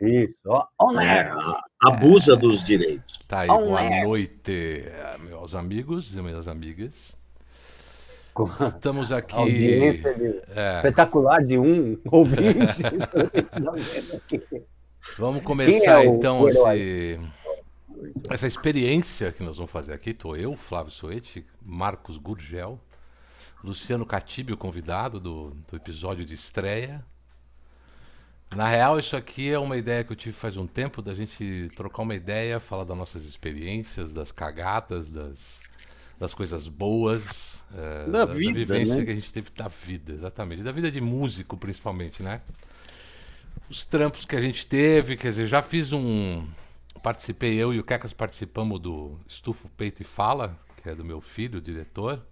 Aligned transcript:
Isso. 0.00 0.42
ó, 0.46 0.66
on 0.80 1.00
É, 1.00 1.20
air. 1.20 1.34
abusa 1.82 2.36
dos 2.36 2.62
direitos. 2.64 3.18
Tá 3.28 3.40
aí, 3.40 3.50
On 3.50 3.66
boa 3.66 3.80
air. 3.80 4.04
noite, 4.04 4.82
eh, 4.86 5.16
meus 5.22 5.54
amigos 5.54 6.14
e 6.14 6.20
minhas 6.20 6.48
amigas. 6.48 7.16
Estamos 8.66 9.12
aqui. 9.12 9.34
audiência 9.36 10.12
de- 10.14 10.42
é, 10.58 10.76
espetacular 10.78 11.44
de 11.44 11.56
um 11.56 11.96
ouvinte. 12.10 12.82
vamos 15.18 15.42
começar 15.44 16.02
é 16.02 16.06
então 16.06 16.48
esse- 16.48 17.20
essa 18.28 18.46
experiência 18.46 19.32
que 19.32 19.42
nós 19.42 19.56
vamos 19.56 19.70
fazer 19.70 19.92
aqui. 19.92 20.10
Estou 20.10 20.36
eu, 20.36 20.56
Flávio 20.56 20.92
Soete, 20.92 21.44
Marcos 21.62 22.16
Gurgel, 22.16 22.78
Luciano 23.62 24.04
Catibe, 24.04 24.52
o 24.52 24.56
convidado 24.56 25.20
do, 25.20 25.50
do 25.70 25.76
episódio 25.76 26.24
de 26.24 26.34
estreia. 26.34 27.04
Na 28.54 28.68
real, 28.68 28.98
isso 28.98 29.16
aqui 29.16 29.50
é 29.50 29.58
uma 29.58 29.76
ideia 29.76 30.04
que 30.04 30.12
eu 30.12 30.16
tive 30.16 30.34
faz 30.34 30.56
um 30.56 30.66
tempo 30.66 31.02
da 31.02 31.14
gente 31.14 31.70
trocar 31.74 32.02
uma 32.02 32.14
ideia, 32.14 32.60
falar 32.60 32.84
das 32.84 32.96
nossas 32.96 33.24
experiências, 33.24 34.12
das 34.12 34.30
cagadas, 34.30 35.10
das, 35.10 35.60
das 36.18 36.32
coisas 36.32 36.68
boas, 36.68 37.64
eh, 37.74 38.06
Da 38.10 38.24
da, 38.24 38.32
vida, 38.32 38.52
vivência 38.52 38.96
né? 38.96 39.04
que 39.04 39.10
a 39.10 39.14
gente 39.14 39.32
teve 39.32 39.50
da 39.56 39.68
vida, 39.68 40.12
exatamente. 40.12 40.62
Da 40.62 40.72
vida 40.72 40.90
de 40.90 41.00
músico, 41.00 41.56
principalmente, 41.56 42.22
né? 42.22 42.40
Os 43.68 43.84
trampos 43.84 44.24
que 44.24 44.36
a 44.36 44.40
gente 44.40 44.66
teve, 44.66 45.16
quer 45.16 45.30
dizer, 45.30 45.46
já 45.46 45.62
fiz 45.62 45.92
um. 45.92 46.46
Participei, 47.02 47.54
eu 47.54 47.74
e 47.74 47.78
o 47.78 47.84
Quecas 47.84 48.12
participamos 48.12 48.80
do 48.80 49.18
Estufa 49.28 49.66
o 49.66 49.70
Peito 49.70 50.00
e 50.00 50.04
Fala, 50.04 50.56
que 50.82 50.88
é 50.88 50.94
do 50.94 51.04
meu 51.04 51.20
filho, 51.20 51.58
o 51.58 51.62
diretor. 51.62 52.24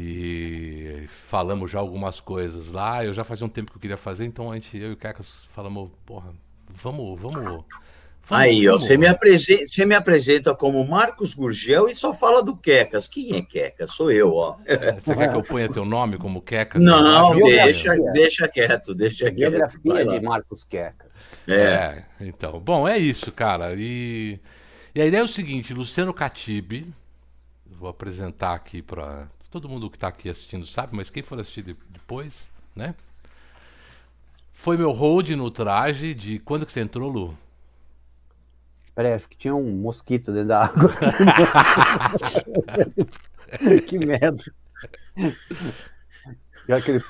E 0.00 1.08
falamos 1.26 1.72
já 1.72 1.80
algumas 1.80 2.20
coisas 2.20 2.70
lá. 2.70 3.04
Eu 3.04 3.12
já 3.12 3.24
fazia 3.24 3.44
um 3.44 3.48
tempo 3.48 3.72
que 3.72 3.76
eu 3.76 3.80
queria 3.80 3.96
fazer, 3.96 4.24
então 4.24 4.52
a 4.52 4.54
gente, 4.54 4.78
eu 4.78 4.90
e 4.90 4.92
o 4.92 4.96
Quecas 4.96 5.26
falamos, 5.52 5.90
porra, 6.06 6.32
vamos, 6.68 7.20
vamos. 7.20 7.42
vamos 7.42 7.64
Aí, 8.30 8.68
ó, 8.68 8.78
você 8.78 8.96
me, 8.96 9.06
apresenta, 9.08 9.66
você 9.66 9.86
me 9.86 9.94
apresenta 9.94 10.54
como 10.54 10.86
Marcos 10.86 11.34
Gurgel 11.34 11.88
e 11.88 11.94
só 11.96 12.14
fala 12.14 12.44
do 12.44 12.56
Quecas. 12.56 13.08
Quem 13.08 13.36
é 13.36 13.42
Quecas? 13.42 13.92
Sou 13.92 14.12
eu, 14.12 14.34
ó. 14.34 14.56
Você 15.02 15.16
quer 15.16 15.30
que 15.30 15.36
eu 15.36 15.42
ponha 15.42 15.68
teu 15.68 15.84
nome 15.84 16.16
como 16.16 16.42
Quecas? 16.42 16.80
Não, 16.80 17.34
embaixo? 17.34 17.46
deixa, 17.46 17.96
deixa 18.12 18.48
quieto, 18.48 18.94
deixa 18.94 19.32
quieto. 19.32 19.50
Biografia 19.50 20.06
de 20.06 20.20
Marcos 20.20 20.62
Quecas. 20.62 21.22
É. 21.48 21.54
É, 21.54 22.04
então. 22.20 22.60
Bom, 22.60 22.86
é 22.86 22.98
isso, 22.98 23.32
cara. 23.32 23.74
E, 23.76 24.38
e 24.94 25.00
a 25.00 25.06
ideia 25.06 25.22
é 25.22 25.24
o 25.24 25.28
seguinte: 25.28 25.72
Luciano 25.72 26.12
Catibe, 26.12 26.86
vou 27.66 27.88
apresentar 27.88 28.54
aqui 28.54 28.82
para 28.82 29.26
todo 29.50 29.68
mundo 29.68 29.90
que 29.90 29.96
está 29.96 30.08
aqui 30.08 30.28
assistindo 30.28 30.66
sabe, 30.66 30.94
mas 30.94 31.10
quem 31.10 31.22
for 31.22 31.38
assistir 31.40 31.62
de- 31.62 31.76
depois, 31.90 32.48
né? 32.74 32.94
Foi 34.52 34.76
meu 34.76 34.90
hold 34.90 35.30
no 35.30 35.50
traje 35.50 36.14
de 36.14 36.38
quando 36.40 36.66
que 36.66 36.72
você 36.72 36.80
entrou, 36.80 37.10
Lu? 37.10 37.38
Peraí, 38.94 39.12
acho 39.12 39.28
que 39.28 39.36
tinha 39.36 39.54
um 39.54 39.70
mosquito 39.70 40.32
dentro 40.32 40.48
da 40.48 40.64
água. 40.64 40.90
que 43.86 43.98
merda. 43.98 44.42
E 46.68 46.72
aquele... 46.72 47.00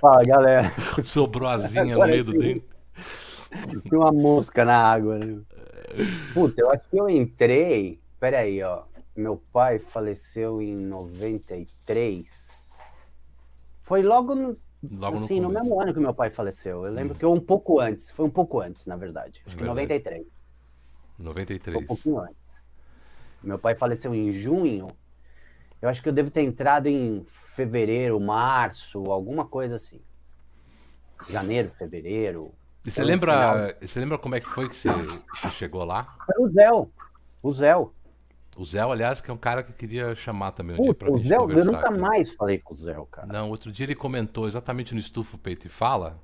Fala, 0.00 0.24
galera. 0.24 0.72
Sobrou 1.04 1.48
asinha 1.48 1.96
no 1.96 2.06
meio 2.06 2.24
do 2.24 2.32
dente. 2.38 2.64
Tinha 3.88 4.00
uma 4.00 4.12
mosca 4.12 4.64
na 4.64 4.76
água. 4.76 5.18
Né? 5.18 5.40
Puta, 6.32 6.60
eu 6.60 6.70
acho 6.70 6.88
que 6.88 6.96
eu 6.96 7.08
entrei. 7.08 8.00
Peraí, 8.18 8.62
ó. 8.62 8.84
Meu 9.16 9.36
pai 9.52 9.78
faleceu 9.78 10.60
em 10.60 10.74
93. 10.76 12.72
Foi 13.80 14.02
logo 14.02 14.34
no, 14.34 14.58
Logo 14.92 15.18
assim, 15.18 15.40
no, 15.40 15.48
no 15.48 15.54
mesmo 15.54 15.80
ano 15.80 15.94
que 15.94 16.00
meu 16.00 16.12
pai 16.12 16.30
faleceu. 16.30 16.84
Eu 16.84 16.92
lembro 16.92 17.16
que 17.16 17.24
eu 17.24 17.32
um 17.32 17.40
pouco 17.40 17.80
antes. 17.80 18.10
Foi 18.10 18.24
um 18.24 18.30
pouco 18.30 18.60
antes, 18.60 18.86
na 18.86 18.96
verdade. 18.96 19.42
Acho 19.46 19.56
que 19.56 19.62
É 19.62 19.66
Verdade. 19.66 19.88
93. 19.88 20.26
Foi 21.16 21.24
93. 21.24 21.82
um 21.82 21.86
pouquinho 21.86 22.18
antes. 22.18 22.44
Meu 23.42 23.58
pai 23.58 23.74
faleceu 23.74 24.14
em 24.14 24.32
junho. 24.32 24.88
Eu 25.80 25.88
acho 25.88 26.02
que 26.02 26.08
eu 26.08 26.12
devo 26.12 26.30
ter 26.30 26.42
entrado 26.42 26.86
em 26.86 27.24
fevereiro, 27.26 28.18
março, 28.18 29.10
alguma 29.10 29.44
coisa 29.44 29.76
assim. 29.76 30.00
Janeiro, 31.28 31.70
fevereiro. 31.70 32.52
E 32.84 32.90
você 32.90 33.02
lembra, 33.02 33.76
você 33.80 33.98
lembra 34.00 34.18
como 34.18 34.34
é 34.34 34.40
que 34.40 34.48
foi 34.48 34.68
que 34.68 34.76
você, 34.76 34.88
você 34.90 35.48
chegou 35.50 35.84
lá? 35.84 36.14
Era 36.28 36.42
o 36.42 36.48
Zé. 36.50 36.70
O 37.42 37.52
Zé. 37.52 37.74
O 38.56 38.64
Zé, 38.64 38.80
aliás, 38.80 39.20
que 39.20 39.30
é 39.30 39.34
um 39.34 39.38
cara 39.38 39.62
que 39.62 39.70
eu 39.70 39.74
queria 39.74 40.14
chamar 40.14 40.52
também 40.52 40.76
um 40.76 40.82
dia 40.82 40.92
Puta, 40.94 41.04
pra 41.06 41.14
o 41.14 41.16
gente 41.18 41.28
Zé, 41.28 41.34
eu 41.36 41.40
conversar 41.40 41.64
nunca 41.72 41.88
aqui. 41.88 41.98
mais 41.98 42.34
falei 42.34 42.58
com 42.58 42.72
o 42.74 42.76
Zé, 42.76 42.94
cara. 43.10 43.26
Não, 43.26 43.48
outro 43.50 43.72
dia 43.72 43.84
ele 43.86 43.94
comentou 43.94 44.46
exatamente 44.46 44.92
no 44.94 45.00
Estufa 45.00 45.34
o 45.36 45.38
Peito 45.38 45.66
e 45.66 45.70
Fala, 45.70 46.20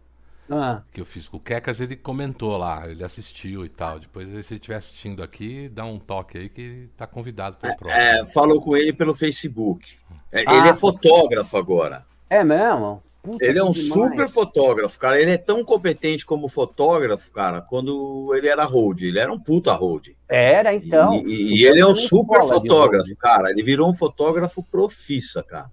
Ah, 0.50 0.82
que 0.92 1.00
eu 1.00 1.06
fiz 1.06 1.26
com 1.28 1.38
o 1.38 1.40
Quecas, 1.40 1.80
ele 1.80 1.96
comentou 1.96 2.56
lá, 2.56 2.88
ele 2.88 3.02
assistiu 3.02 3.64
e 3.64 3.68
tal. 3.68 3.98
Depois, 3.98 4.28
se 4.28 4.34
ele 4.34 4.40
estiver 4.58 4.76
assistindo 4.76 5.22
aqui, 5.22 5.68
dá 5.68 5.84
um 5.84 5.98
toque 5.98 6.38
aí 6.38 6.48
que 6.48 6.88
tá 6.96 7.06
convidado 7.06 7.56
para 7.56 7.72
o 7.72 7.76
próximo. 7.76 8.00
É, 8.00 8.24
falou 8.26 8.58
com 8.60 8.76
ele 8.76 8.92
pelo 8.92 9.14
Facebook. 9.14 9.96
É, 10.30 10.44
Ah. 10.46 10.54
Ele 10.58 10.68
é 10.68 10.74
fotógrafo 10.74 11.56
agora. 11.56 12.04
é 12.28 12.44
mesmo? 12.44 13.02
Puta, 13.22 13.44
Ele 13.44 13.58
é 13.58 13.62
um 13.64 13.70
demais. 13.70 13.88
super 13.92 14.28
fotógrafo, 14.28 14.98
cara. 14.98 15.20
Ele 15.20 15.32
é 15.32 15.36
tão 15.36 15.62
competente 15.64 16.24
como 16.24 16.48
fotógrafo, 16.48 17.30
cara, 17.30 17.60
quando 17.60 18.32
ele 18.34 18.48
era 18.48 18.64
hold. 18.64 19.02
Ele 19.02 19.18
era 19.18 19.30
um 19.32 19.38
puta 19.38 19.72
hold. 19.74 20.08
Era, 20.28 20.74
então. 20.74 21.14
e, 21.26 21.58
e- 21.60 21.64
ele 21.66 21.80
é 21.80 21.86
um 21.86 21.94
super 21.94 22.40
fotógrafo, 22.42 23.14
cara. 23.16 23.50
Ele 23.50 23.62
virou 23.62 23.90
um 23.90 23.94
fotógrafo 23.94 24.62
profissa, 24.62 25.42
cara. 25.42 25.70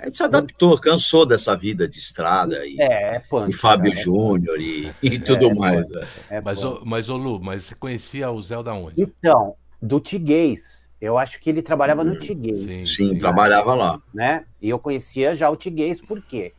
A 0.00 0.04
gente 0.04 0.16
se 0.18 0.22
adaptou, 0.22 0.78
cansou 0.78 1.26
dessa 1.26 1.56
vida 1.56 1.88
de 1.88 1.98
estrada 1.98 2.64
e, 2.64 2.76
É, 2.80 3.16
é 3.16 3.18
punk. 3.18 3.50
e 3.50 3.52
Fábio 3.52 3.90
cara, 3.90 4.00
é 4.00 4.04
Júnior 4.04 4.60
e, 4.60 4.92
e 5.02 5.18
tudo 5.18 5.50
É, 5.50 5.54
mais. 5.54 5.90
né? 5.90 6.06
É 6.30 6.40
Mas, 6.40 6.62
ô, 6.62 6.82
mas, 6.84 7.08
ô 7.08 7.16
Lu, 7.16 7.40
mas 7.42 7.64
você 7.64 7.74
conhecia 7.74 8.30
o 8.30 8.40
Zé 8.40 8.62
da 8.62 8.72
onde? 8.74 9.02
Então, 9.02 9.56
do 9.82 9.98
Tiguês. 9.98 10.87
Eu 11.00 11.16
acho 11.16 11.38
que 11.40 11.48
ele 11.48 11.62
trabalhava 11.62 12.02
no 12.02 12.14
Hum, 12.14 12.18
Tiguês. 12.18 12.58
sim. 12.58 12.86
Sim, 12.86 13.18
trabalhava 13.18 13.74
lá. 13.74 14.02
né? 14.12 14.44
E 14.60 14.68
eu 14.68 14.78
conhecia 14.78 15.34
já 15.34 15.48
o 15.48 15.56
Tiguês, 15.56 16.00
por 16.00 16.20
quê? 16.20 16.52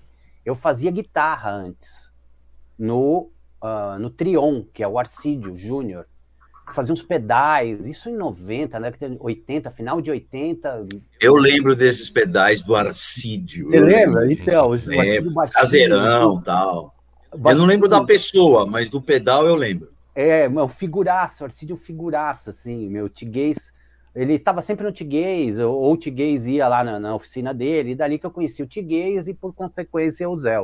Eu 0.45 0.55
fazia 0.55 0.89
guitarra 0.91 1.51
antes, 1.51 2.09
no, 2.77 3.29
ah, 3.61 3.97
no 3.99 4.09
Trion, 4.09 4.63
que 4.73 4.81
é 4.81 4.87
o 4.87 4.97
Arcídio 4.97 5.55
Júnior. 5.57 6.05
Fazia 6.71 6.93
uns 6.93 7.01
pedais, 7.01 7.85
isso 7.87 8.09
em 8.09 8.15
90, 8.15 8.79
né? 8.79 8.93
80, 9.19 9.71
final 9.71 9.99
de 9.99 10.11
80. 10.11 10.85
Eu 11.19 11.33
lembro 11.33 11.75
desses 11.75 12.09
pedais 12.11 12.61
do 12.61 12.75
Arcídio. 12.75 13.65
Você 13.67 13.79
lembra? 13.79 14.21
lembro. 14.21 14.31
Então, 14.43 14.69
os 14.69 14.85
Lembro. 14.85 15.31
baixinho, 15.31 15.59
Caseirão 15.59 16.41
tal. 16.43 16.95
Eu 17.33 17.55
não 17.55 17.65
lembro 17.65 17.87
da 17.89 18.03
pessoa, 18.03 18.65
mas 18.67 18.87
do 18.87 19.01
pedal 19.01 19.47
eu 19.47 19.55
lembro. 19.55 19.91
É, 20.13 20.47
meu, 20.47 20.67
figuraço, 20.67 21.43
Arcídio 21.43 21.75
figuraço, 21.75 22.51
assim, 22.51 22.87
meu 22.87 23.09
Tiguês. 23.09 23.73
Ele 24.19 24.33
estava 24.33 24.61
sempre 24.61 24.85
no 24.85 24.91
Tiguês, 24.91 25.57
ou, 25.57 25.93
o 25.93 25.95
Tiguês 25.95 26.45
ia 26.45 26.67
lá 26.67 26.83
na, 26.83 26.99
na 26.99 27.15
oficina 27.15 27.53
dele, 27.53 27.91
e 27.91 27.95
dali 27.95 28.19
que 28.19 28.25
eu 28.25 28.31
conheci 28.31 28.61
o 28.61 28.67
Tiguês 28.67 29.29
e, 29.29 29.33
por 29.33 29.53
consequência, 29.53 30.29
o 30.29 30.37
Zé. 30.37 30.57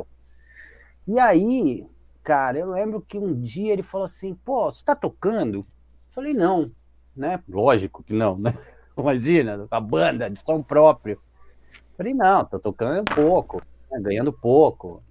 E 1.08 1.18
aí, 1.18 1.88
cara, 2.22 2.58
eu 2.58 2.72
lembro 2.72 3.00
que 3.00 3.16
um 3.16 3.32
dia 3.40 3.72
ele 3.72 3.82
falou 3.82 4.04
assim: 4.04 4.34
pô, 4.34 4.70
você 4.70 4.84
tá 4.84 4.94
tocando? 4.94 5.60
Eu 5.60 5.66
falei: 6.10 6.34
não, 6.34 6.70
né? 7.16 7.42
Lógico 7.48 8.02
que 8.02 8.12
não, 8.12 8.36
né? 8.36 8.52
Imagina, 8.94 9.66
a 9.70 9.80
banda 9.80 10.28
de 10.28 10.38
som 10.38 10.62
próprio. 10.62 11.14
Eu 11.14 11.96
falei: 11.96 12.12
não, 12.12 12.44
tô 12.44 12.58
tocando 12.58 13.04
pouco, 13.04 13.62
né, 13.90 13.98
ganhando 14.00 14.34
pouco. 14.34 15.02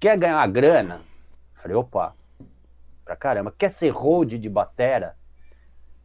Quer 0.00 0.18
ganhar 0.18 0.38
uma 0.38 0.48
grana? 0.48 0.96
Eu 1.54 1.62
falei: 1.62 1.76
opa, 1.76 2.12
pra 3.04 3.14
caramba, 3.14 3.54
quer 3.56 3.70
ser 3.70 3.90
hold 3.90 4.32
de 4.34 4.48
batera? 4.48 5.16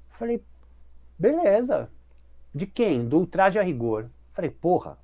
Eu 0.07 0.17
falei, 0.17 0.43
beleza. 1.21 1.89
De 2.53 2.65
quem? 2.65 3.07
Do 3.07 3.19
Ultraje 3.19 3.59
a 3.59 3.61
Rigor. 3.61 4.09
Falei, 4.33 4.49
porra, 4.49 4.97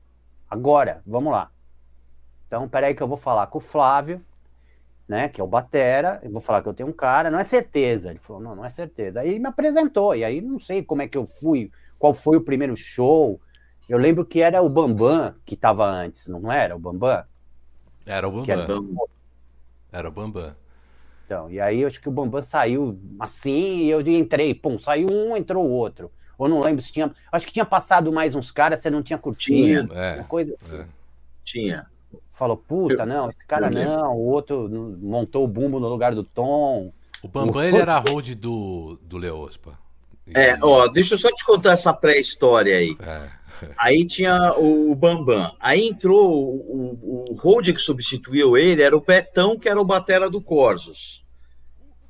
agora, 0.49 1.01
vamos 1.05 1.31
lá. 1.31 1.51
Então, 2.47 2.67
peraí 2.67 2.95
que 2.95 3.03
eu 3.03 3.07
vou 3.07 3.17
falar 3.17 3.47
com 3.47 3.59
o 3.59 3.61
Flávio, 3.61 4.23
né, 5.07 5.29
que 5.29 5.39
é 5.39 5.43
o 5.43 5.47
batera, 5.47 6.19
eu 6.23 6.31
vou 6.31 6.41
falar 6.41 6.61
que 6.61 6.67
eu 6.67 6.73
tenho 6.73 6.89
um 6.89 6.93
cara, 6.93 7.29
não 7.29 7.39
é 7.39 7.43
certeza. 7.43 8.09
Ele 8.09 8.19
falou, 8.19 8.41
não, 8.41 8.55
não 8.55 8.65
é 8.65 8.69
certeza. 8.69 9.21
Aí 9.21 9.29
ele 9.29 9.39
me 9.39 9.47
apresentou, 9.47 10.15
e 10.15 10.23
aí 10.23 10.41
não 10.41 10.59
sei 10.59 10.83
como 10.83 11.01
é 11.01 11.07
que 11.07 11.17
eu 11.17 11.25
fui, 11.25 11.71
qual 11.99 12.13
foi 12.13 12.37
o 12.37 12.41
primeiro 12.41 12.75
show. 12.75 13.39
Eu 13.87 13.97
lembro 13.97 14.25
que 14.25 14.41
era 14.41 14.61
o 14.61 14.69
Bambam 14.69 15.35
que 15.45 15.53
estava 15.53 15.85
antes, 15.85 16.27
não 16.27 16.51
era 16.51 16.75
o 16.75 16.79
Bambam? 16.79 17.23
Era 18.05 18.27
o 18.27 18.31
Que 18.43 18.51
era 18.51 18.65
Bambam. 18.65 19.07
Era 19.91 20.07
o 20.07 20.11
Bambam. 20.11 20.55
Então, 21.27 21.51
e 21.51 21.59
aí 21.59 21.81
eu 21.81 21.89
acho 21.89 21.99
que 21.99 22.07
o 22.07 22.11
Bambam 22.11 22.41
saiu 22.41 22.97
assim 23.19 23.83
e 23.83 23.89
eu 23.89 23.99
entrei, 23.99 24.53
pum, 24.55 24.79
saiu 24.79 25.09
um, 25.11 25.35
entrou 25.35 25.65
o 25.65 25.69
outro. 25.69 26.09
Ou 26.37 26.47
não 26.47 26.61
lembro 26.61 26.81
se 26.81 26.89
tinha. 26.93 27.13
Acho 27.29 27.45
que 27.45 27.51
tinha 27.51 27.65
passado 27.65 28.13
mais 28.13 28.33
uns 28.33 28.49
caras, 28.49 28.79
você 28.79 28.89
não 28.89 29.03
tinha 29.03 29.19
curtido. 29.19 29.93
É. 29.93 30.15
Uma 30.15 30.23
coisa. 30.23 30.55
é. 30.71 30.85
Tinha. 31.43 31.85
Falou, 32.31 32.55
puta, 32.55 33.05
não, 33.05 33.27
esse 33.29 33.45
cara 33.45 33.67
eu 33.67 33.73
lembro. 33.73 33.93
não, 33.93 34.13
o 34.15 34.27
outro 34.29 34.69
montou 35.01 35.43
o 35.43 35.47
bumbo 35.47 35.81
no 35.81 35.89
lugar 35.89 36.15
do 36.15 36.23
Tom. 36.23 36.93
O 37.21 37.27
Bambam 37.27 37.55
O- 37.57 37.63
ele 37.63 37.75
era 37.77 37.97
hold 37.99 38.29
do, 38.35 38.97
do 39.01 39.17
Leospa. 39.17 39.77
E- 40.25 40.31
É, 40.33 40.57
ó, 40.61 40.87
deixa 40.87 41.15
eu 41.15 41.17
só 41.17 41.29
te 41.29 41.43
contar 41.43 41.71
essa 41.71 41.91
pré-história 41.91 42.77
aí. 42.77 42.95
É. 43.01 43.29
Aí 43.77 44.05
tinha 44.05 44.53
o 44.57 44.93
Bambam. 44.95 45.55
Aí 45.59 45.87
entrou 45.87 46.31
o, 46.31 47.25
o, 47.31 47.61
que 47.61 47.77
substituiu 47.77 48.57
ele, 48.57 48.81
era 48.81 48.95
o 48.95 49.01
Betão, 49.01 49.57
que 49.57 49.69
era 49.69 49.79
o 49.79 49.85
batera 49.85 50.29
do 50.29 50.41
Corsos. 50.41 51.23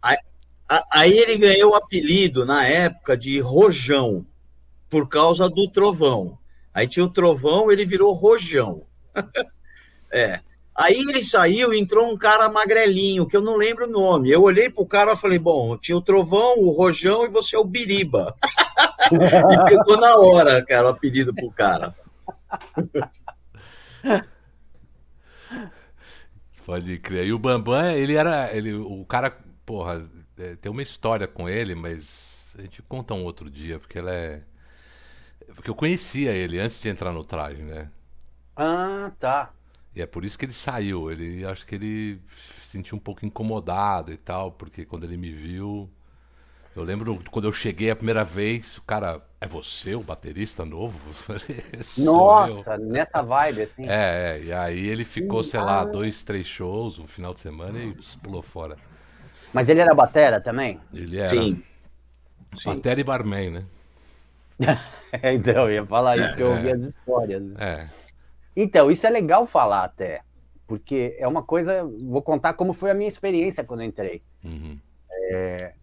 Aí, 0.02 0.18
aí 0.92 1.18
ele 1.18 1.38
ganhou 1.38 1.72
o 1.72 1.76
apelido, 1.76 2.46
na 2.46 2.66
época, 2.68 3.16
de 3.16 3.40
Rojão, 3.40 4.26
por 4.90 5.08
causa 5.08 5.50
do 5.50 5.68
Trovão. 5.70 6.38
Aí 6.74 6.88
tinha 6.88 7.06
o 7.06 7.10
Trovão, 7.10 7.72
ele 7.72 7.86
virou 7.86 8.14
Rojão. 8.14 8.84
é. 10.12 10.42
Aí 10.76 10.94
ele 10.94 11.24
saiu 11.24 11.74
entrou 11.74 12.08
um 12.08 12.16
cara 12.16 12.48
magrelinho, 12.48 13.26
que 13.26 13.36
eu 13.36 13.42
não 13.42 13.56
lembro 13.56 13.88
o 13.88 13.92
nome. 13.92 14.30
Eu 14.30 14.44
olhei 14.44 14.70
pro 14.70 14.86
cara 14.86 15.14
e 15.14 15.18
falei, 15.18 15.40
bom, 15.40 15.76
tinha 15.76 15.98
o 15.98 16.02
Trovão, 16.02 16.60
o 16.60 16.70
Rojão 16.70 17.26
e 17.26 17.30
você 17.30 17.56
é 17.56 17.60
o 17.60 17.64
Biriba. 17.64 18.36
e 19.12 19.64
pegou 19.66 19.98
na 19.98 20.16
hora, 20.16 20.66
cara, 20.66 20.88
o 20.88 20.90
apelido 20.90 21.34
pro 21.34 21.52
cara. 21.52 21.94
Pode 26.66 26.98
crer. 27.00 27.28
E 27.28 27.34
o 27.34 27.40
Bambam, 27.40 27.92
ele 27.92 28.16
era. 28.16 28.54
Ele, 28.56 28.74
o 28.74 29.06
cara, 29.06 29.32
porra, 29.66 30.06
é, 30.38 30.56
tem 30.56 30.72
uma 30.72 30.82
história 30.84 31.28
com 31.28 31.48
ele, 31.48 31.74
mas 31.76 32.54
a 32.58 32.62
gente 32.62 32.82
conta 32.82 33.14
um 33.14 33.24
outro 33.24 33.50
dia, 33.50 33.80
porque 33.80 33.98
ela 33.98 34.14
é. 34.14 34.42
Porque 35.56 35.70
eu 35.70 35.76
conhecia 35.76 36.32
ele 36.32 36.60
antes 36.60 36.80
de 36.80 36.90
entrar 36.90 37.14
no 37.14 37.24
traje, 37.24 37.64
né? 37.64 37.90
Ah, 38.56 39.12
tá. 39.18 39.54
E 39.96 40.02
é 40.02 40.06
por 40.06 40.26
isso 40.26 40.38
que 40.38 40.46
ele 40.46 40.54
saiu. 40.54 41.10
Ele 41.12 41.46
acho 41.46 41.66
que 41.66 41.76
ele 41.76 42.22
se 42.62 42.68
sentiu 42.70 42.98
um 42.98 43.00
pouco 43.00 43.26
incomodado 43.26 44.12
e 44.12 44.18
tal, 44.18 44.52
porque 44.52 44.86
quando 44.86 45.06
ele 45.06 45.18
me 45.18 45.32
viu. 45.32 45.90
Eu 46.78 46.84
lembro 46.84 47.20
quando 47.32 47.46
eu 47.46 47.54
cheguei 47.54 47.90
a 47.90 47.96
primeira 47.96 48.24
vez, 48.24 48.78
o 48.78 48.84
cara, 48.84 49.20
é 49.42 49.48
você 49.48 49.96
o 49.96 50.04
baterista 50.04 50.64
novo? 50.64 51.00
Nossa, 51.98 52.76
eu. 52.76 52.80
nessa 52.80 53.24
vibe 53.24 53.64
assim. 53.64 53.90
É, 53.90 54.38
é, 54.38 54.44
e 54.44 54.54
aí 54.54 54.86
ele 54.86 55.04
ficou, 55.04 55.44
sei 55.44 55.60
lá, 55.60 55.84
dois, 55.84 56.24
três 56.24 56.46
shows 56.46 57.00
no 57.00 57.08
final 57.08 57.34
de 57.34 57.40
semana 57.40 57.80
e 57.80 57.98
pulou 58.22 58.44
fora. 58.44 58.78
Mas 59.52 59.68
ele 59.70 59.80
era 59.80 59.96
batera 59.96 60.40
também? 60.40 60.80
Ele 60.94 61.18
era. 61.18 61.30
Sim. 61.30 61.64
Batera 62.64 63.02
e 63.02 63.04
barman, 63.04 63.50
né? 63.50 63.66
é, 65.12 65.34
então, 65.34 65.68
eu 65.68 65.72
ia 65.72 65.86
falar 65.86 66.16
isso, 66.18 66.36
que 66.36 66.44
eu 66.44 66.52
ouvi 66.52 66.70
é. 66.70 66.74
as 66.74 66.84
histórias. 66.84 67.42
Né? 67.42 67.56
É. 67.58 67.90
Então, 68.56 68.92
isso 68.92 69.08
é 69.08 69.10
legal 69.10 69.48
falar 69.48 69.84
até, 69.84 70.22
porque 70.68 71.16
é 71.18 71.28
uma 71.28 71.42
coisa. 71.42 71.84
Vou 71.84 72.22
contar 72.22 72.54
como 72.54 72.72
foi 72.72 72.92
a 72.92 72.94
minha 72.94 73.10
experiência 73.10 73.64
quando 73.64 73.82
eu 73.82 73.88
entrei. 73.88 74.22
Uhum. 74.46 74.78
É, 75.32 75.74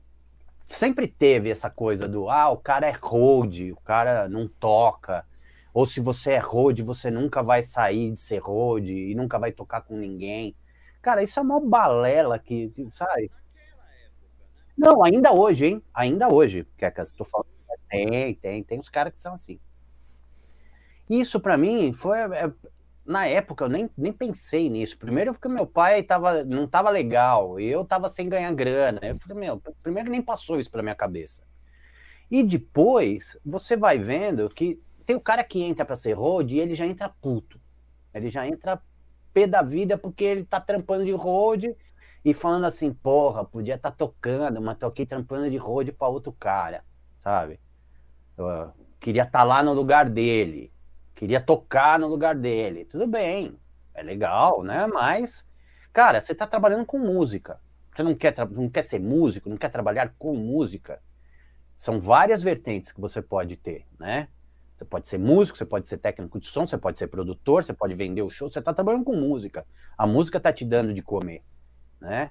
sempre 0.64 1.06
teve 1.06 1.50
essa 1.50 1.70
coisa 1.70 2.08
do 2.08 2.28
ah, 2.30 2.50
o 2.50 2.56
cara 2.56 2.86
é 2.88 2.92
road, 2.92 3.72
o 3.72 3.76
cara 3.76 4.28
não 4.28 4.48
toca. 4.48 5.26
Ou 5.72 5.86
se 5.86 6.00
você 6.00 6.32
é 6.32 6.38
road, 6.38 6.82
você 6.82 7.10
nunca 7.10 7.42
vai 7.42 7.62
sair 7.62 8.12
de 8.12 8.20
ser 8.20 8.38
road 8.38 8.92
e 8.92 9.14
nunca 9.14 9.38
vai 9.38 9.52
tocar 9.52 9.82
com 9.82 9.96
ninguém. 9.96 10.54
Cara, 11.02 11.22
isso 11.22 11.38
é 11.38 11.42
uma 11.42 11.60
balela 11.60 12.38
que, 12.38 12.70
que 12.70 12.88
sabe? 12.92 13.30
Não, 14.76 15.04
ainda 15.04 15.32
hoje, 15.32 15.66
hein? 15.66 15.82
Ainda 15.92 16.28
hoje, 16.28 16.66
Kekas, 16.76 17.12
tô 17.12 17.24
falando. 17.24 17.48
Tem, 17.88 18.34
tem, 18.34 18.62
tem 18.62 18.78
os 18.78 18.88
caras 18.88 19.12
que 19.12 19.18
são 19.18 19.34
assim. 19.34 19.60
Isso 21.08 21.38
para 21.38 21.56
mim 21.56 21.92
foi 21.92 22.18
é, 22.18 22.50
na 23.04 23.26
época 23.26 23.64
eu 23.64 23.68
nem, 23.68 23.90
nem 23.96 24.12
pensei 24.12 24.70
nisso. 24.70 24.98
Primeiro 24.98 25.32
porque 25.32 25.48
meu 25.48 25.66
pai 25.66 26.02
tava, 26.02 26.44
não 26.44 26.66
tava 26.66 26.90
legal, 26.90 27.60
e 27.60 27.66
eu 27.66 27.84
tava 27.84 28.08
sem 28.08 28.28
ganhar 28.28 28.52
grana. 28.52 29.00
Eu 29.02 29.18
falei, 29.18 29.38
meu, 29.38 29.60
primeiro 29.82 30.10
nem 30.10 30.22
passou 30.22 30.58
isso 30.58 30.70
pela 30.70 30.82
minha 30.82 30.94
cabeça. 30.94 31.42
E 32.30 32.42
depois 32.42 33.38
você 33.44 33.76
vai 33.76 33.98
vendo 33.98 34.48
que 34.48 34.80
tem 35.04 35.14
o 35.14 35.20
cara 35.20 35.44
que 35.44 35.62
entra 35.62 35.84
para 35.84 35.96
ser 35.96 36.14
road 36.14 36.54
e 36.54 36.60
ele 36.60 36.74
já 36.74 36.86
entra 36.86 37.08
puto. 37.08 37.60
Ele 38.12 38.30
já 38.30 38.46
entra 38.46 38.80
pé 39.32 39.46
da 39.46 39.62
vida 39.62 39.98
porque 39.98 40.24
ele 40.24 40.44
tá 40.44 40.60
trampando 40.60 41.04
de 41.04 41.12
road 41.12 41.76
e 42.24 42.32
falando 42.32 42.64
assim, 42.64 42.92
porra, 42.92 43.44
podia 43.44 43.74
estar 43.74 43.90
tá 43.90 43.96
tocando, 43.96 44.62
mas 44.62 44.78
tô 44.78 44.86
aqui 44.86 45.04
trampando 45.04 45.50
de 45.50 45.58
road 45.58 45.92
para 45.92 46.08
outro 46.08 46.32
cara, 46.32 46.82
sabe? 47.18 47.60
Eu 48.36 48.72
queria 48.98 49.24
estar 49.24 49.40
tá 49.40 49.44
lá 49.44 49.62
no 49.62 49.74
lugar 49.74 50.08
dele, 50.08 50.72
queria 51.14 51.40
tocar 51.40 51.98
no 51.98 52.06
lugar 52.06 52.34
dele. 52.34 52.84
Tudo 52.84 53.06
bem, 53.06 53.58
é 53.94 54.02
legal, 54.02 54.62
né? 54.62 54.86
Mas, 54.86 55.46
cara, 55.92 56.20
você 56.20 56.34
tá 56.34 56.46
trabalhando 56.46 56.84
com 56.84 56.98
música. 56.98 57.60
Você 57.94 58.02
não 58.02 58.14
quer, 58.14 58.34
não 58.50 58.68
quer 58.68 58.82
ser 58.82 58.98
músico, 58.98 59.48
não 59.48 59.56
quer 59.56 59.68
trabalhar 59.68 60.14
com 60.18 60.34
música. 60.34 61.00
São 61.76 62.00
várias 62.00 62.42
vertentes 62.42 62.92
que 62.92 63.00
você 63.00 63.22
pode 63.22 63.56
ter, 63.56 63.86
né? 63.98 64.28
Você 64.74 64.84
pode 64.84 65.06
ser 65.06 65.18
músico, 65.18 65.56
você 65.56 65.64
pode 65.64 65.88
ser 65.88 65.98
técnico 65.98 66.40
de 66.40 66.46
som, 66.46 66.66
você 66.66 66.76
pode 66.76 66.98
ser 66.98 67.06
produtor, 67.06 67.62
você 67.62 67.72
pode 67.72 67.94
vender 67.94 68.22
o 68.22 68.30
show, 68.30 68.48
você 68.48 68.58
está 68.58 68.74
trabalhando 68.74 69.04
com 69.04 69.14
música. 69.14 69.64
A 69.96 70.06
música 70.06 70.38
está 70.38 70.52
te 70.52 70.64
dando 70.64 70.92
de 70.92 71.00
comer 71.00 71.44
né? 72.04 72.30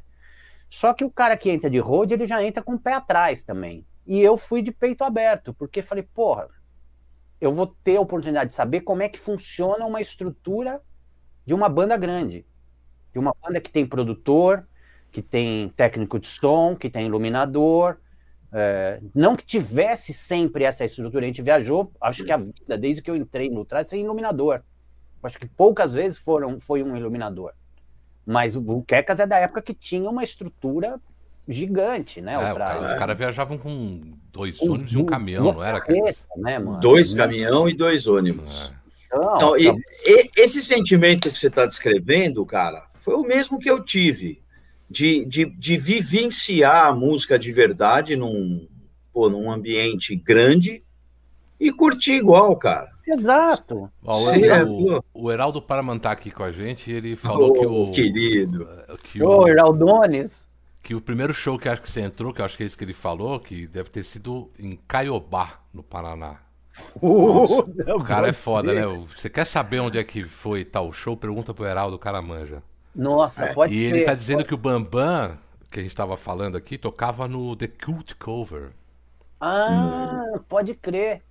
Só 0.69 0.93
que 0.93 1.03
o 1.03 1.11
cara 1.11 1.35
que 1.35 1.49
entra 1.49 1.69
de 1.69 1.79
road, 1.79 2.13
ele 2.13 2.25
já 2.25 2.43
entra 2.43 2.63
com 2.63 2.73
o 2.73 2.79
pé 2.79 2.93
atrás 2.93 3.43
também. 3.43 3.85
E 4.05 4.19
eu 4.19 4.37
fui 4.37 4.61
de 4.61 4.71
peito 4.71 5.03
aberto, 5.03 5.53
porque 5.53 5.81
falei, 5.81 6.03
porra, 6.03 6.47
eu 7.43 7.51
vou 7.51 7.67
ter 7.67 7.97
a 7.97 8.01
oportunidade 8.01 8.51
de 8.51 8.55
saber 8.55 8.81
como 8.81 9.03
é 9.03 9.09
que 9.09 9.19
funciona 9.19 9.85
uma 9.85 9.99
estrutura 9.99 10.81
de 11.45 11.53
uma 11.53 11.67
banda 11.67 11.97
grande. 11.97 12.45
De 13.11 13.19
uma 13.19 13.35
banda 13.43 13.59
que 13.59 13.69
tem 13.69 13.85
produtor, 13.85 14.65
que 15.11 15.21
tem 15.21 15.67
técnico 15.75 16.17
de 16.17 16.27
som, 16.27 16.73
que 16.73 16.89
tem 16.89 17.05
iluminador. 17.05 17.97
É, 18.49 19.01
não 19.13 19.35
que 19.35 19.45
tivesse 19.45 20.13
sempre 20.13 20.63
essa 20.63 20.85
estrutura, 20.85 21.25
a 21.25 21.27
gente 21.27 21.41
viajou, 21.41 21.91
acho 21.99 22.23
que 22.23 22.31
a 22.31 22.37
vida, 22.37 22.77
desde 22.77 23.01
que 23.01 23.11
eu 23.11 23.15
entrei 23.15 23.49
no 23.49 23.65
trás, 23.65 23.89
sem 23.89 24.03
iluminador. 24.03 24.63
Acho 25.21 25.37
que 25.37 25.47
poucas 25.47 25.93
vezes 25.93 26.17
foram, 26.17 26.61
foi 26.61 26.81
um 26.81 26.95
iluminador. 26.95 27.51
Mas 28.25 28.55
o 28.55 28.81
Quecas 28.83 29.19
é 29.19 29.27
da 29.27 29.37
época 29.37 29.61
que 29.61 29.73
tinha 29.73 30.09
uma 30.09 30.23
estrutura 30.23 30.97
gigante, 31.47 32.21
né? 32.21 32.33
É, 32.33 32.53
cara, 32.53 32.93
os 32.93 32.99
caras 32.99 33.17
viajavam 33.17 33.57
com 33.57 34.01
dois 34.31 34.61
ônibus 34.61 34.95
um, 34.95 34.99
e 34.99 35.01
um 35.01 35.05
caminhão, 35.05 35.51
não 35.51 35.63
era? 35.63 35.81
Carreta, 35.81 36.19
né, 36.37 36.59
mano? 36.59 36.79
Dois 36.79 37.13
caminhão 37.13 37.67
e 37.67 37.73
dois 37.73 38.07
ônibus. 38.07 38.71
É. 38.71 38.83
Então, 39.07 39.57
então 39.57 39.57
e, 39.57 39.69
e, 40.05 40.31
esse 40.37 40.61
sentimento 40.61 41.29
que 41.29 41.37
você 41.37 41.47
está 41.47 41.65
descrevendo, 41.65 42.45
cara, 42.45 42.87
foi 42.95 43.15
o 43.15 43.23
mesmo 43.23 43.59
que 43.59 43.69
eu 43.69 43.83
tive 43.83 44.41
de, 44.89 45.25
de, 45.25 45.45
de 45.45 45.77
vivenciar 45.77 46.87
a 46.87 46.93
música 46.93 47.37
de 47.37 47.51
verdade 47.51 48.15
num, 48.15 48.67
pô, 49.11 49.29
num 49.29 49.51
ambiente 49.51 50.15
grande 50.15 50.83
e 51.59 51.71
curtir 51.71 52.13
igual, 52.13 52.55
cara. 52.55 52.91
Exato. 53.05 53.89
Ó, 54.03 54.23
o, 54.23 54.29
é, 54.31 54.63
o, 54.63 55.03
o, 55.13 55.31
Heraldo 55.31 55.61
Paraman 55.61 55.99
tá 55.99 56.11
aqui 56.11 56.31
com 56.31 56.43
a 56.43 56.51
gente 56.51 56.89
e 56.89 56.93
ele 56.93 57.15
falou 57.15 57.51
oh, 57.51 57.59
que 57.59 57.65
o. 57.65 57.91
Querido. 57.91 58.67
Que 59.03 59.21
o, 59.21 59.27
oh, 59.27 59.47
Heraldones. 59.47 60.47
Que 60.83 60.93
o 60.93 61.01
primeiro 61.01 61.33
show 61.33 61.57
que 61.57 61.67
acho 61.67 61.81
que 61.81 61.89
você 61.89 62.01
entrou, 62.01 62.33
que 62.33 62.41
acho 62.41 62.55
que 62.55 62.63
é 62.63 62.65
isso 62.65 62.77
que 62.77 62.83
ele 62.83 62.93
falou, 62.93 63.39
que 63.39 63.65
deve 63.65 63.89
ter 63.89 64.03
sido 64.03 64.51
em 64.59 64.77
Caiobá, 64.87 65.61
no 65.73 65.81
Paraná. 65.81 66.41
Uh, 67.01 67.59
o 67.95 68.03
cara 68.03 68.27
é 68.27 68.33
foda, 68.33 68.73
ser. 68.73 68.85
né? 68.85 69.05
Você 69.15 69.29
quer 69.29 69.45
saber 69.45 69.79
onde 69.79 69.97
é 69.97 70.03
que 70.03 70.25
foi 70.25 70.65
tal 70.65 70.91
show? 70.91 71.15
Pergunta 71.15 71.53
pro 71.53 71.65
Heraldo, 71.65 71.95
o 71.95 71.99
cara 71.99 72.21
manja. 72.21 72.61
Nossa, 72.95 73.45
é. 73.45 73.53
pode 73.53 73.73
e 73.73 73.77
ser. 73.77 73.81
E 73.81 73.85
ele 73.87 74.03
tá 74.03 74.13
dizendo 74.13 74.37
pode... 74.37 74.49
que 74.49 74.53
o 74.53 74.57
Bambam, 74.57 75.39
que 75.71 75.79
a 75.79 75.83
gente 75.83 75.95
tava 75.95 76.17
falando 76.17 76.57
aqui, 76.57 76.77
tocava 76.77 77.27
no 77.27 77.55
The 77.55 77.67
Cult 77.67 78.15
Cover. 78.15 78.71
Ah, 79.39 80.25
hum. 80.35 80.39
pode 80.47 80.73
crer. 80.73 81.21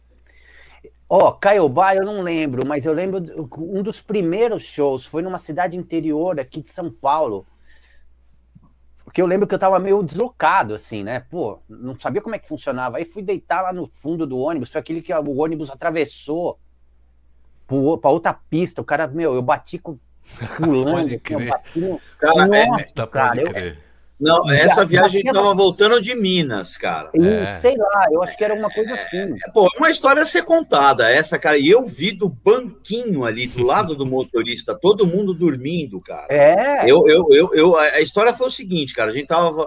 Ó, 1.09 1.29
oh, 1.29 1.33
Caiobá 1.33 1.95
eu 1.95 2.05
não 2.05 2.23
lembro, 2.23 2.67
mas 2.67 2.87
eu 2.87 2.93
lembro 2.95 3.47
um 3.59 3.83
dos 3.83 4.01
primeiros 4.01 4.63
shows 4.63 5.05
foi 5.05 5.21
numa 5.21 5.37
cidade 5.37 5.77
interior 5.77 6.41
aqui 6.41 6.63
de 6.63 6.71
São 6.71 6.91
Paulo. 6.91 7.47
Porque 9.13 9.21
eu 9.21 9.27
lembro 9.27 9.47
que 9.47 9.55
eu 9.55 9.59
tava 9.59 9.79
meio 9.79 10.03
deslocado, 10.03 10.73
assim, 10.73 11.05
né? 11.05 11.21
Pô, 11.21 11.59
não 11.69 11.95
sabia 11.99 12.23
como 12.23 12.35
é 12.35 12.39
que 12.39 12.49
funcionava. 12.49 12.97
Aí 12.97 13.05
fui 13.05 13.23
deitar 13.23 13.61
lá 13.61 13.71
no 13.71 13.87
fundo 13.87 14.27
do 14.27 14.39
ônibus, 14.39 14.73
foi 14.73 14.81
aquele 14.81 15.03
que 15.03 15.13
o 15.13 15.37
ônibus 15.37 15.71
atravessou 15.71 16.59
pra 18.01 18.09
outra 18.09 18.33
pista. 18.33 18.81
O 18.81 18.85
cara, 18.87 19.07
meu, 19.07 19.35
eu 19.35 19.43
bati 19.43 19.79
com. 19.79 19.99
Pulando, 20.57 20.93
pode 20.93 21.07
assim, 21.09 21.19
crer. 21.19 21.49
bati 21.51 21.79
no... 21.79 22.01
Cara, 22.19 22.47
Nossa, 22.47 22.57
é, 22.57 22.85
tá, 22.85 23.07
pode 23.07 23.11
cara, 23.11 23.53
crer. 23.53 23.77
Eu, 23.77 23.92
não, 24.21 24.49
essa 24.51 24.85
viagem 24.85 25.23
estava 25.25 25.53
voltando 25.53 26.01
de 26.01 26.15
Minas, 26.15 26.77
cara. 26.77 27.11
É. 27.15 27.47
Sei 27.47 27.77
lá, 27.77 28.07
eu 28.13 28.23
acho 28.23 28.37
que 28.37 28.45
era 28.45 28.55
uma 28.55 28.71
coisa 28.71 28.93
assim. 28.95 29.17
É, 29.17 29.51
pô, 29.53 29.69
uma 29.77 29.91
história 29.91 30.23
a 30.23 30.27
ser 30.27 30.45
contada, 30.45 31.11
essa, 31.11 31.39
cara. 31.39 31.59
E 31.59 31.69
eu 31.69 31.87
vi 31.87 32.13
do 32.13 32.29
banquinho 32.29 33.25
ali, 33.25 33.49
do 33.49 33.65
lado 33.65 33.97
do 33.97 34.07
motorista, 34.07 34.79
todo 34.81 35.07
mundo 35.07 35.35
dormindo, 35.35 36.01
cara. 36.01 36.27
É. 36.31 36.89
Eu, 36.89 37.09
eu, 37.09 37.27
eu, 37.31 37.51
eu, 37.53 37.77
a 37.77 38.01
história 38.01 38.33
foi 38.33 38.47
o 38.47 38.51
seguinte, 38.51 38.95
cara. 38.95 39.11
A 39.11 39.15
gente 39.15 39.27
tava. 39.27 39.67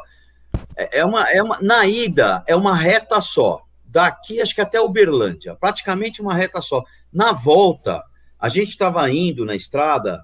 É, 0.78 1.00
é 1.00 1.06
uma, 1.06 1.30
é 1.30 1.44
uma, 1.44 1.60
na 1.62 1.86
ida, 1.86 2.42
é 2.48 2.56
uma 2.56 2.76
reta 2.76 3.20
só. 3.20 3.62
Daqui, 3.84 4.42
acho 4.42 4.56
que 4.56 4.62
até 4.62 4.80
Uberlândia. 4.80 5.56
Praticamente 5.56 6.22
uma 6.22 6.34
reta 6.34 6.62
só. 6.62 6.82
Na 7.12 7.34
volta, 7.34 8.02
a 8.40 8.48
gente 8.48 8.70
estava 8.70 9.10
indo 9.10 9.46
na 9.46 9.56
estrada 9.56 10.24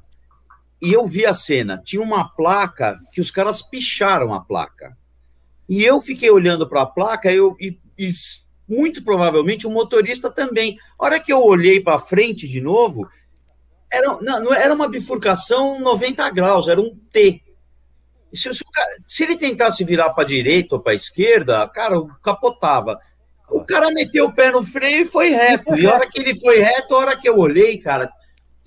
e 0.81 0.91
eu 0.91 1.05
vi 1.05 1.25
a 1.25 1.33
cena. 1.33 1.77
Tinha 1.77 2.01
uma 2.01 2.27
placa 2.29 2.99
que 3.11 3.21
os 3.21 3.29
caras 3.29 3.61
picharam 3.61 4.33
a 4.33 4.41
placa. 4.41 4.97
E 5.69 5.83
eu 5.83 6.01
fiquei 6.01 6.29
olhando 6.29 6.67
para 6.67 6.81
a 6.81 6.85
placa 6.85 7.31
eu, 7.31 7.55
e, 7.59 7.79
e 7.97 8.13
muito 8.67 9.03
provavelmente 9.03 9.67
o 9.67 9.71
motorista 9.71 10.31
também. 10.31 10.77
A 10.97 11.05
hora 11.05 11.19
que 11.19 11.31
eu 11.31 11.43
olhei 11.43 11.79
para 11.79 11.99
frente 11.99 12.47
de 12.47 12.59
novo, 12.59 13.07
era, 13.91 14.17
não, 14.21 14.53
era 14.53 14.73
uma 14.73 14.87
bifurcação 14.87 15.79
90 15.79 16.29
graus, 16.31 16.67
era 16.67 16.81
um 16.81 16.97
T. 17.11 17.41
Se, 18.33 18.53
se, 18.53 18.63
se 19.05 19.23
ele 19.23 19.37
tentasse 19.37 19.83
virar 19.83 20.11
para 20.11 20.23
a 20.23 20.27
direita 20.27 20.75
ou 20.75 20.81
para 20.81 20.93
a 20.93 20.95
esquerda, 20.95 21.67
cara, 21.67 22.01
capotava. 22.23 22.97
O 23.49 23.65
cara 23.65 23.91
meteu 23.91 24.27
o 24.27 24.33
pé 24.33 24.49
no 24.49 24.63
freio 24.63 25.01
e 25.01 25.05
foi 25.05 25.29
reto. 25.29 25.75
E 25.75 25.85
a 25.85 25.93
hora 25.93 26.09
que 26.09 26.21
ele 26.21 26.39
foi 26.39 26.59
reto, 26.59 26.95
a 26.95 26.99
hora 26.99 27.17
que 27.17 27.27
eu 27.27 27.37
olhei, 27.37 27.77
cara, 27.77 28.09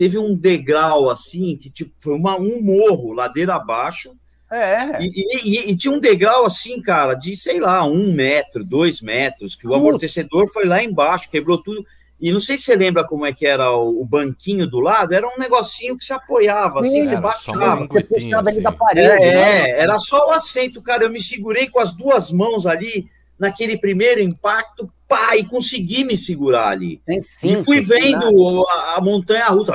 teve 0.05 0.19
um 0.19 0.35
degrau 0.35 1.09
assim, 1.09 1.57
que 1.57 1.71
tipo, 1.71 1.91
foi 1.99 2.15
uma, 2.15 2.39
um 2.39 2.61
morro, 2.61 3.15
ladeira 3.15 3.55
abaixo. 3.55 4.13
É. 4.53 5.03
E, 5.03 5.09
e, 5.09 5.71
e, 5.71 5.77
tinha 5.77 5.95
um 5.95 5.99
degrau 5.99 6.45
assim, 6.45 6.81
cara, 6.83 7.15
de 7.15 7.35
sei 7.35 7.59
lá, 7.59 7.87
um 7.87 8.13
metro, 8.13 8.63
dois 8.63 9.01
metros, 9.01 9.57
que 9.57 9.67
o 9.67 9.75
amortecedor 9.75 10.47
foi 10.53 10.67
lá 10.67 10.85
embaixo, 10.85 11.31
quebrou 11.31 11.57
tudo. 11.57 11.83
E 12.21 12.31
não 12.31 12.39
sei 12.39 12.59
se 12.59 12.65
você 12.65 12.77
lembra 12.77 13.03
como 13.03 13.25
é 13.25 13.33
que 13.33 13.47
era 13.47 13.71
o, 13.75 14.03
o 14.03 14.05
banquinho 14.05 14.67
do 14.67 14.79
lado, 14.79 15.15
era 15.15 15.27
um 15.27 15.39
negocinho 15.39 15.97
que 15.97 16.05
se 16.05 16.13
apoiava, 16.13 16.83
Sim, 16.83 17.01
assim, 17.01 17.09
você 17.09 17.17
baixava. 17.17 17.87
Você 17.87 18.05
puxava 18.05 18.51
assim. 18.51 18.61
da 18.61 18.73
parede. 18.73 19.07
É, 19.07 19.33
né? 19.33 19.71
era 19.71 19.99
só 19.99 20.29
o 20.29 20.33
assento, 20.33 20.83
cara. 20.83 21.05
Eu 21.05 21.11
me 21.11 21.23
segurei 21.23 21.67
com 21.67 21.81
as 21.81 21.95
duas 21.95 22.31
mãos 22.31 22.67
ali 22.67 23.09
naquele 23.39 23.77
primeiro 23.77 24.21
impacto, 24.21 24.91
pá, 25.09 25.37
e 25.37 25.45
consegui 25.45 26.05
me 26.05 26.17
segurar 26.17 26.69
ali. 26.69 27.01
Sim, 27.23 27.61
e 27.61 27.65
fui 27.65 27.83
vendo 27.83 28.65
a, 28.67 28.97
a, 28.97 29.01
montanha 29.01 29.47
russa 29.47 29.73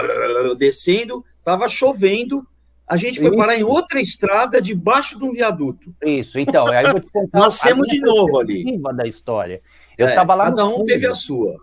descendo, 0.57 1.23
tava 1.43 1.67
chovendo, 1.67 2.45
a 2.87 2.97
gente 2.97 3.19
foi 3.19 3.35
parar 3.35 3.55
em 3.55 3.63
outra 3.63 4.01
estrada 4.01 4.59
debaixo 4.59 5.19
de 5.19 5.23
um 5.23 5.31
viaduto. 5.31 5.93
Isso, 6.03 6.39
então, 6.39 6.67
aí 6.67 6.85
eu 6.85 6.91
vou 6.93 6.99
te 6.99 7.07
contar 7.11 7.37
Nascemos 7.39 7.85
de 7.87 7.99
novo 7.99 8.39
ali. 8.39 8.79
da 8.95 9.05
história. 9.05 9.61
Eu 9.95 10.07
é, 10.07 10.15
tava 10.15 10.33
lá 10.33 10.45
cada 10.45 10.65
um 10.65 10.77
fundo. 10.77 10.85
teve 10.85 11.05
a 11.05 11.13
sua. 11.13 11.55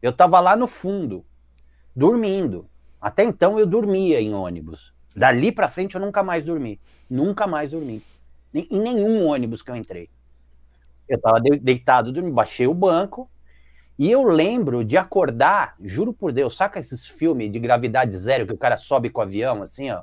Eu 0.00 0.12
tava 0.12 0.38
lá 0.38 0.54
no 0.54 0.68
fundo, 0.68 1.24
dormindo. 1.96 2.68
Até 3.00 3.24
então 3.24 3.58
eu 3.58 3.66
dormia 3.66 4.20
em 4.20 4.32
ônibus. 4.32 4.92
Dali 5.16 5.50
para 5.50 5.68
frente 5.68 5.96
eu 5.96 6.00
nunca 6.00 6.22
mais 6.22 6.44
dormi. 6.44 6.80
Nunca 7.10 7.46
mais 7.46 7.72
dormi. 7.72 8.00
Em 8.54 8.80
nenhum 8.80 9.26
ônibus 9.26 9.62
que 9.62 9.70
eu 9.70 9.76
entrei. 9.76 10.08
Eu 11.08 11.20
tava 11.20 11.40
deitado, 11.40 12.12
dormindo, 12.12 12.34
baixei 12.34 12.66
o 12.66 12.74
banco. 12.74 13.30
E 13.98 14.10
eu 14.10 14.22
lembro 14.22 14.84
de 14.84 14.96
acordar, 14.96 15.74
juro 15.80 16.12
por 16.12 16.30
Deus, 16.30 16.56
saca 16.56 16.78
esses 16.78 17.06
filmes 17.06 17.50
de 17.50 17.58
gravidade 17.58 18.16
zero 18.16 18.46
que 18.46 18.52
o 18.52 18.58
cara 18.58 18.76
sobe 18.76 19.10
com 19.10 19.20
o 19.20 19.24
avião, 19.24 19.60
assim, 19.60 19.90
ó, 19.90 20.02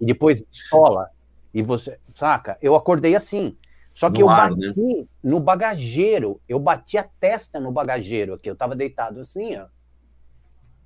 e 0.00 0.04
depois 0.04 0.42
sola, 0.50 1.08
e 1.54 1.62
você, 1.62 2.00
saca? 2.14 2.58
Eu 2.60 2.74
acordei 2.74 3.14
assim. 3.14 3.56
Só 3.94 4.10
que 4.10 4.20
no 4.20 4.26
eu 4.26 4.30
ar, 4.30 4.50
bati 4.50 4.74
né? 4.74 5.04
no 5.22 5.38
bagageiro, 5.38 6.40
eu 6.48 6.58
bati 6.58 6.98
a 6.98 7.04
testa 7.04 7.60
no 7.60 7.70
bagageiro 7.70 8.34
aqui, 8.34 8.50
eu 8.50 8.56
tava 8.56 8.74
deitado 8.74 9.20
assim, 9.20 9.56
ó. 9.56 9.66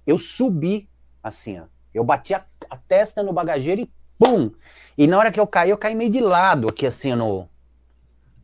Eu 0.07 0.19
subi 0.19 0.91
assim, 1.23 1.59
ó. 1.59 1.65
Eu 1.95 2.05
bati 2.05 2.35
a, 2.35 2.45
a 2.69 2.77
testa 2.77 3.23
no 3.23 3.33
bagageiro 3.33 3.81
e 3.81 3.91
pum! 4.19 4.51
E 4.99 5.07
na 5.07 5.19
hora 5.19 5.33
que 5.33 5.41
eu 5.41 5.47
caí, 5.47 5.71
eu 5.71 5.79
caí 5.79 5.95
meio 5.95 6.11
de 6.11 6.21
lado 6.21 6.69
aqui 6.69 6.87
assim 6.87 7.15
no, 7.15 7.49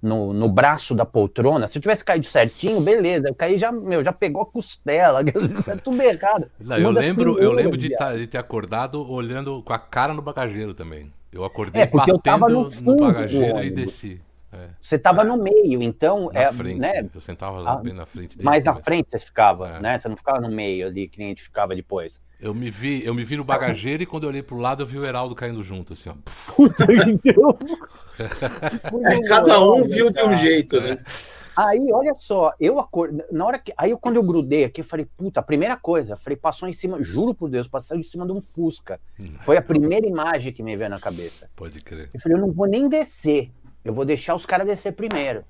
no, 0.02 0.32
no 0.32 0.48
braço 0.48 0.94
da 0.94 1.06
poltrona. 1.06 1.66
Se 1.66 1.78
eu 1.78 1.82
tivesse 1.82 2.04
caído 2.04 2.26
certinho, 2.26 2.80
beleza. 2.80 3.28
Eu 3.28 3.34
caí 3.34 3.58
já, 3.58 3.70
meu, 3.70 4.04
já 4.04 4.12
pegou 4.12 4.42
a 4.42 4.46
costela. 4.46 5.22
Isso 5.40 5.70
é 5.70 5.76
tudo 5.76 6.02
errado. 6.02 6.50
Não, 6.60 6.76
eu 6.76 6.90
lembro, 6.90 7.38
eu 7.38 7.52
lembro 7.52 7.76
de, 7.76 7.90
tá, 7.90 8.16
de, 8.16 8.26
ter 8.26 8.38
acordado 8.38 9.08
olhando 9.08 9.62
com 9.62 9.72
a 9.72 9.78
cara 9.78 10.12
no 10.12 10.20
bagageiro 10.20 10.74
também. 10.74 11.12
Eu 11.32 11.44
acordei 11.44 11.82
é, 11.82 11.86
porque 11.86 12.10
eu 12.10 12.18
tava 12.18 12.48
no, 12.48 12.68
fundo 12.68 12.90
no 12.92 12.96
bagageiro 12.96 13.62
e 13.62 13.70
desci. 13.70 14.20
É. 14.52 14.68
Você 14.80 14.96
estava 14.96 15.24
no 15.24 15.36
meio, 15.36 15.82
então. 15.82 16.28
Na 16.30 16.40
é, 16.40 16.52
frente, 16.52 16.78
né? 16.78 17.08
Eu 17.14 17.20
sentava 17.22 17.58
lá 17.58 17.76
bem 17.76 17.94
na 17.94 18.04
frente 18.04 18.36
dele. 18.36 18.44
Mais 18.44 18.62
na 18.62 18.74
frente 18.74 19.10
você 19.10 19.18
ficava, 19.18 19.76
é. 19.76 19.80
né? 19.80 19.98
Você 19.98 20.08
não 20.08 20.16
ficava 20.16 20.40
no 20.40 20.50
meio 20.50 20.86
ali, 20.86 21.08
que 21.08 21.18
nem 21.18 21.28
a 21.28 21.30
gente 21.30 21.42
ficava 21.42 21.74
depois. 21.74 22.20
Eu 22.38 22.52
me 22.52 22.68
vi, 22.68 23.02
eu 23.04 23.14
me 23.14 23.24
vi 23.24 23.36
no 23.36 23.44
bagageiro 23.44 24.02
e 24.02 24.06
quando 24.06 24.24
eu 24.24 24.28
olhei 24.28 24.42
pro 24.42 24.58
lado 24.58 24.82
eu 24.82 24.86
vi 24.86 24.98
o 24.98 25.04
Heraldo 25.04 25.34
caindo 25.34 25.62
junto, 25.62 25.94
assim, 25.94 26.10
ó. 26.10 26.14
Puta, 26.52 26.84
então. 26.92 27.58
é, 29.06 29.28
cada 29.28 29.60
um 29.60 29.82
viu 29.84 30.10
de 30.10 30.22
um 30.22 30.36
jeito, 30.36 30.80
né? 30.80 30.98
Aí, 31.56 31.86
olha 31.92 32.14
só, 32.14 32.52
eu 32.58 32.78
acordei. 32.78 33.24
Na 33.30 33.44
hora 33.44 33.58
que. 33.58 33.72
Aí, 33.76 33.90
eu, 33.90 33.98
quando 33.98 34.16
eu 34.16 34.22
grudei 34.22 34.64
aqui, 34.64 34.80
eu 34.80 34.84
falei, 34.84 35.06
puta, 35.16 35.40
a 35.40 35.42
primeira 35.42 35.76
coisa, 35.76 36.16
falei, 36.16 36.36
passou 36.36 36.68
em 36.68 36.72
cima, 36.72 37.02
juro 37.02 37.34
por 37.34 37.48
Deus, 37.48 37.68
passou 37.68 37.96
em 37.96 38.02
cima 38.02 38.26
de 38.26 38.32
um 38.32 38.40
Fusca. 38.40 38.98
Hum. 39.18 39.34
Foi 39.42 39.56
a 39.56 39.62
primeira 39.62 40.06
imagem 40.06 40.52
que 40.52 40.62
me 40.62 40.76
veio 40.76 40.90
na 40.90 40.98
cabeça. 40.98 41.50
Pode 41.54 41.80
crer. 41.80 42.10
Eu 42.12 42.20
falei, 42.20 42.38
eu 42.38 42.40
não 42.40 42.52
vou 42.52 42.66
nem 42.66 42.88
descer. 42.88 43.50
Eu 43.84 43.92
vou 43.92 44.04
deixar 44.04 44.34
os 44.34 44.46
caras 44.46 44.66
descer 44.66 44.92
primeiro. 44.92 45.44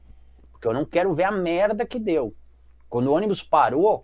Porque 0.51 0.67
eu 0.67 0.73
não 0.73 0.85
quero 0.85 1.15
ver 1.15 1.25
a 1.25 1.33
merda 1.33 1.85
que 1.85 1.99
deu. 1.99 2.35
Quando 2.89 3.09
o 3.09 3.13
ônibus 3.13 3.43
parou, 3.43 4.03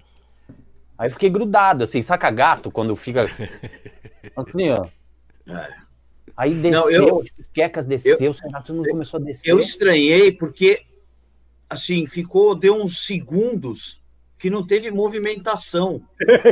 aí 0.97 1.09
eu 1.09 1.13
fiquei 1.13 1.31
grudado, 1.31 1.85
assim, 1.85 2.03
saca 2.03 2.31
gato 2.31 2.71
quando 2.71 2.95
fica. 2.97 3.27
Assim, 4.37 4.71
ó. 4.71 4.85
É. 5.49 5.89
Aí 6.37 6.55
desceu, 6.55 6.81
não, 6.81 6.91
eu, 6.91 7.25
Quecas 7.53 7.85
desceu, 7.85 8.17
eu, 8.21 8.31
o 8.31 8.35
Renato 8.35 8.73
não 8.73 8.85
começou 8.85 9.19
a 9.19 9.23
descer. 9.23 9.51
Eu 9.51 9.59
estranhei 9.59 10.31
porque, 10.31 10.83
assim, 11.69 12.07
ficou, 12.07 12.55
deu 12.55 12.77
uns 12.77 13.05
segundos 13.05 14.01
que 14.39 14.49
não 14.49 14.65
teve 14.65 14.91
movimentação. 14.91 16.01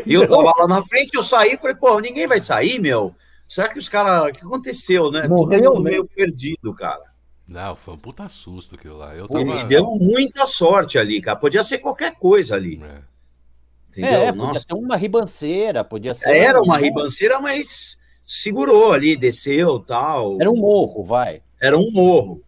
E 0.05 0.13
eu 0.15 0.29
tava 0.29 0.53
lá 0.59 0.67
na 0.67 0.85
frente, 0.85 1.15
eu 1.15 1.23
saí 1.23 1.53
e 1.53 1.57
falei, 1.57 1.77
pô, 1.77 2.01
ninguém 2.01 2.27
vai 2.27 2.41
sair, 2.41 2.81
meu. 2.81 3.15
Será 3.49 3.69
que 3.69 3.79
os 3.79 3.89
caras. 3.89 4.31
O 4.31 4.33
que 4.33 4.45
aconteceu, 4.45 5.11
né? 5.11 5.29
Morreu, 5.29 5.63
Todo 5.63 5.75
mundo 5.77 5.85
né? 5.85 5.91
meio 5.93 6.05
perdido, 6.05 6.75
cara. 6.75 7.06
Não, 7.47 7.77
foi 7.77 7.95
um 7.95 7.99
puta 7.99 8.29
susto 8.29 8.75
aquilo 8.75 8.97
lá. 8.97 9.15
Eu 9.15 9.29
tava... 9.29 9.41
Ele 9.41 9.65
deu 9.65 9.85
muita 10.01 10.47
sorte 10.47 10.99
ali, 10.99 11.21
cara. 11.21 11.37
Podia 11.37 11.63
ser 11.63 11.79
qualquer 11.79 12.15
coisa 12.17 12.57
ali. 12.57 12.83
É, 12.83 12.99
Entendeu? 13.91 14.21
é 14.21 14.33
podia 14.33 14.61
ser 14.61 14.75
uma 14.75 14.97
ribanceira, 14.97 15.85
podia 15.85 16.13
ser. 16.13 16.37
Era 16.37 16.61
uma 16.61 16.77
ribanceira, 16.77 17.41
mas 17.41 17.99
segurou 18.27 18.93
ali, 18.93 19.17
desceu 19.17 19.79
tal. 19.79 20.41
Era 20.41 20.51
um 20.51 20.57
morro, 20.57 21.05
vai. 21.05 21.41
Era 21.61 21.79
um 21.79 21.91
morro. 21.93 22.43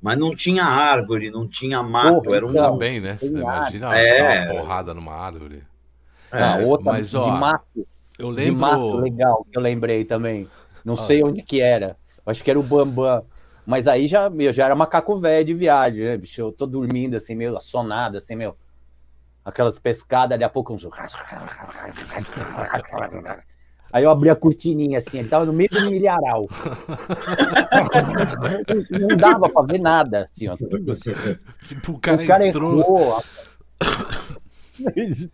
Mas 0.00 0.18
não 0.18 0.36
tinha 0.36 0.64
árvore, 0.64 1.30
não 1.30 1.48
tinha 1.48 1.82
mato. 1.82 2.24
Porra, 2.24 2.36
era 2.36 2.46
um. 2.46 2.52
Tá 2.52 2.70
bem, 2.70 3.00
né? 3.00 3.16
Você 3.16 3.26
imagina 3.28 3.98
é. 3.98 4.52
uma 4.52 4.60
porrada 4.60 4.92
numa 4.92 5.14
árvore. 5.14 5.62
É, 6.30 6.42
ah, 6.42 6.58
outra 6.58 6.92
mas, 6.92 7.14
ó, 7.14 7.24
de 7.24 7.30
mato. 7.30 7.88
Eu 8.18 8.28
lembro. 8.28 8.44
De 8.44 8.50
mato 8.50 8.96
legal 8.96 9.46
que 9.50 9.56
eu 9.56 9.62
lembrei 9.62 10.04
também. 10.04 10.46
Não 10.84 10.94
sei 10.94 11.24
onde 11.24 11.40
que 11.42 11.62
era. 11.62 11.96
Acho 12.26 12.44
que 12.44 12.50
era 12.50 12.60
o 12.60 12.62
Bambam. 12.62 13.24
Mas 13.66 13.88
aí 13.88 14.06
já, 14.06 14.28
eu 14.28 14.52
já 14.52 14.66
era 14.66 14.74
macaco 14.74 15.18
velho 15.18 15.46
de 15.46 15.54
viagem, 15.54 16.04
né, 16.04 16.16
bicho? 16.16 16.40
Eu 16.40 16.52
tô 16.52 16.66
dormindo 16.66 17.16
assim, 17.16 17.34
meio 17.34 17.56
assonado, 17.56 18.18
assim, 18.18 18.36
meu. 18.36 18.56
Aquelas 19.44 19.78
pescadas, 19.78 20.30
daqui 20.30 20.44
a 20.44 20.48
pouco 20.48 20.72
uns. 20.72 20.86
Aí 23.92 24.02
eu 24.02 24.10
abri 24.10 24.28
a 24.28 24.36
cortininha 24.36 24.98
assim, 24.98 25.20
ele 25.20 25.28
tava 25.28 25.44
no 25.44 25.52
meio 25.52 25.68
do 25.70 25.90
milharal. 25.90 26.48
Não 28.90 29.16
dava 29.16 29.48
pra 29.48 29.62
ver 29.62 29.78
nada, 29.78 30.24
assim, 30.24 30.48
ó. 30.48 30.56
Tudo 30.56 30.92
assim. 30.92 31.12
Tipo, 31.68 31.92
o 31.92 31.98
cara, 31.98 32.22
o 32.22 32.26
cara 32.26 32.46
entrou. 32.46 32.80
Errou. 32.80 33.22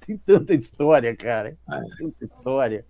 Tem 0.06 0.18
tanta 0.18 0.54
história, 0.54 1.16
cara. 1.16 1.56
Tanta 1.98 2.24
história. 2.24 2.84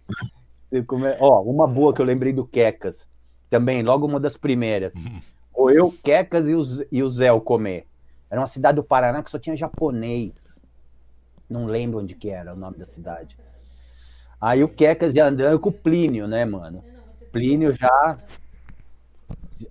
Ó, 1.18 1.42
uma 1.42 1.66
boa 1.66 1.94
que 1.94 2.00
eu 2.00 2.06
lembrei 2.06 2.32
do 2.32 2.46
Quecas 2.46 3.06
também, 3.50 3.82
logo 3.82 4.06
uma 4.06 4.20
das 4.20 4.36
primeiras. 4.36 4.94
Uhum. 4.94 5.20
Ou 5.52 5.70
eu, 5.70 5.92
Quecas 6.02 6.48
e 6.48 6.54
o, 6.54 6.62
e 6.90 7.02
o 7.02 7.08
Zé 7.10 7.32
o 7.32 7.40
comer. 7.40 7.86
Era 8.30 8.40
uma 8.40 8.46
cidade 8.46 8.76
do 8.76 8.84
Paraná 8.84 9.22
que 9.22 9.30
só 9.30 9.38
tinha 9.38 9.56
japonês. 9.56 10.62
Não 11.48 11.66
lembro 11.66 11.98
onde 11.98 12.14
que 12.14 12.30
era 12.30 12.54
o 12.54 12.56
nome 12.56 12.78
da 12.78 12.84
cidade. 12.84 13.36
Aí 14.40 14.62
o 14.62 14.68
Quecas 14.68 15.12
já 15.12 15.26
andando 15.26 15.58
com 15.58 15.68
o 15.68 15.72
Plínio, 15.72 16.28
né, 16.28 16.44
mano? 16.44 16.82
Plínio 17.32 17.74
já 17.74 18.18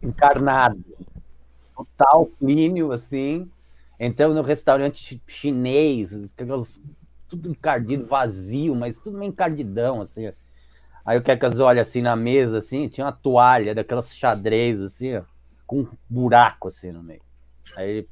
encarnado. 0.04 0.84
Total 1.76 2.26
Plínio, 2.26 2.92
assim. 2.92 3.50
Entramos 3.98 4.36
no 4.36 4.44
restaurante 4.44 5.22
chinês, 5.26 6.34
tudo 7.28 7.50
encardido, 7.50 8.06
vazio, 8.06 8.76
mas 8.76 9.00
tudo 9.00 9.18
meio 9.18 9.30
encardidão, 9.30 10.02
assim. 10.02 10.32
Aí 11.10 11.18
o 11.18 11.24
Kekas 11.24 11.60
olha 11.60 11.82
assim 11.82 12.04
na 12.04 12.16
mesa, 12.16 12.60
assim, 12.60 12.88
tinha 12.88 13.08
uma 13.08 13.12
toalha 13.12 13.74
daquelas 13.74 14.16
xadrez, 14.16 14.80
assim, 14.80 15.18
ó, 15.18 15.24
com 15.66 15.80
um 15.80 15.88
buraco 16.08 16.68
assim 16.68 16.92
no 16.92 17.01
meio. 17.01 17.24
Aí 17.75 17.89
ele 17.89 18.10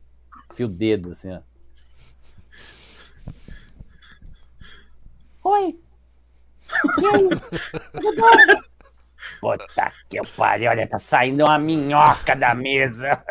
fio 0.51 0.65
o 0.65 0.69
dedo, 0.71 1.11
assim, 1.11 1.31
ó. 1.31 1.41
Oi! 5.43 5.79
E 6.99 7.05
aí? 7.05 7.29
Puta 9.39 9.91
que 10.09 10.21
pariu, 10.35 10.69
olha, 10.69 10.87
tá 10.87 10.99
saindo 10.99 11.43
uma 11.43 11.57
minhoca 11.57 12.35
da 12.35 12.53
mesa. 12.53 13.23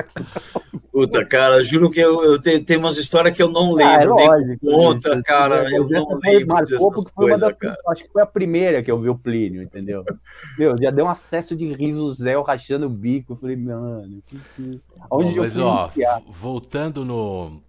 Puta, 0.93 1.25
cara, 1.25 1.63
juro 1.63 1.91
que 1.91 2.01
eu, 2.01 2.25
eu 2.25 2.41
tenho, 2.41 2.65
tenho 2.65 2.81
umas 2.81 2.97
histórias 2.97 3.35
que 3.35 3.43
eu 3.43 3.51
não 3.51 3.73
lembro. 3.73 4.19
Ah, 4.19 4.23
é 4.23 4.27
lógico, 4.29 4.67
conta, 4.67 5.11
isso, 5.11 5.23
cara, 5.23 5.71
eu 5.71 5.89
não 5.89 6.19
lembro 6.25 6.47
marcou 6.47 6.93
porque 6.93 7.11
foi 7.15 7.31
coisa, 7.31 7.57
da, 7.61 7.77
Acho 7.89 8.05
que 8.05 8.13
foi 8.13 8.23
a 8.23 8.27
primeira 8.27 8.83
que 8.83 8.91
eu 8.91 9.01
vi 9.01 9.09
o 9.09 9.19
Plínio, 9.19 9.63
entendeu? 9.63 10.05
Meu, 10.59 10.75
já 10.81 10.91
deu 10.91 11.05
um 11.05 11.11
acesso 11.11 11.55
de 11.55 11.73
riso 11.73 12.13
Zé 12.15 12.35
rachando 12.41 12.87
o 12.87 12.91
bico. 12.91 13.33
Eu 13.33 13.37
falei, 13.37 13.57
mano, 13.57 14.23
que, 14.27 14.39
que... 14.55 14.81
onde 15.11 15.35
Bom, 15.35 15.37
eu 15.37 15.43
mas, 15.43 15.53
fui 15.53 15.63
ó, 15.63 16.21
voltando 16.29 17.05
no, 17.05 17.63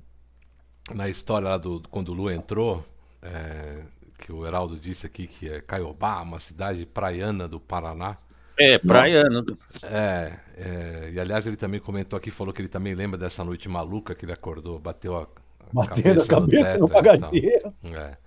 na 0.94 1.10
história 1.10 1.50
lá 1.50 1.58
do 1.58 1.82
quando 1.90 2.10
o 2.10 2.14
Lu 2.14 2.32
entrou, 2.32 2.84
é, 3.22 3.82
que 4.18 4.32
o 4.32 4.46
Heraldo 4.46 4.80
disse 4.80 5.06
aqui 5.06 5.28
que 5.28 5.50
é 5.50 5.62
Caiobá, 5.62 6.22
uma 6.22 6.40
cidade 6.40 6.86
praiana 6.86 7.48
do 7.48 7.60
Paraná. 7.60 8.18
É, 8.60 8.78
praiano. 8.80 9.46
É, 9.84 10.40
é, 10.56 11.12
e 11.14 11.20
aliás 11.20 11.46
ele 11.46 11.58
também 11.58 11.80
comentou 11.80 12.18
aqui, 12.18 12.32
falou 12.32 12.54
que 12.54 12.62
ele 12.62 12.70
também 12.70 12.96
lembra 12.96 13.18
dessa 13.18 13.44
noite 13.44 13.70
maluca 13.70 14.16
que 14.16 14.26
ele 14.26 14.34
acordou, 14.34 14.80
bateu 14.80 15.16
a, 15.18 15.28
a 15.60 15.74
Batendo 15.74 16.22
a 16.22 16.26
cabeça, 16.26 16.28
cabeça 16.28 16.80
no 16.80 16.90
teto, 16.90 17.08
e 17.08 17.14
tal. 17.20 17.30
bagageiro. 17.30 17.74
É. 17.84 18.18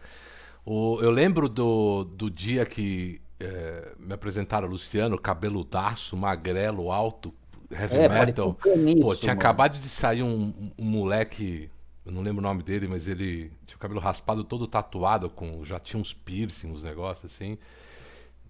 O, 0.64 0.98
eu 1.02 1.10
lembro 1.10 1.48
do, 1.48 2.04
do 2.04 2.30
dia 2.30 2.66
que 2.66 3.20
é, 3.40 3.94
me 3.98 4.12
apresentaram 4.14 4.68
o 4.68 4.70
Luciano, 4.70 5.18
cabeludaço, 5.18 6.16
magrelo, 6.16 6.92
alto, 6.92 7.34
heavy 7.70 7.98
É, 7.98 8.08
metal. 8.08 8.58
Pô, 9.00 9.16
tinha 9.16 9.34
mano. 9.34 9.40
acabado 9.40 9.78
de 9.80 9.88
sair 9.88 10.22
um, 10.22 10.72
um 10.78 10.84
moleque, 10.84 11.70
eu 12.10 12.14
não 12.14 12.22
lembro 12.22 12.40
o 12.40 12.42
nome 12.42 12.62
dele, 12.62 12.88
mas 12.88 13.06
ele 13.06 13.52
tinha 13.66 13.76
o 13.76 13.78
cabelo 13.78 14.00
raspado 14.00 14.42
todo 14.42 14.66
tatuado, 14.66 15.30
com 15.30 15.64
já 15.64 15.78
tinha 15.78 16.00
uns 16.00 16.12
piercing, 16.12 16.68
uns 16.72 16.82
negócios 16.82 17.32
assim. 17.32 17.56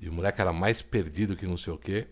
E 0.00 0.08
o 0.08 0.12
moleque 0.12 0.40
era 0.40 0.52
mais 0.52 0.80
perdido 0.80 1.36
que 1.36 1.46
não 1.46 1.58
sei 1.58 1.72
o 1.72 1.78
quê. 1.78 2.08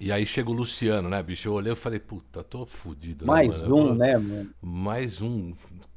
E 0.00 0.10
aí 0.10 0.26
chega 0.26 0.48
o 0.50 0.54
Luciano, 0.54 1.08
né, 1.08 1.22
bicho? 1.22 1.48
Eu 1.48 1.52
olhei 1.52 1.72
e 1.72 1.76
falei, 1.76 2.00
puta, 2.00 2.42
tô 2.42 2.64
fudido. 2.64 3.26
né, 3.26 3.30
Mais? 3.30 3.62
Eu 3.62 3.76
um, 3.76 3.84
vou- 3.88 3.94
né, 3.94 4.16
mano? 4.16 4.50
mais 4.60 5.20
um 5.20 5.54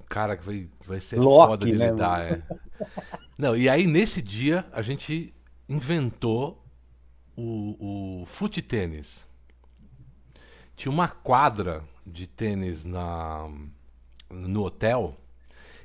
cara 0.10 0.36
que 0.36 0.46
vai, 0.46 0.70
vai 0.86 1.00
ser 1.00 1.18
Loki, 1.18 1.48
foda 1.48 1.66
de 1.66 1.78
né, 1.78 1.92
lidar. 1.92 2.22
É. 2.22 2.44
Não, 3.38 3.56
e 3.56 3.70
aí 3.70 3.88
nesse 3.88 4.22
dia 4.22 4.66
a 4.72 4.82
gente 4.82 5.34
inventou 5.68 6.62
o, 7.38 8.22
o 8.22 8.26
fute 8.26 8.62
tênis. 8.62 9.26
Tinha 10.76 10.92
uma 10.92 11.08
quadra 11.08 11.84
de 12.06 12.28
tênis 12.28 12.84
na, 12.84 13.50
no 14.36 14.64
hotel 14.64 15.16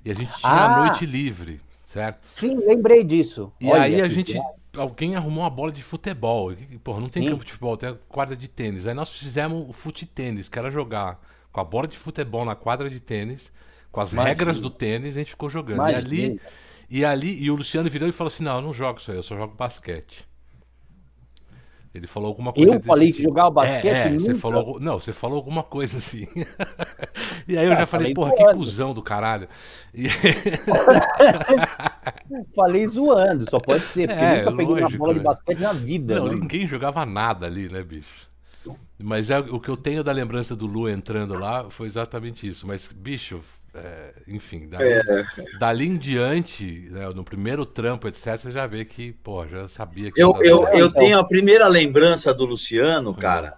e 0.04 0.10
a 0.10 0.14
gente 0.14 0.32
tinha 0.38 0.52
Ah! 0.52 0.64
a 0.66 0.80
noite 0.86 1.06
livre, 1.06 1.60
certo? 1.86 2.24
Sim, 2.24 2.56
lembrei 2.66 3.04
disso. 3.04 3.52
E 3.60 3.68
Olha 3.68 3.82
aí 3.82 4.00
a 4.00 4.08
gente. 4.08 4.38
Alguém 4.76 5.16
arrumou 5.16 5.42
uma 5.42 5.50
bola 5.50 5.72
de 5.72 5.82
futebol. 5.82 6.52
E, 6.52 6.78
Porra, 6.78 7.00
não 7.00 7.08
tem 7.08 7.24
Sim. 7.24 7.30
campo 7.30 7.44
de 7.44 7.50
futebol, 7.52 7.76
tem 7.76 7.98
quadra 8.08 8.36
de 8.36 8.46
tênis. 8.48 8.86
Aí 8.86 8.94
nós 8.94 9.10
fizemos 9.10 9.68
o 9.68 9.72
fute 9.72 10.06
tênis, 10.06 10.48
que 10.48 10.58
era 10.58 10.70
jogar 10.70 11.20
com 11.52 11.60
a 11.60 11.64
bola 11.64 11.88
de 11.88 11.98
futebol 11.98 12.44
na 12.44 12.54
quadra 12.54 12.88
de 12.88 13.00
tênis, 13.00 13.52
com 13.90 14.00
as 14.00 14.12
Imagina. 14.12 14.28
regras 14.28 14.60
do 14.60 14.70
tênis, 14.70 15.16
a 15.16 15.18
gente 15.18 15.30
ficou 15.30 15.50
jogando. 15.50 15.78
E 15.78 15.90
Imagina. 15.90 15.98
ali, 16.06 16.40
e 16.88 17.04
ali, 17.04 17.42
e 17.42 17.50
o 17.50 17.56
Luciano 17.56 17.90
virou 17.90 18.08
e 18.08 18.12
falou 18.12 18.28
assim: 18.32 18.44
não, 18.44 18.56
eu 18.56 18.62
não 18.62 18.72
jogo 18.74 19.00
isso 19.00 19.10
aí, 19.10 19.16
eu 19.16 19.22
só 19.24 19.36
jogo 19.36 19.54
basquete. 19.56 20.24
Ele 21.94 22.06
falou 22.06 22.28
alguma 22.28 22.52
coisa 22.52 22.74
Eu 22.74 22.76
desse 22.76 22.86
falei 22.86 23.12
que 23.12 23.14
tipo. 23.14 23.22
jogar 23.22 23.48
o 23.48 23.50
basquete 23.50 24.04
é, 24.04 24.06
é, 24.06 24.18
você 24.18 24.18
nunca. 24.18 24.34
falou, 24.34 24.78
não, 24.80 25.00
você 25.00 25.12
falou 25.12 25.36
alguma 25.36 25.62
coisa 25.64 25.98
assim. 25.98 26.26
e 27.48 27.58
aí 27.58 27.66
eu 27.66 27.72
Ah, 27.72 27.74
já 27.74 27.86
falei, 27.86 27.86
falei 27.86 28.08
porra, 28.08 28.32
que 28.32 28.44
zoando. 28.44 28.46
cuzão 28.46 28.94
do 28.94 29.02
caralho. 29.02 29.48
E- 29.94 30.08
Falei 32.54 32.86
zoando, 32.86 33.48
só 33.48 33.60
pode 33.60 33.86
ser, 33.86 34.08
porque 34.08 34.22
É, 34.22 34.26
nunca 34.26 34.52
peguei 34.52 34.74
uma 34.74 34.90
bola 34.90 35.14
de 35.14 35.18
né? 35.18 35.20
basquete 35.20 35.60
na 35.60 35.72
vida. 35.72 36.20
Não, 36.20 36.20
né? 36.20 36.28
ninguém 36.28 36.66
jogava 36.66 37.06
nada 37.06 37.46
ali, 37.46 37.68
né, 37.68 37.82
bicho? 37.82 38.28
Mas 39.02 39.30
é, 39.30 39.38
o 39.38 39.58
que 39.60 39.68
eu 39.70 39.76
tenho 39.76 40.02
da 40.04 40.12
lembrança 40.12 40.54
do 40.56 40.66
Lu 40.66 40.88
entrando 40.88 41.34
lá 41.34 41.70
foi 41.70 41.86
exatamente 41.86 42.46
isso. 42.46 42.66
Mas, 42.66 42.90
bicho, 42.92 43.40
é, 43.74 44.12
enfim, 44.26 44.68
dali, 44.68 44.84
dali 45.58 45.86
em 45.88 45.96
diante, 45.96 46.88
né, 46.90 47.08
no 47.14 47.22
primeiro 47.24 47.64
trampo, 47.64 48.08
etc., 48.08 48.36
você 48.38 48.50
já 48.50 48.66
vê 48.66 48.84
que, 48.84 49.12
pô, 49.12 49.46
já 49.46 49.68
sabia 49.68 50.10
que. 50.10 50.20
Eu, 50.20 50.34
eu, 50.40 50.66
eu 50.68 50.86
então. 50.86 51.00
tenho 51.00 51.18
a 51.18 51.24
primeira 51.24 51.66
lembrança 51.68 52.34
do 52.34 52.44
Luciano, 52.44 53.14
cara. 53.14 53.54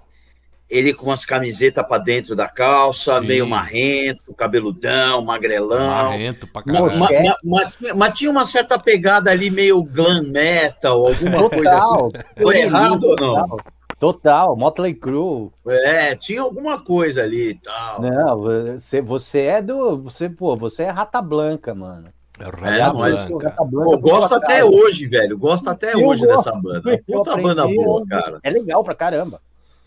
Ele 0.70 0.94
com 0.94 1.12
as 1.12 1.26
camisetas 1.26 1.86
pra 1.86 1.98
dentro 1.98 2.34
da 2.34 2.48
calça, 2.48 3.20
Sim. 3.20 3.26
meio 3.26 3.46
marrento, 3.46 4.32
cabeludão, 4.32 5.22
magrelão. 5.22 6.08
Marrento 6.10 6.46
pra 6.46 6.62
caralho. 6.62 6.98
Ma- 6.98 7.08
É. 7.10 7.22
ma- 7.24 7.36
ma- 7.44 7.70
tinha- 7.70 7.94
mas 7.94 8.18
tinha 8.18 8.30
uma 8.30 8.46
certa 8.46 8.78
pegada 8.78 9.30
ali 9.30 9.50
meio 9.50 9.82
glam 9.84 10.22
metal, 10.22 11.06
alguma 11.06 11.50
coisa 11.50 11.76
assim. 11.76 12.08
Tô 12.40 12.50
errado 12.52 13.04
ou 13.04 13.16
não? 13.16 13.48
Total. 13.48 13.58
Total, 14.02 14.56
Motley 14.56 14.94
Crue. 14.94 15.52
É, 15.64 16.16
tinha 16.16 16.42
alguma 16.42 16.80
coisa 16.82 17.22
ali 17.22 17.50
e 17.50 17.54
tal. 17.54 18.02
Não, 18.02 18.40
você, 18.40 19.00
você 19.00 19.38
é 19.42 19.62
do. 19.62 19.96
Você, 20.02 20.28
pô, 20.28 20.56
você 20.56 20.82
é 20.82 20.90
rata 20.90 21.22
branca, 21.22 21.72
mano. 21.72 22.08
É 22.40 22.44
É, 22.78 22.80
Rata 22.82 22.98
mas- 22.98 23.24
Blanca. 23.26 23.48
Rata 23.50 23.64
Blanca 23.64 23.90
Pô, 23.92 23.98
gosto 23.98 24.34
até 24.34 24.54
cara. 24.58 24.66
hoje, 24.66 25.06
velho. 25.06 25.38
Gosto 25.38 25.70
até 25.70 25.94
Eu 25.94 26.04
hoje 26.08 26.26
gosto. 26.26 26.36
dessa 26.44 26.52
banda. 26.60 26.98
Puta 27.06 27.36
banda 27.36 27.64
boa, 27.68 28.04
cara. 28.08 28.40
É 28.42 28.50
legal 28.50 28.82
pra 28.82 28.94
caramba. 28.96 29.40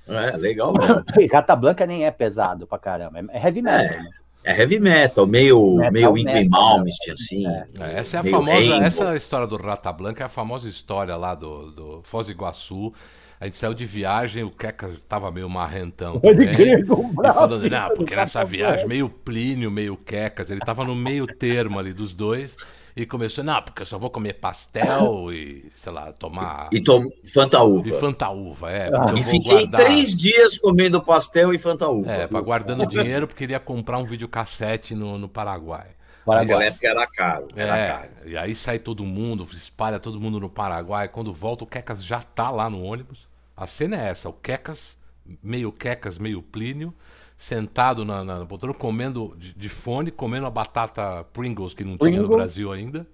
É, 0.07 0.37
legal 0.37 0.71
mesmo. 0.71 1.03
Rata 1.33 1.53
Blanca 1.53 1.85
nem 1.85 2.05
é 2.05 2.11
pesado 2.11 2.65
pra 2.65 2.77
caramba. 2.79 3.19
É 3.33 3.43
heavy 3.45 3.61
metal. 3.61 3.97
né? 3.97 4.09
É 4.45 4.57
heavy 4.61 4.79
metal, 4.79 5.27
meio, 5.27 5.75
Metal, 5.75 5.91
meio 5.91 6.17
Ingrid 6.17 6.43
metal, 6.45 6.61
Malmsteen, 6.77 7.13
assim. 7.13 7.47
É. 7.47 7.65
É, 7.79 7.99
Essa 7.99 8.17
é 8.17 8.19
a 8.21 8.23
famosa, 8.23 8.51
Rainbow. 8.53 8.81
essa 8.83 9.15
história 9.17 9.47
do 9.47 9.57
Rata 9.57 9.91
Blanca 9.91 10.23
é 10.23 10.25
a 10.27 10.29
famosa 10.29 10.69
história 10.69 11.17
lá 11.17 11.35
do, 11.35 11.71
do 11.71 12.01
Foz 12.03 12.27
do 12.27 12.31
Iguaçu. 12.31 12.93
A 13.39 13.45
gente 13.45 13.57
saiu 13.57 13.73
de 13.73 13.85
viagem, 13.85 14.43
o 14.43 14.49
Queca 14.49 14.93
tava 15.09 15.29
meio 15.31 15.49
marrentão. 15.49 16.19
Também. 16.19 16.53
crer, 16.55 16.85
com 16.87 16.93
o 17.07 17.11
E 17.11 17.15
braço, 17.15 17.37
falando, 17.39 17.69
não, 17.69 17.89
porque 17.93 18.15
nessa 18.15 18.43
viagem, 18.45 18.87
meio 18.87 19.09
Plínio, 19.09 19.69
meio 19.69 19.97
Quecas, 19.97 20.49
ele 20.49 20.61
tava 20.61 20.83
no 20.85 20.95
meio 20.95 21.27
termo 21.27 21.77
ali 21.77 21.91
dos 21.93 22.13
dois. 22.13 22.55
E 22.97 23.05
começou, 23.05 23.43
não, 23.43 23.61
porque 23.61 23.81
eu 23.81 23.85
só 23.85 23.99
vou 23.99 24.09
comer 24.09 24.35
pastel 24.35 25.27
e, 25.33 25.65
sei 25.75 25.91
lá, 25.91 26.13
tomar. 26.13 26.69
E 26.71 26.81
tom, 26.81 27.05
Fanta 27.33 27.57
E 27.57 27.61
Uva. 27.61 27.99
fantaúva, 27.99 28.71
é. 28.71 28.87
Ah, 28.87 29.07
E 29.09 29.21
vou 29.21 29.23
fiquei 29.23 29.51
guardar. 29.51 29.81
três 29.81 30.15
dias 30.15 30.57
comendo 30.57 31.01
pastel 31.01 31.53
e 31.53 31.57
Fanta 31.57 31.89
Uva. 31.89 32.09
É, 32.09 32.25
pra 32.25 32.39
guardando 32.39 32.85
dinheiro 32.87 33.27
porque 33.27 33.43
queria 33.43 33.59
comprar 33.59 33.97
um 33.97 34.05
videocassete 34.05 34.95
no, 34.95 35.17
no 35.17 35.27
Paraguai. 35.27 35.87
Paraguai. 36.25 36.59
Naquela 36.59 36.65
época 36.65 36.87
era 36.87 37.07
caro. 37.07 37.47
Era 37.55 37.77
É, 37.77 37.87
caro. 37.87 38.09
e 38.25 38.37
aí 38.37 38.55
sai 38.55 38.79
todo 38.79 39.05
mundo, 39.05 39.47
espalha 39.53 39.99
todo 39.99 40.19
mundo 40.19 40.39
no 40.39 40.49
Paraguai. 40.49 41.07
Quando 41.07 41.33
volta, 41.33 41.63
o 41.63 41.67
Quecas 41.67 42.03
já 42.03 42.21
tá 42.21 42.49
lá 42.49 42.69
no 42.69 42.81
ônibus. 42.83 43.27
A 43.55 43.67
cena 43.67 43.95
é 44.01 44.09
essa: 44.09 44.29
o 44.29 44.33
Quecas, 44.33 44.97
meio 45.43 45.71
Quecas, 45.71 46.17
meio 46.17 46.41
Plínio, 46.41 46.93
sentado 47.37 48.03
na, 48.05 48.23
na 48.23 48.45
poltrona, 48.45 48.73
comendo 48.73 49.35
de, 49.37 49.53
de 49.53 49.69
fone, 49.69 50.11
comendo 50.11 50.45
a 50.47 50.49
batata 50.51 51.23
Pringles 51.33 51.73
que 51.73 51.83
não 51.83 51.97
tinha 51.97 52.21
no 52.21 52.29
Pringles. 52.29 52.29
Brasil 52.29 52.71
ainda. 52.71 53.07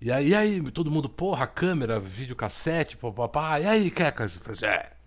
E 0.00 0.12
aí, 0.12 0.28
e 0.28 0.34
aí, 0.34 0.70
todo 0.70 0.90
mundo, 0.90 1.08
porra, 1.08 1.46
câmera, 1.46 1.98
videocassete, 1.98 2.96
papapá. 2.96 3.58
E 3.60 3.66
aí, 3.66 3.90
Quecas? 3.90 4.36
Eu 4.36 4.42
falei 4.42 4.60
É. 4.62 4.97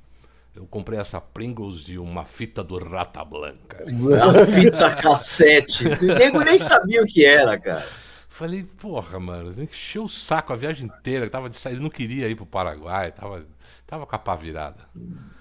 Eu 0.55 0.65
comprei 0.67 0.99
essa 0.99 1.19
Pringles 1.21 1.79
de 1.81 1.97
uma 1.97 2.25
fita 2.25 2.61
do 2.63 2.77
Rata 2.77 3.23
Blanca. 3.23 3.83
Uma 3.87 4.45
fita 4.45 4.95
cassete. 4.95 5.85
O 6.01 6.05
nego 6.05 6.41
nem 6.43 6.57
sabia 6.57 7.01
o 7.01 7.05
que 7.07 7.23
era, 7.25 7.57
cara. 7.57 7.85
Falei, 8.27 8.63
porra, 8.63 9.19
mano, 9.19 9.49
encheu 9.61 10.05
o 10.05 10.09
saco 10.09 10.51
a 10.51 10.55
viagem 10.55 10.87
inteira. 10.87 11.29
Tava 11.29 11.49
de 11.49 11.57
sair, 11.57 11.79
não 11.79 11.89
queria 11.89 12.27
ir 12.27 12.35
pro 12.35 12.45
Paraguai, 12.45 13.11
tava, 13.11 13.45
tava 13.87 14.05
com 14.05 14.15
a 14.15 14.19
pá 14.19 14.35
virada. 14.35 14.79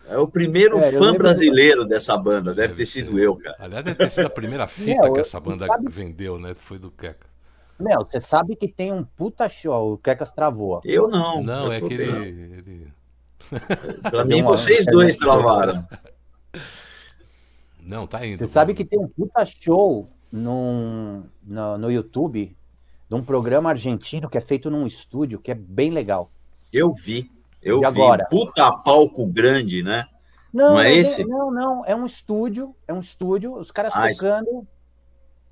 É 0.07 0.17
o 0.19 0.29
primeiro 0.29 0.79
É, 0.79 0.93
fã 0.93 1.07
lembro- 1.07 1.19
brasileiro 1.19 1.85
dessa 1.85 2.17
banda. 2.17 2.55
Deve, 2.55 2.69
Deve 2.69 2.75
ter 2.75 2.87
ser. 2.87 3.05
sido 3.05 3.19
eu, 3.19 3.35
cara. 3.37 3.57
Aliás, 3.59 3.85
deve 3.85 3.97
ter 3.97 4.11
sido 4.11 4.27
a 4.27 4.31
primeira 4.31 4.67
fita 4.69 5.03
Meu, 5.03 5.13
que 5.13 5.21
essa 5.21 5.41
banda 5.41 5.67
sabe- 5.67 5.89
vendeu, 5.89 6.39
né? 6.39 6.55
Foi 6.55 6.79
do 6.79 6.91
Queca. 6.91 7.27
Meu, 7.79 8.05
você 8.05 8.21
sabe 8.21 8.55
que 8.55 8.69
tem 8.69 8.93
um 8.93 9.03
puta 9.03 9.49
show, 9.49 9.95
o 9.95 9.99
Quecas 9.99 10.31
travou. 10.31 10.81
Eu 10.85 11.09
não. 11.09 11.43
Não, 11.43 11.67
eu 11.67 11.73
é 11.73 11.81
que 11.81 11.95
ele- 11.95 12.93
Pra 14.11 14.25
mim, 14.25 14.43
vocês 14.43 14.87
dois 14.87 15.17
travaram. 15.17 15.87
Não, 17.83 18.07
tá 18.07 18.25
indo. 18.27 18.39
Você 18.39 18.47
sabe 18.47 18.75
que 18.75 18.85
tem 18.85 18.99
um 18.99 19.09
puta 19.09 19.45
show 19.45 20.09
num, 20.31 21.25
no, 21.43 21.79
no 21.79 21.91
YouTube 21.91 22.57
de 23.09 23.15
um 23.15 23.25
programa 23.25 23.71
argentino 23.71 24.29
que 24.29 24.39
é 24.39 24.41
feito 24.41 24.71
num 24.71 24.87
estúdio 24.87 25.41
que 25.41 25.51
é 25.51 25.55
bem 25.55 25.91
legal. 25.91 26.31
Eu 26.73 26.93
vi. 26.93 27.31
Eu 27.63 27.79
E 27.79 27.81
vi. 27.81 27.87
agora? 27.87 28.27
Puta 28.27 28.71
palco 28.73 29.27
grande, 29.27 29.83
né? 29.83 30.07
Não, 30.53 30.75
Não 30.75 30.81
é 30.81 30.91
não 30.91 30.97
esse? 30.99 31.25
Não, 31.25 31.51
não, 31.51 31.85
é 31.87 31.95
um 31.95 32.05
estúdio, 32.07 32.75
é 32.87 32.93
um 32.93 32.99
estúdio, 33.01 33.55
os 33.55 33.71
caras 33.71 33.93
Ah, 33.95 34.11
isso- 34.11 34.23
tocando. 34.25 34.67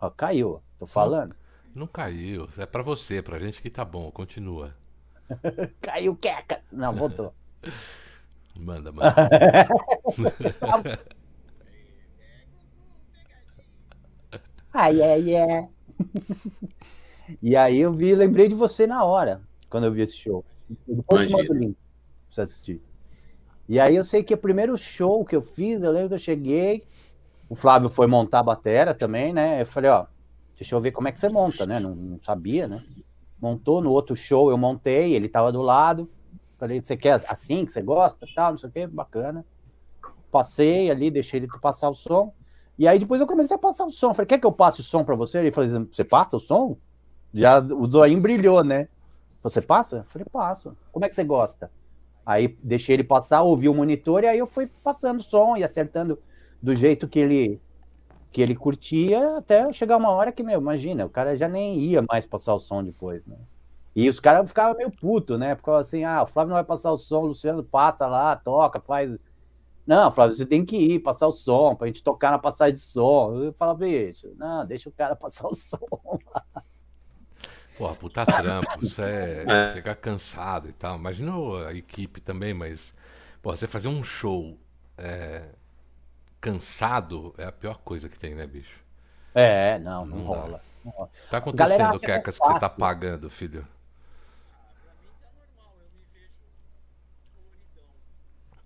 Ó, 0.01 0.11
caiu, 0.11 0.61
tô 0.79 0.87
falando. 0.87 1.35
Não 1.75 1.87
caiu. 1.87 2.49
É 2.57 2.67
pra 2.67 2.83
você, 2.83 3.21
pra 3.23 3.39
gente 3.39 3.61
que 3.63 3.71
tá 3.71 3.85
bom. 3.85 4.11
Continua. 4.11 4.75
Caiu 5.83 6.17
Quecas. 6.17 6.73
Não, 6.73 6.93
voltou. 6.95 7.33
Manda, 8.57 8.93
manda. 8.93 9.15
Ai, 14.73 15.03
ai, 15.03 15.35
é. 15.35 15.69
e 17.43 17.57
aí 17.57 17.79
eu 17.79 17.93
vi, 17.93 18.15
lembrei 18.15 18.49
de 18.49 18.55
você 18.55 18.87
na 18.87 19.05
hora, 19.05 19.43
quando 19.69 19.85
eu 19.85 19.93
vi 19.93 20.03
esse 20.03 20.17
show. 20.17 20.45
Depois 20.87 21.23
eu 21.23 21.37
te 21.37 21.43
mando 21.43 21.53
o 21.53 21.57
link 21.57 21.75
pra 21.75 21.87
você 22.31 22.41
assistir. 22.43 22.81
E 23.69 23.81
aí 23.81 23.97
eu 23.97 24.05
sei 24.05 24.23
que 24.23 24.33
o 24.33 24.39
primeiro 24.39 24.79
show 24.79 25.25
que 25.25 25.35
eu 25.35 25.43
fiz, 25.43 25.83
eu 25.83 25.91
lembro 25.91 26.11
que 26.11 26.15
eu 26.15 26.19
cheguei, 26.19 26.85
o 27.49 27.57
Flávio 27.57 27.89
foi 27.89 28.07
montar 28.07 28.41
a 28.41 28.43
batera 28.43 28.95
também, 28.95 29.33
né? 29.33 29.63
Eu 29.63 29.67
falei, 29.67 29.91
ó, 29.91 30.07
deixa 30.55 30.75
eu 30.75 30.81
ver 30.81 30.93
como 30.93 31.09
é 31.09 31.13
que 31.13 31.19
você 31.19 31.29
monta, 31.29 31.67
né? 31.67 31.81
Não, 31.81 31.95
não 31.95 32.21
sabia, 32.21 32.69
né? 32.69 32.81
Montou, 33.41 33.83
no 33.83 33.91
outro 33.91 34.15
show 34.15 34.51
eu 34.51 34.59
montei, 34.59 35.15
ele 35.15 35.29
tava 35.29 35.51
do 35.51 35.63
lado. 35.63 36.09
Falei, 36.59 36.81
você 36.83 36.97
quer 36.97 37.23
assim 37.29 37.65
que 37.65 37.73
você 37.73 37.81
gosta, 37.81 38.27
tal, 38.35 38.51
não 38.51 38.59
sei 38.59 38.69
o 38.69 38.73
que, 38.73 38.87
bacana. 38.87 39.47
Passei 40.31 40.91
ali, 40.91 41.11
deixei 41.11 41.41
ele 41.41 41.49
passar 41.61 41.89
o 41.89 41.95
som. 41.95 42.35
E 42.77 42.87
aí 42.87 42.99
depois 42.99 43.21
eu 43.21 43.27
comecei 43.27 43.57
a 43.57 43.59
passar 43.59 43.87
o 43.87 43.91
som. 43.91 44.13
Falei, 44.13 44.27
quer 44.27 44.39
que 44.39 44.47
eu 44.47 44.53
passe 44.53 44.81
o 44.81 44.85
som 44.85 45.05
para 45.05 45.15
você? 45.15 45.39
Ele 45.39 45.53
falou, 45.53 45.87
você 45.91 46.05
passa 46.05 46.37
o 46.37 46.41
som? 46.41 46.77
Já 47.33 47.61
o 47.61 47.91
zoinho 47.91 48.21
brilhou, 48.21 48.65
né? 48.65 48.89
Você 49.43 49.63
passa? 49.63 50.05
Falei, 50.09 50.27
passo. 50.31 50.77
Como 50.91 51.05
é 51.05 51.09
que 51.09 51.15
você 51.15 51.25
gosta? 51.25 51.71
Aí 52.27 52.59
deixei 52.63 52.95
ele 52.95 53.05
passar, 53.05 53.43
ouvi 53.43 53.69
o 53.69 53.75
monitor 53.75 54.25
e 54.25 54.27
aí 54.27 54.39
eu 54.39 54.47
fui 54.47 54.69
passando 54.83 55.21
o 55.21 55.23
som 55.23 55.57
e 55.57 55.65
acertando 55.65 56.19
do 56.61 56.75
jeito 56.75 57.09
que 57.09 57.19
ele 57.19 57.61
que 58.31 58.43
ele 58.43 58.55
curtia 58.55 59.39
até 59.39 59.73
chegar 59.73 59.97
uma 59.97 60.11
hora 60.11 60.31
que, 60.31 60.43
meu, 60.43 60.61
imagina, 60.61 61.07
o 61.07 61.09
cara 61.09 61.35
já 61.35 61.49
nem 61.49 61.79
ia 61.79 62.05
mais 62.07 62.27
passar 62.27 62.55
o 62.55 62.59
som 62.59 62.85
depois, 62.85 63.25
né? 63.27 63.39
E 63.95 64.09
os 64.09 64.21
caras 64.21 64.49
ficavam 64.49 64.77
meio 64.77 64.91
puto, 64.91 65.37
né? 65.37 65.57
Ficava 65.57 65.81
assim, 65.81 66.05
ah, 66.05 66.23
o 66.23 66.27
Flávio 66.27 66.51
não 66.51 66.57
vai 66.57 66.65
passar 66.65 66.93
o 66.93 66.97
som, 66.97 67.23
o 67.23 67.27
Luciano 67.27 67.65
passa 67.65 68.07
lá, 68.07 68.37
toca, 68.37 68.81
faz. 68.81 69.17
Não, 69.87 70.11
Flávio, 70.11 70.37
você 70.37 70.47
tem 70.47 70.65
que 70.65 70.77
ir 70.77 71.01
passar 71.01 71.27
o 71.27 71.33
som, 71.33 71.75
pra 71.75 71.87
gente 71.87 72.03
tocar 72.03 72.31
na 72.31 72.39
passagem 72.39 72.75
de 72.75 72.81
som. 72.81 73.35
Eu 73.43 73.53
falava, 73.55 73.79
bicho, 73.79 74.33
não, 74.37 74.65
deixa 74.67 74.89
o 74.89 74.93
cara 74.93 75.17
passar 75.17 75.49
o 75.49 75.55
som. 75.55 75.79
Porra, 77.77 77.95
puta 77.95 78.27
trampo, 78.27 78.85
isso 78.85 79.01
é, 79.03 79.45
é. 79.49 79.73
chegar 79.73 79.95
cansado 79.97 80.69
e 80.69 80.73
tal. 80.73 80.97
Imagina 80.97 81.33
a 81.67 81.75
equipe 81.75 82.21
também, 82.21 82.53
mas, 82.53 82.95
porra, 83.41 83.57
você 83.57 83.67
fazer 83.67 83.89
um 83.89 84.03
show 84.03 84.59
é, 84.97 85.49
cansado 86.41 87.35
é 87.39 87.45
a 87.45 87.53
pior 87.53 87.79
coisa 87.79 88.09
que 88.09 88.19
tem, 88.19 88.35
né, 88.35 88.47
bicho? 88.47 88.79
É, 89.35 89.79
não, 89.79 90.05
não, 90.05 90.17
não 90.19 90.25
rola. 90.25 90.61
Não 90.85 90.93
rola. 90.93 91.11
Tá 91.31 91.39
acontecendo 91.39 91.95
o 91.95 92.01
que, 92.01 92.11
é 92.11 92.21
que 92.21 92.33
você 92.33 92.59
tá 92.59 92.69
pagando, 92.69 93.31
filho? 93.31 93.67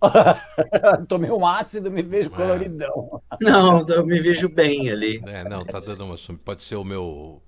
Tomei 1.09 1.31
um 1.31 1.47
ácido, 1.47 1.91
me 1.91 2.03
vejo 2.03 2.31
é. 2.33 2.37
coloridão. 2.37 3.23
Não, 3.41 3.87
eu 3.89 4.05
me 4.05 4.19
vejo 4.21 4.49
bem 4.49 4.91
ali. 4.91 5.23
É, 5.27 5.45
não, 5.49 5.65
tá 5.65 5.81
dando 5.81 6.05
uma. 6.05 6.17
Pode 6.45 6.63
ser 6.63 6.77
o 6.77 6.85
meu. 6.85 7.43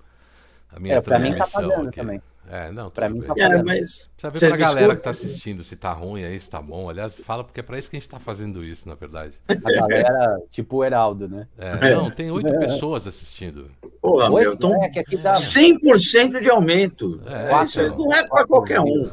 A 0.71 0.79
minha 0.79 0.95
é, 0.95 1.01
pra 1.01 1.19
mim 1.19 1.35
tá 1.35 1.47
pagando 1.47 1.87
aqui. 1.87 1.99
também. 1.99 2.21
É, 2.47 2.71
não, 2.71 2.91
pra 2.91 3.09
mim 3.09 3.21
tá 3.21 3.33
é, 3.37 3.63
mas 3.63 4.07
Precisa 4.17 4.29
ver 4.29 4.47
pra 4.49 4.57
galera 4.57 4.95
que 4.95 5.01
tá 5.01 5.09
assistindo 5.09 5.63
se 5.63 5.75
tá 5.75 5.91
ruim 5.91 6.23
aí, 6.23 6.39
se 6.39 6.49
tá 6.49 6.61
bom. 6.61 6.87
Aliás, 6.89 7.17
fala 7.21 7.43
porque 7.43 7.59
é 7.59 7.63
pra 7.63 7.79
isso 7.79 7.89
que 7.89 7.97
a 7.97 7.99
gente 7.99 8.09
tá 8.09 8.19
fazendo 8.19 8.63
isso, 8.63 8.87
na 8.87 8.93
verdade. 8.93 9.39
A 9.47 9.55
galera, 9.55 10.39
tipo 10.49 10.77
o 10.77 10.83
Heraldo, 10.83 11.27
né? 11.27 11.47
É, 11.57 11.95
não, 11.95 12.11
tem 12.11 12.29
oito 12.29 12.53
pessoas 12.59 13.07
assistindo. 13.07 13.71
Porra, 13.99 14.29
meu, 14.29 14.53
então, 14.53 14.83
é, 14.83 14.89
que 14.89 14.99
aqui 14.99 15.17
dá... 15.17 15.31
100% 15.31 16.39
de 16.39 16.49
aumento. 16.49 17.19
É, 17.25 17.63
isso 17.63 17.81
então, 17.81 17.97
não 17.97 18.13
é 18.13 18.27
pra 18.27 18.45
qualquer 18.45 18.79
um. 18.79 19.11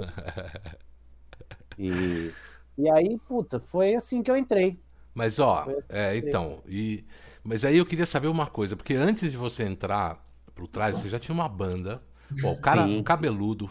E, 1.78 2.30
e 2.76 2.90
aí, 2.90 3.18
puta, 3.26 3.60
foi 3.60 3.94
assim 3.94 4.22
que 4.22 4.30
eu 4.30 4.36
entrei. 4.36 4.80
Mas, 5.14 5.38
ó, 5.38 5.60
assim 5.60 5.76
é, 5.88 6.16
então, 6.16 6.62
e, 6.66 7.04
mas 7.44 7.64
aí 7.64 7.76
eu 7.78 7.86
queria 7.86 8.06
saber 8.06 8.28
uma 8.28 8.46
coisa, 8.46 8.76
porque 8.76 8.94
antes 8.94 9.30
de 9.30 9.36
você 9.36 9.64
entrar 9.64 10.24
pro 10.54 10.66
trás, 10.66 10.98
você 10.98 11.08
já 11.08 11.18
tinha 11.18 11.34
uma 11.34 11.48
banda 11.48 12.02
Pô, 12.40 12.52
o 12.52 12.60
cara 12.60 12.86
sim, 12.86 13.02
cabeludo, 13.02 13.70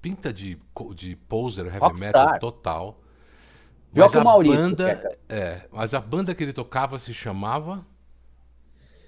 pinta 0.00 0.32
de, 0.32 0.58
de 0.94 1.16
poser 1.16 1.66
heavy 1.66 1.78
Rockstar. 1.78 2.34
metal 2.34 2.38
total. 2.38 3.00
Viu 3.92 4.04
mas 4.04 4.16
a 4.16 4.24
Maurício, 4.24 4.58
banda, 4.58 5.18
é, 5.28 5.68
mas 5.70 5.94
a 5.94 6.00
banda 6.00 6.34
que 6.34 6.42
ele 6.42 6.52
tocava 6.52 6.98
se 6.98 7.14
chamava 7.14 7.86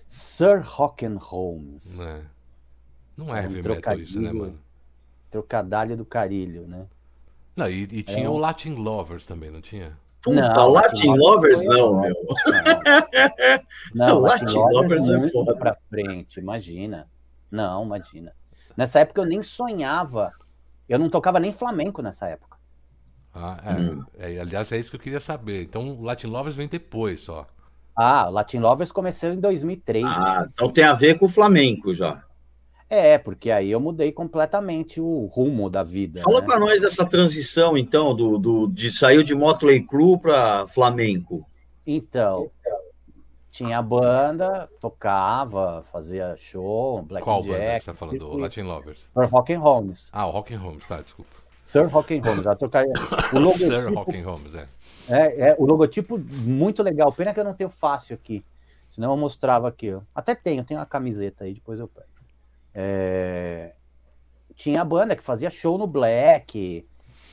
Sir 0.06 0.62
Rocken 0.62 1.16
Holmes. 1.16 1.98
É. 2.00 2.24
Não 3.16 3.34
é, 3.34 3.40
é 3.40 3.42
heavy 3.44 3.60
um 3.60 3.74
metal 3.74 3.98
isso, 3.98 4.20
né, 4.20 4.32
mano? 4.32 4.58
Trocadalho 5.30 5.96
do 5.96 6.04
carilho, 6.04 6.66
né? 6.66 6.86
Não, 7.56 7.68
e, 7.70 7.82
e 7.84 8.02
tinha 8.02 8.26
é 8.26 8.28
o 8.28 8.36
Latin 8.36 8.74
Lovers 8.74 9.24
também, 9.24 9.50
não 9.50 9.62
tinha? 9.62 9.96
não, 10.26 10.68
Latin, 10.68 11.06
Latin 11.06 11.18
Lovers 11.18 11.64
não, 11.64 12.00
meu. 12.00 12.14
Não, 13.94 14.08
não 14.08 14.18
Latin, 14.18 14.44
Latin 14.44 14.58
Lovers 14.58 15.08
é 15.08 15.28
foda. 15.30 15.56
pra 15.56 15.76
frente, 15.88 16.38
imagina. 16.38 17.08
Não, 17.50 17.84
imagina. 17.84 18.32
Nessa 18.76 19.00
época 19.00 19.22
eu 19.22 19.24
nem 19.24 19.42
sonhava. 19.42 20.32
Eu 20.88 20.98
não 20.98 21.08
tocava 21.08 21.40
nem 21.40 21.52
flamenco 21.52 22.02
nessa 22.02 22.28
época. 22.28 22.56
Ah, 23.32 23.58
é, 23.64 23.72
hum. 23.72 24.04
é, 24.18 24.38
aliás, 24.38 24.70
é 24.72 24.78
isso 24.78 24.90
que 24.90 24.96
eu 24.96 25.00
queria 25.00 25.20
saber. 25.20 25.62
Então, 25.62 25.90
o 25.90 26.02
Latin 26.02 26.26
Lovers 26.26 26.56
vem 26.56 26.68
depois 26.68 27.22
só. 27.22 27.46
Ah, 27.94 28.28
o 28.28 28.32
Latin 28.32 28.58
Lovers 28.58 28.92
começou 28.92 29.30
em 29.30 29.40
2003. 29.40 30.04
Ah, 30.04 30.46
então 30.52 30.70
tem 30.70 30.84
a 30.84 30.92
ver 30.92 31.18
com 31.18 31.26
o 31.26 31.28
flamenco 31.28 31.94
já. 31.94 32.22
É, 32.88 33.18
porque 33.18 33.50
aí 33.50 33.70
eu 33.70 33.80
mudei 33.80 34.12
completamente 34.12 35.00
o 35.00 35.26
rumo 35.26 35.68
da 35.68 35.82
vida. 35.82 36.22
Fala 36.22 36.40
né? 36.40 36.46
para 36.46 36.60
nós 36.60 36.80
dessa 36.80 37.04
transição, 37.04 37.76
então, 37.76 38.14
do, 38.14 38.38
do 38.38 38.68
de 38.68 38.92
sair 38.92 39.24
de 39.24 39.34
Motley 39.34 39.82
Crue 39.82 40.18
para 40.18 40.66
flamenco. 40.68 41.44
Então, 41.84 42.48
tinha 43.50 43.82
banda, 43.82 44.68
tocava, 44.80 45.82
fazia 45.90 46.36
show, 46.36 47.02
Black 47.02 47.24
Qual 47.24 47.42
Jack. 47.42 47.58
banda 47.58 47.78
que 47.78 47.84
você 47.84 47.90
tá 47.90 47.96
falando? 47.96 48.28
O 48.28 48.36
Latin 48.36 48.62
Lovers? 48.62 49.08
Sir 49.12 49.24
Rock 49.28 49.52
and 49.52 49.60
Holmes. 49.60 50.08
Ah, 50.12 50.26
o 50.26 50.30
Rock 50.30 50.54
and 50.54 50.58
Holmes, 50.58 50.86
tá, 50.86 51.00
desculpa. 51.00 51.30
Sir 51.62 51.86
Rock 51.86 52.14
and 52.16 52.22
Holmes, 52.22 52.44
já 52.44 52.54
tocaria. 52.54 52.92
O 53.32 53.38
logotipo, 53.40 53.64
Sir 53.64 53.92
Rock 53.92 54.16
and 54.16 54.24
Holmes, 54.24 54.54
é. 54.54 54.66
é. 55.08 55.48
É, 55.48 55.56
o 55.58 55.64
logotipo 55.66 56.18
muito 56.18 56.82
legal, 56.84 57.10
pena 57.12 57.34
que 57.34 57.40
eu 57.40 57.44
não 57.44 57.54
tenho 57.54 57.70
fácil 57.70 58.14
aqui, 58.14 58.44
senão 58.88 59.10
eu 59.10 59.16
mostrava 59.16 59.66
aqui. 59.66 59.92
Ó. 59.92 60.02
Até 60.14 60.36
tenho, 60.36 60.62
tenho 60.62 60.78
uma 60.78 60.86
camiseta 60.86 61.44
aí, 61.44 61.54
depois 61.54 61.80
eu 61.80 61.88
pego. 61.88 62.15
É... 62.78 63.72
Tinha 64.54 64.84
banda 64.84 65.16
que 65.16 65.22
fazia 65.22 65.48
show 65.50 65.78
no 65.78 65.86
Black, 65.86 66.86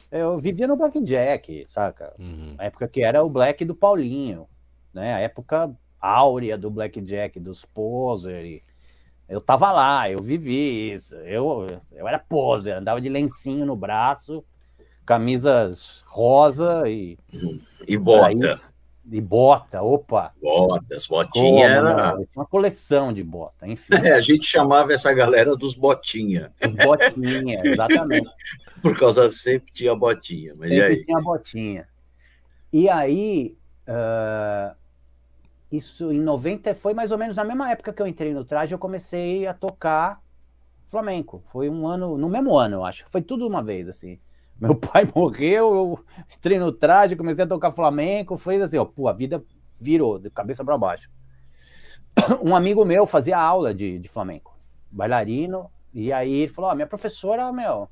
eu 0.09 0.39
vivia 0.39 0.67
no 0.67 0.77
Black 0.77 1.01
Jack, 1.01 1.65
saca? 1.67 2.13
Uhum. 2.17 2.55
A 2.57 2.65
época 2.65 2.87
que 2.87 3.03
era 3.03 3.23
o 3.23 3.29
Black 3.29 3.65
do 3.65 3.75
Paulinho, 3.75 4.47
né? 4.93 5.13
A 5.13 5.19
época 5.19 5.75
áurea 6.03 6.57
do 6.57 6.69
blackjack, 6.69 7.39
dos 7.39 7.63
poser. 7.63 8.61
Eu 9.27 9.39
tava 9.39 9.71
lá, 9.71 10.11
eu 10.11 10.21
vivi 10.21 10.91
isso. 10.93 11.15
Eu, 11.15 11.65
eu 11.93 12.07
era 12.07 12.19
poser, 12.19 12.75
andava 12.75 12.99
de 12.99 13.07
lencinho 13.07 13.65
no 13.65 13.75
braço, 13.75 14.43
camisas 15.05 16.03
rosa 16.05 16.83
e. 16.89 17.17
E 17.87 17.97
bota. 17.97 18.27
Aí, 18.27 18.59
e 19.11 19.19
bota, 19.19 19.81
opa. 19.81 20.33
Botas, 20.41 21.07
botinha 21.07 21.67
era. 21.67 22.17
uma 22.35 22.45
coleção 22.45 23.11
de 23.11 23.23
bota, 23.23 23.67
enfim. 23.67 23.89
É, 24.03 24.13
a 24.13 24.21
gente 24.21 24.45
chamava 24.45 24.93
essa 24.93 25.13
galera 25.13 25.55
dos 25.55 25.75
botinha. 25.75 26.51
Botinha, 26.83 27.61
exatamente. 27.65 28.29
Por 28.81 28.97
causa 28.97 29.29
sempre 29.29 29.71
tinha 29.73 29.95
botinha. 29.95 30.53
Mas 30.59 30.69
sempre 30.69 31.05
tinha 31.05 31.21
botinha. 31.21 31.87
E 32.71 32.89
aí, 32.89 33.57
uh, 33.87 34.75
isso 35.71 36.11
em 36.11 36.19
90 36.19 36.73
foi 36.75 36.93
mais 36.93 37.11
ou 37.11 37.17
menos 37.17 37.35
na 37.35 37.43
mesma 37.43 37.71
época 37.71 37.93
que 37.93 38.01
eu 38.01 38.07
entrei 38.07 38.33
no 38.33 38.43
traje, 38.43 38.73
eu 38.73 38.79
comecei 38.79 39.45
a 39.45 39.53
tocar 39.53 40.21
flamenco. 40.87 41.43
Foi 41.47 41.69
um 41.69 41.87
ano, 41.87 42.17
no 42.17 42.29
mesmo 42.29 42.57
ano, 42.57 42.77
eu 42.77 42.85
acho. 42.85 43.05
Foi 43.09 43.21
tudo 43.21 43.47
uma 43.47 43.61
vez, 43.61 43.87
assim. 43.87 44.19
Meu 44.59 44.75
pai 44.75 45.07
morreu, 45.13 45.75
eu 45.75 46.05
entrei 46.35 46.59
no 46.59 46.71
traje, 46.71 47.15
comecei 47.15 47.43
a 47.43 47.47
tocar 47.47 47.71
flamenco, 47.71 48.37
foi 48.37 48.61
assim, 48.61 48.77
ó, 48.77 48.85
pô, 48.85 49.07
a 49.07 49.13
vida 49.13 49.43
virou 49.79 50.19
de 50.19 50.29
cabeça 50.29 50.63
para 50.63 50.77
baixo. 50.77 51.09
Um 52.43 52.55
amigo 52.55 52.85
meu 52.85 53.07
fazia 53.07 53.37
aula 53.37 53.73
de, 53.73 53.99
de 53.99 54.07
flamenco, 54.07 54.57
bailarino, 54.89 55.69
e 55.93 56.11
aí 56.13 56.31
ele 56.31 56.51
falou: 56.51 56.71
Ó, 56.71 56.75
minha 56.75 56.87
professora, 56.87 57.51
meu, 57.51 57.89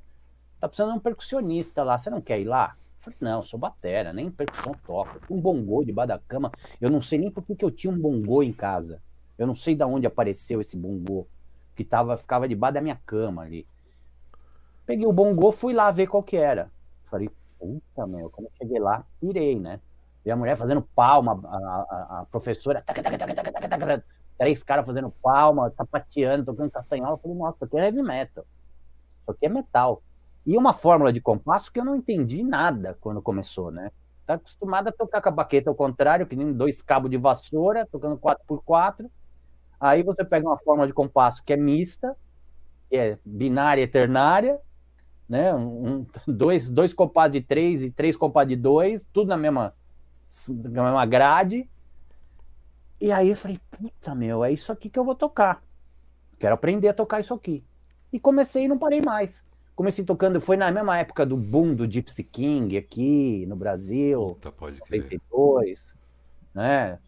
tá 0.60 0.68
precisando 0.68 0.92
de 0.92 0.98
um 0.98 1.02
percussionista 1.02 1.84
lá, 1.84 1.98
você 1.98 2.10
não 2.10 2.22
quer 2.22 2.40
ir 2.40 2.46
lá? 2.46 2.76
falei, 3.02 3.18
não, 3.20 3.42
sou 3.42 3.60
batera, 3.60 4.14
nem 4.14 4.30
percussão 4.30 4.74
toca. 4.86 5.20
Um 5.30 5.42
bongô 5.42 5.84
debaixo 5.84 6.10
da 6.10 6.20
cama. 6.20 6.52
Eu 6.80 6.90
não 6.90 7.02
sei 7.02 7.18
nem 7.18 7.32
por 7.32 7.44
que 7.44 7.66
eu 7.66 7.72
tinha 7.72 7.92
um 7.92 8.00
bongô 8.00 8.44
em 8.44 8.54
casa. 8.54 9.02
Eu 9.38 9.48
não 9.48 9.56
sei 9.56 9.74
de 9.74 9.84
onde 9.84 10.06
apareceu 10.06 10.62
esse 10.62 10.78
bongô. 10.78 11.28
Que 11.76 11.84
tava, 11.84 12.16
ficava 12.16 12.48
debaixo 12.48 12.76
da 12.76 12.82
minha 12.82 13.00
cama 13.06 13.42
ali. 13.42 13.66
Peguei 14.86 15.06
o 15.06 15.14
bongô, 15.14 15.52
fui 15.52 15.74
lá 15.74 15.92
ver 15.92 16.08
qual 16.08 16.24
que 16.24 16.38
era. 16.38 16.72
Falei, 17.06 17.30
puta, 17.60 18.08
meu, 18.08 18.30
como 18.30 18.48
eu 18.48 18.52
cheguei 18.58 18.80
lá, 18.80 19.06
pirei, 19.20 19.60
né? 19.60 19.80
E 20.26 20.32
a 20.32 20.36
mulher 20.36 20.56
fazendo 20.56 20.82
palma, 20.82 21.40
a, 21.46 21.58
a, 21.58 22.20
a 22.20 22.26
professora, 22.26 22.82
taca, 22.82 23.02
taca, 23.02 23.18
taca, 23.18 24.06
três 24.38 24.64
caras 24.64 24.86
fazendo 24.86 25.12
palma, 25.22 25.72
sapateando, 25.76 26.46
tocando 26.46 26.72
castanhola. 26.72 27.18
Falei, 27.18 27.38
nossa, 27.38 27.58
isso 27.58 27.66
aqui 27.66 27.78
é 27.78 27.86
heavy 27.86 28.02
metal. 28.02 28.46
Isso 29.22 29.32
aqui 29.32 29.46
é 29.46 29.50
metal. 29.50 30.02
E 30.46 30.58
uma 30.58 30.74
fórmula 30.74 31.14
de 31.14 31.22
compasso 31.22 31.72
que 31.72 31.80
eu 31.80 31.86
não 31.86 31.96
entendi 31.96 32.44
nada 32.44 32.98
quando 33.00 33.22
começou, 33.22 33.72
né? 33.72 33.92
Tá 34.26 34.36
acostumado 34.36 34.88
a 34.88 34.92
tocar 34.92 35.22
com 35.22 35.30
a 35.30 35.32
baqueta 35.32 35.70
ao 35.70 35.76
contrário, 35.76 36.26
que 36.26 36.36
nem 36.36 36.54
dois 36.54 36.82
cabos 36.82 37.10
de 37.10 37.18
vassoura, 37.18 37.86
tocando 37.86 38.18
4x4. 38.18 39.10
Aí 39.80 40.04
você 40.04 40.24
pega 40.24 40.48
uma 40.48 40.58
fórmula 40.58 40.88
de 40.88 40.94
compasso 40.94 41.44
que 41.44 41.54
é 41.54 41.58
mista, 41.58 42.16
que 42.90 42.96
é 42.96 43.20
binária 43.26 43.82
e 43.82 43.88
ternária, 43.88 44.60
né? 45.32 45.56
Um, 45.56 46.06
dois, 46.28 46.70
dois 46.70 46.94
compassos 46.94 47.32
de 47.32 47.42
três 47.42 47.82
e 47.84 47.90
três 47.90 48.18
compassos 48.18 48.50
de 48.50 48.56
dois, 48.56 49.08
tudo 49.12 49.30
na 49.30 49.38
mesma, 49.38 49.74
na 50.50 50.84
mesma 50.84 51.06
grade. 51.06 51.70
E 53.00 53.12
aí 53.12 53.30
eu 53.30 53.36
falei, 53.36 53.60
puta 53.72 54.14
meu, 54.14 54.44
é 54.44 54.52
isso 54.52 54.72
aqui 54.72 54.90
que 54.90 55.00
eu 55.00 55.06
vou 55.06 55.16
tocar. 55.16 55.64
Quero 56.38 56.54
aprender 56.54 56.90
a 56.90 56.94
tocar 56.94 57.20
isso 57.22 57.34
aqui. 57.34 57.64
E 58.12 58.20
comecei 58.20 58.66
e 58.66 58.68
não 58.68 58.78
parei 58.78 59.02
mais 59.02 59.44
comecei 59.74 60.06
tocando, 60.06 60.40
foi 60.40 60.58
na 60.58 60.70
mesma 60.70 61.00
época 61.00 61.26
do 61.26 61.36
boom 61.36 61.74
do 61.74 61.92
Gypsy 61.92 62.24
King 62.24 62.78
aqui 62.78 63.48
no 63.48 63.56
Brasil, 63.56 64.36
Puta, 64.36 64.52
pode 64.52 64.80
92, 64.80 65.98
né? 66.54 67.00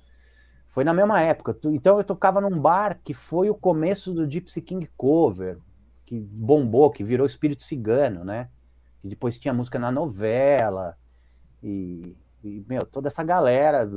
Foi 0.67 0.83
na 0.83 0.91
mesma 0.91 1.21
época. 1.21 1.55
Então 1.65 1.99
eu 1.99 2.03
tocava 2.03 2.41
num 2.41 2.59
bar 2.59 2.99
que 3.03 3.13
foi 3.13 3.47
o 3.47 3.53
começo 3.53 4.11
do 4.11 4.27
Gypsy 4.27 4.59
King 4.59 4.89
Cover, 4.97 5.59
que 6.05 6.19
bombou, 6.19 6.91
que 6.91 7.03
virou 7.03 7.25
Espírito 7.25 7.63
Cigano, 7.63 8.23
né? 8.23 8.49
E 9.03 9.07
depois 9.07 9.37
tinha 9.37 9.53
música 9.53 9.77
na 9.79 9.91
novela. 9.91 10.97
E, 11.61 12.15
e, 12.43 12.63
meu, 12.67 12.85
toda 12.85 13.07
essa 13.07 13.23
galera. 13.23 13.89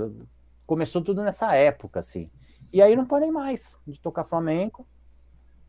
Começou 0.67 1.03
tudo 1.03 1.23
nessa 1.23 1.55
época, 1.55 2.01
assim. 2.01 2.29
E 2.73 2.83
aí 2.83 2.97
não 2.97 3.07
parei 3.07 3.31
mais 3.31 3.79
de 3.87 4.01
tocar 4.01 4.25
flamenco. 4.25 4.87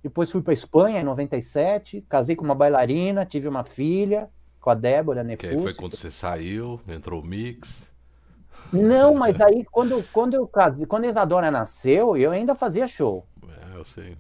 Depois 0.01 0.31
fui 0.31 0.41
para 0.41 0.53
Espanha 0.53 1.01
em 1.01 1.03
97, 1.03 2.05
casei 2.07 2.35
com 2.35 2.45
uma 2.45 2.55
bailarina, 2.55 3.25
tive 3.25 3.47
uma 3.47 3.63
filha 3.63 4.29
com 4.59 4.69
a 4.69 4.75
Débora 4.75 5.23
Nefus. 5.23 5.49
Que 5.49 5.59
foi 5.59 5.73
quando 5.73 5.95
você 5.95 6.09
saiu, 6.09 6.79
entrou 6.87 7.21
o 7.21 7.25
mix. 7.25 7.91
Não, 8.71 9.13
mas 9.13 9.39
aí 9.39 9.63
quando, 9.65 10.03
quando 10.11 10.33
eu 10.33 10.47
casei, 10.47 10.85
quando 10.85 11.05
a 11.05 11.07
Isadora 11.07 11.49
nasceu, 11.49 12.17
eu 12.17 12.31
ainda 12.31 12.53
fazia 12.53 12.87
show. 12.87 13.25
É, 13.47 13.77
eu 13.77 13.85
sei. 13.85 14.17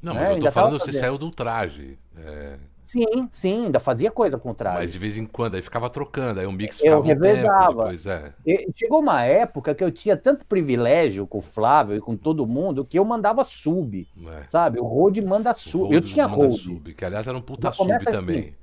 Não, 0.00 0.12
é, 0.12 0.28
mas 0.28 0.38
eu 0.38 0.44
tô 0.44 0.52
falando, 0.52 0.78
você 0.78 0.92
saiu 0.92 1.18
do 1.18 1.30
traje. 1.30 1.98
É... 2.16 2.56
Sim, 2.82 3.28
sim, 3.30 3.64
ainda 3.66 3.78
fazia 3.78 4.10
coisa 4.10 4.38
com 4.38 4.50
o 4.50 4.54
traje. 4.54 4.78
Mas 4.78 4.92
de 4.92 4.98
vez 4.98 5.16
em 5.18 5.26
quando, 5.26 5.56
aí 5.56 5.62
ficava 5.62 5.90
trocando, 5.90 6.40
aí 6.40 6.46
o 6.46 6.52
mix 6.52 6.78
ficava 6.78 6.96
Eu 6.96 7.02
revezava. 7.02 7.70
Um 7.70 7.76
depois, 7.76 8.06
é. 8.06 8.32
Chegou 8.74 9.00
uma 9.00 9.22
época 9.24 9.74
que 9.74 9.84
eu 9.84 9.90
tinha 9.90 10.16
tanto 10.16 10.46
privilégio 10.46 11.26
com 11.26 11.36
o 11.38 11.42
Flávio 11.42 11.96
e 11.96 12.00
com 12.00 12.16
todo 12.16 12.46
mundo 12.46 12.86
que 12.86 12.98
eu 12.98 13.04
mandava 13.04 13.44
sub, 13.44 14.08
é. 14.26 14.48
sabe? 14.48 14.80
O 14.80 14.84
Road 14.84 15.20
manda 15.20 15.52
sub. 15.52 15.94
Eu 15.94 16.00
tinha 16.00 16.24
Road. 16.24 16.58
Sub, 16.58 16.94
que 16.94 17.04
aliás 17.04 17.26
era 17.26 17.36
um 17.36 17.42
puta 17.42 17.70
sub 17.72 17.92
assim, 17.92 18.10
também. 18.10 18.54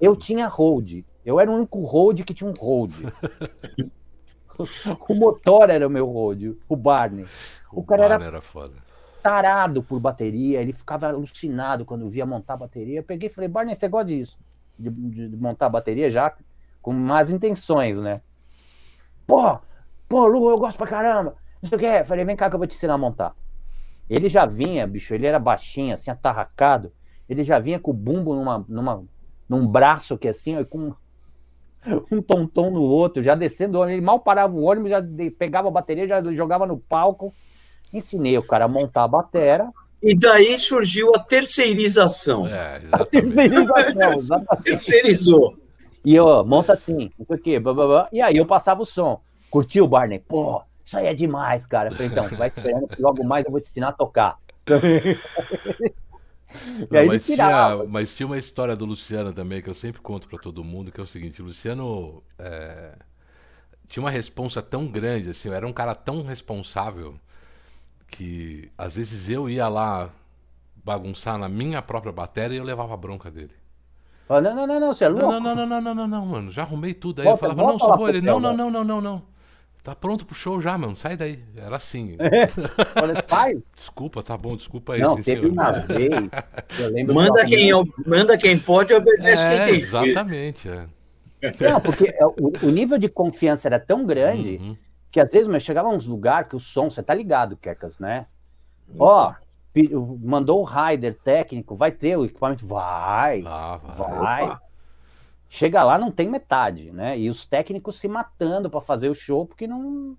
Eu 0.00 0.16
tinha 0.16 0.46
Road. 0.48 1.04
Eu 1.24 1.38
era 1.38 1.50
o 1.50 1.54
único 1.54 1.82
Road 1.82 2.24
que 2.24 2.32
tinha 2.32 2.48
um 2.48 2.54
Road. 2.54 2.94
o 5.08 5.14
motor 5.14 5.68
era 5.68 5.86
o 5.86 5.90
meu 5.90 6.06
Road, 6.06 6.56
o 6.68 6.76
Barney. 6.76 7.26
O, 7.70 7.80
o 7.80 7.84
cara 7.84 8.08
Barney 8.08 8.28
era, 8.28 8.36
era 8.36 8.40
foda 8.40 8.83
tarado 9.24 9.82
por 9.82 9.98
bateria, 9.98 10.60
ele 10.60 10.74
ficava 10.74 11.08
alucinado 11.08 11.86
quando 11.86 12.10
via 12.10 12.26
montar 12.26 12.58
bateria. 12.58 12.98
Eu 12.98 13.02
peguei 13.02 13.30
e 13.30 13.32
falei, 13.32 13.48
Barney, 13.48 13.74
você 13.74 13.88
gosta 13.88 14.08
disso? 14.08 14.38
De, 14.78 14.90
de, 14.90 15.30
de 15.30 15.36
montar 15.38 15.70
bateria 15.70 16.10
já 16.10 16.36
com 16.82 16.92
más 16.92 17.32
intenções, 17.32 17.98
né? 17.98 18.20
Pô, 19.26 19.58
pô, 20.06 20.26
Lu, 20.26 20.50
eu 20.50 20.58
gosto 20.58 20.76
pra 20.76 20.86
caramba. 20.86 21.36
Não 21.62 21.66
sei 21.70 21.78
o 21.78 21.80
que. 21.80 22.04
Falei, 22.04 22.22
vem 22.22 22.36
cá 22.36 22.50
que 22.50 22.54
eu 22.54 22.58
vou 22.58 22.66
te 22.66 22.74
ensinar 22.74 22.94
a 22.94 22.98
montar. 22.98 23.34
Ele 24.10 24.28
já 24.28 24.44
vinha, 24.44 24.86
bicho, 24.86 25.14
ele 25.14 25.26
era 25.26 25.38
baixinho, 25.38 25.94
assim, 25.94 26.10
atarracado. 26.10 26.92
Ele 27.26 27.42
já 27.42 27.58
vinha 27.58 27.78
com 27.78 27.92
o 27.92 27.94
bumbo 27.94 28.34
numa, 28.34 28.62
numa, 28.68 29.02
num 29.48 29.66
braço 29.66 30.18
que 30.18 30.28
assim, 30.28 30.58
ó, 30.58 30.64
com 30.66 30.92
um 32.12 32.20
tonton 32.20 32.68
no 32.68 32.82
outro, 32.82 33.22
já 33.22 33.34
descendo 33.34 33.78
o 33.78 33.80
ônibus. 33.80 33.96
Ele 33.96 34.04
mal 34.04 34.20
parava 34.20 34.52
o 34.54 34.64
ônibus, 34.64 34.90
já 34.90 35.02
pegava 35.38 35.68
a 35.68 35.70
bateria, 35.70 36.06
já 36.06 36.22
jogava 36.34 36.66
no 36.66 36.76
palco 36.76 37.32
Ensinei 37.92 38.36
o 38.38 38.42
cara 38.42 38.64
a 38.64 38.68
montar 38.68 39.04
a 39.04 39.08
batera. 39.08 39.70
E 40.02 40.14
daí 40.14 40.58
surgiu 40.58 41.12
a 41.14 41.18
terceirização. 41.18 42.46
É, 42.46 42.82
a 42.92 43.04
terceirização, 43.04 44.12
exatamente. 44.18 44.64
Terceirizou. 44.64 45.56
E 46.04 46.14
eu, 46.14 46.44
monta 46.44 46.74
assim, 46.74 47.10
não 47.18 47.24
sei 47.26 47.36
o 47.36 47.38
quê, 47.38 47.58
blá, 47.58 47.72
blá, 47.72 47.86
blá. 47.86 48.08
e 48.12 48.20
aí 48.20 48.36
eu 48.36 48.44
passava 48.44 48.82
o 48.82 48.86
som. 48.86 49.22
Curtiu, 49.50 49.88
Barney? 49.88 50.18
Pô, 50.18 50.62
isso 50.84 50.98
aí 50.98 51.06
é 51.06 51.14
demais, 51.14 51.66
cara. 51.66 51.88
Eu 51.88 51.92
falei, 51.92 52.08
então, 52.08 52.28
vai 52.36 52.48
esperando 52.48 52.86
que 52.86 53.00
logo 53.00 53.24
mais 53.24 53.46
eu 53.46 53.50
vou 53.50 53.60
te 53.60 53.68
ensinar 53.68 53.88
a 53.88 53.92
tocar. 53.92 54.38
e 56.90 56.96
aí 56.96 57.06
mas, 57.06 57.24
tinha, 57.24 57.76
mas 57.88 58.14
tinha 58.14 58.26
uma 58.26 58.38
história 58.38 58.76
do 58.76 58.84
Luciano 58.84 59.32
também 59.32 59.62
que 59.62 59.70
eu 59.70 59.74
sempre 59.74 60.02
conto 60.02 60.28
para 60.28 60.38
todo 60.38 60.62
mundo, 60.62 60.92
que 60.92 61.00
é 61.00 61.02
o 61.02 61.06
seguinte, 61.06 61.40
o 61.40 61.46
Luciano 61.46 62.22
é, 62.38 62.92
tinha 63.88 64.02
uma 64.02 64.10
responsa 64.10 64.60
tão 64.60 64.86
grande, 64.86 65.30
assim, 65.30 65.48
era 65.50 65.66
um 65.66 65.72
cara 65.72 65.94
tão 65.94 66.22
responsável 66.22 67.18
que 68.14 68.70
às 68.78 68.94
vezes 68.94 69.28
eu 69.28 69.50
ia 69.50 69.66
lá 69.66 70.08
bagunçar 70.84 71.36
na 71.36 71.48
minha 71.48 71.82
própria 71.82 72.12
bateria 72.12 72.56
e 72.56 72.60
eu 72.60 72.64
levava 72.64 72.94
a 72.94 72.96
bronca 72.96 73.28
dele. 73.28 73.50
Ah, 74.28 74.40
não, 74.40 74.54
não, 74.54 74.66
não, 74.66 74.80
não, 74.80 74.92
você 74.92 75.04
é 75.04 75.08
louco? 75.08 75.26
Não, 75.26 75.40
não, 75.40 75.54
não, 75.54 75.66
não, 75.66 75.80
não, 75.80 75.94
não, 75.94 76.06
não, 76.08 76.26
mano. 76.26 76.50
Já 76.50 76.62
arrumei 76.62 76.94
tudo 76.94 77.20
aí. 77.20 77.24
Bota, 77.24 77.34
eu 77.46 77.50
falava, 77.50 77.72
não, 77.72 77.78
só 77.78 77.96
vou 77.96 78.08
ele. 78.08 78.20
Não, 78.20 78.38
não, 78.38 78.56
não, 78.56 78.70
não, 78.70 78.84
não, 78.84 79.00
não. 79.00 79.22
Tá 79.82 79.94
pronto 79.94 80.24
pro 80.24 80.34
show 80.34 80.62
já, 80.62 80.78
mano. 80.78 80.96
Sai 80.96 81.16
daí. 81.16 81.40
Era 81.56 81.76
assim. 81.76 82.16
Olha, 83.02 83.22
pai. 83.22 83.60
Desculpa, 83.76 84.22
tá 84.22 84.36
bom, 84.36 84.56
desculpa 84.56 84.94
aí. 84.94 85.00
Não, 85.00 85.16
teve 85.16 85.42
senhor. 85.42 85.52
uma 85.52 85.72
vez. 85.72 86.10
manda, 87.12 87.44
quem, 87.44 87.70
manda 88.06 88.38
quem 88.38 88.58
pode, 88.58 88.94
obedece 88.94 89.46
é, 89.46 89.56
quem 89.56 89.66
tem. 89.66 89.74
Exatamente, 89.76 90.68
é. 90.68 90.86
Não, 91.60 91.80
porque 91.80 92.08
é, 92.08 92.24
o, 92.24 92.52
o, 92.62 92.70
nível 92.70 92.96
de 92.96 93.08
confiança 93.08 93.68
era 93.68 93.78
tão 93.78 94.06
grande 94.06 94.56
uhum 94.56 94.76
que 95.14 95.20
às 95.20 95.30
vezes, 95.30 95.46
mas 95.46 95.62
chegava 95.62 95.88
uns 95.88 96.08
lugares 96.08 96.48
que 96.48 96.56
o 96.56 96.58
som, 96.58 96.90
você 96.90 97.00
tá 97.00 97.14
ligado, 97.14 97.56
Kekas, 97.56 98.00
né? 98.00 98.26
Ó, 98.98 99.32
oh, 99.32 100.18
mandou 100.20 100.60
o 100.60 100.64
rider 100.64 101.16
técnico, 101.22 101.76
vai 101.76 101.92
ter 101.92 102.16
o 102.16 102.24
equipamento? 102.24 102.66
Vai, 102.66 103.44
ah, 103.46 103.76
vai. 103.76 104.48
vai. 104.48 104.58
Chega 105.48 105.84
lá, 105.84 105.96
não 105.98 106.10
tem 106.10 106.28
metade, 106.28 106.90
né? 106.90 107.16
E 107.16 107.30
os 107.30 107.46
técnicos 107.46 108.00
se 108.00 108.08
matando 108.08 108.68
para 108.68 108.80
fazer 108.80 109.08
o 109.08 109.14
show, 109.14 109.46
porque 109.46 109.68
não, 109.68 110.18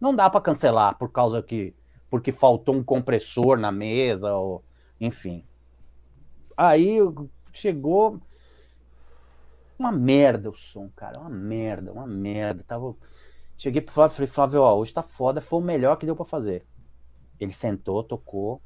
não 0.00 0.14
dá 0.14 0.30
para 0.30 0.40
cancelar 0.40 0.96
por 0.96 1.10
causa 1.10 1.42
que 1.42 1.74
porque 2.08 2.30
faltou 2.30 2.76
um 2.76 2.84
compressor 2.84 3.58
na 3.58 3.72
mesa, 3.72 4.32
ou 4.32 4.62
enfim. 5.00 5.44
Aí 6.56 6.98
chegou 7.52 8.20
uma 9.76 9.90
merda 9.90 10.50
o 10.50 10.54
som, 10.54 10.88
cara, 10.94 11.18
uma 11.18 11.30
merda, 11.30 11.92
uma 11.92 12.06
merda. 12.06 12.62
Tava 12.62 12.94
Cheguei 13.60 13.82
pro 13.82 13.92
Flávio 13.92 14.14
e 14.14 14.16
falei, 14.16 14.26
Flávio, 14.26 14.62
ó, 14.62 14.74
hoje 14.74 14.90
tá 14.90 15.02
foda, 15.02 15.38
foi 15.38 15.58
o 15.58 15.62
melhor 15.62 15.96
que 15.96 16.06
deu 16.06 16.16
para 16.16 16.24
fazer. 16.24 16.64
Ele 17.38 17.52
sentou, 17.52 18.02
tocou 18.02 18.58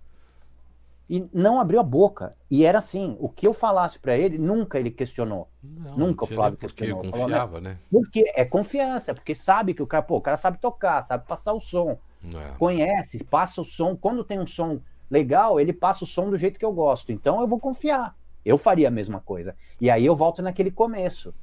e 1.11 1.29
não 1.33 1.59
abriu 1.59 1.81
a 1.81 1.83
boca. 1.83 2.37
E 2.49 2.65
era 2.65 2.79
assim, 2.79 3.17
o 3.19 3.29
que 3.29 3.45
eu 3.45 3.53
falasse 3.53 3.99
para 3.99 4.17
ele, 4.17 4.39
nunca 4.39 4.79
ele 4.79 4.93
questionou. 4.93 5.49
Não, 5.61 5.99
nunca 5.99 6.23
o 6.23 6.29
Flávio 6.29 6.57
questionou. 6.57 7.03
Porque 7.03 7.19
confiava, 7.19 7.61
né? 7.61 7.77
Porque 7.91 8.33
é 8.37 8.45
confiança, 8.45 9.13
porque 9.13 9.35
sabe 9.35 9.75
que 9.75 9.83
o 9.83 9.87
cara, 9.87 10.05
pô, 10.05 10.17
o 10.17 10.21
cara 10.21 10.37
sabe 10.37 10.61
tocar, 10.61 11.03
sabe 11.03 11.27
passar 11.27 11.55
o 11.55 11.61
som. 11.61 11.99
É. 12.33 12.57
Conhece, 12.57 13.25
passa 13.25 13.61
o 13.61 13.65
som. 13.65 13.97
Quando 13.97 14.23
tem 14.23 14.39
um 14.39 14.47
som 14.47 14.81
legal, 15.11 15.59
ele 15.59 15.73
passa 15.73 16.05
o 16.05 16.07
som 16.07 16.31
do 16.31 16.39
jeito 16.39 16.57
que 16.57 16.65
eu 16.65 16.73
gosto. 16.73 17.11
Então 17.11 17.41
eu 17.41 17.49
vou 17.49 17.59
confiar. 17.59 18.17
Eu 18.45 18.57
faria 18.57 18.87
a 18.87 18.93
mesma 18.93 19.19
coisa. 19.19 19.57
E 19.81 19.91
aí 19.91 20.07
eu 20.07 20.15
volto 20.15 20.41
naquele 20.41 20.71
começo, 20.71 21.35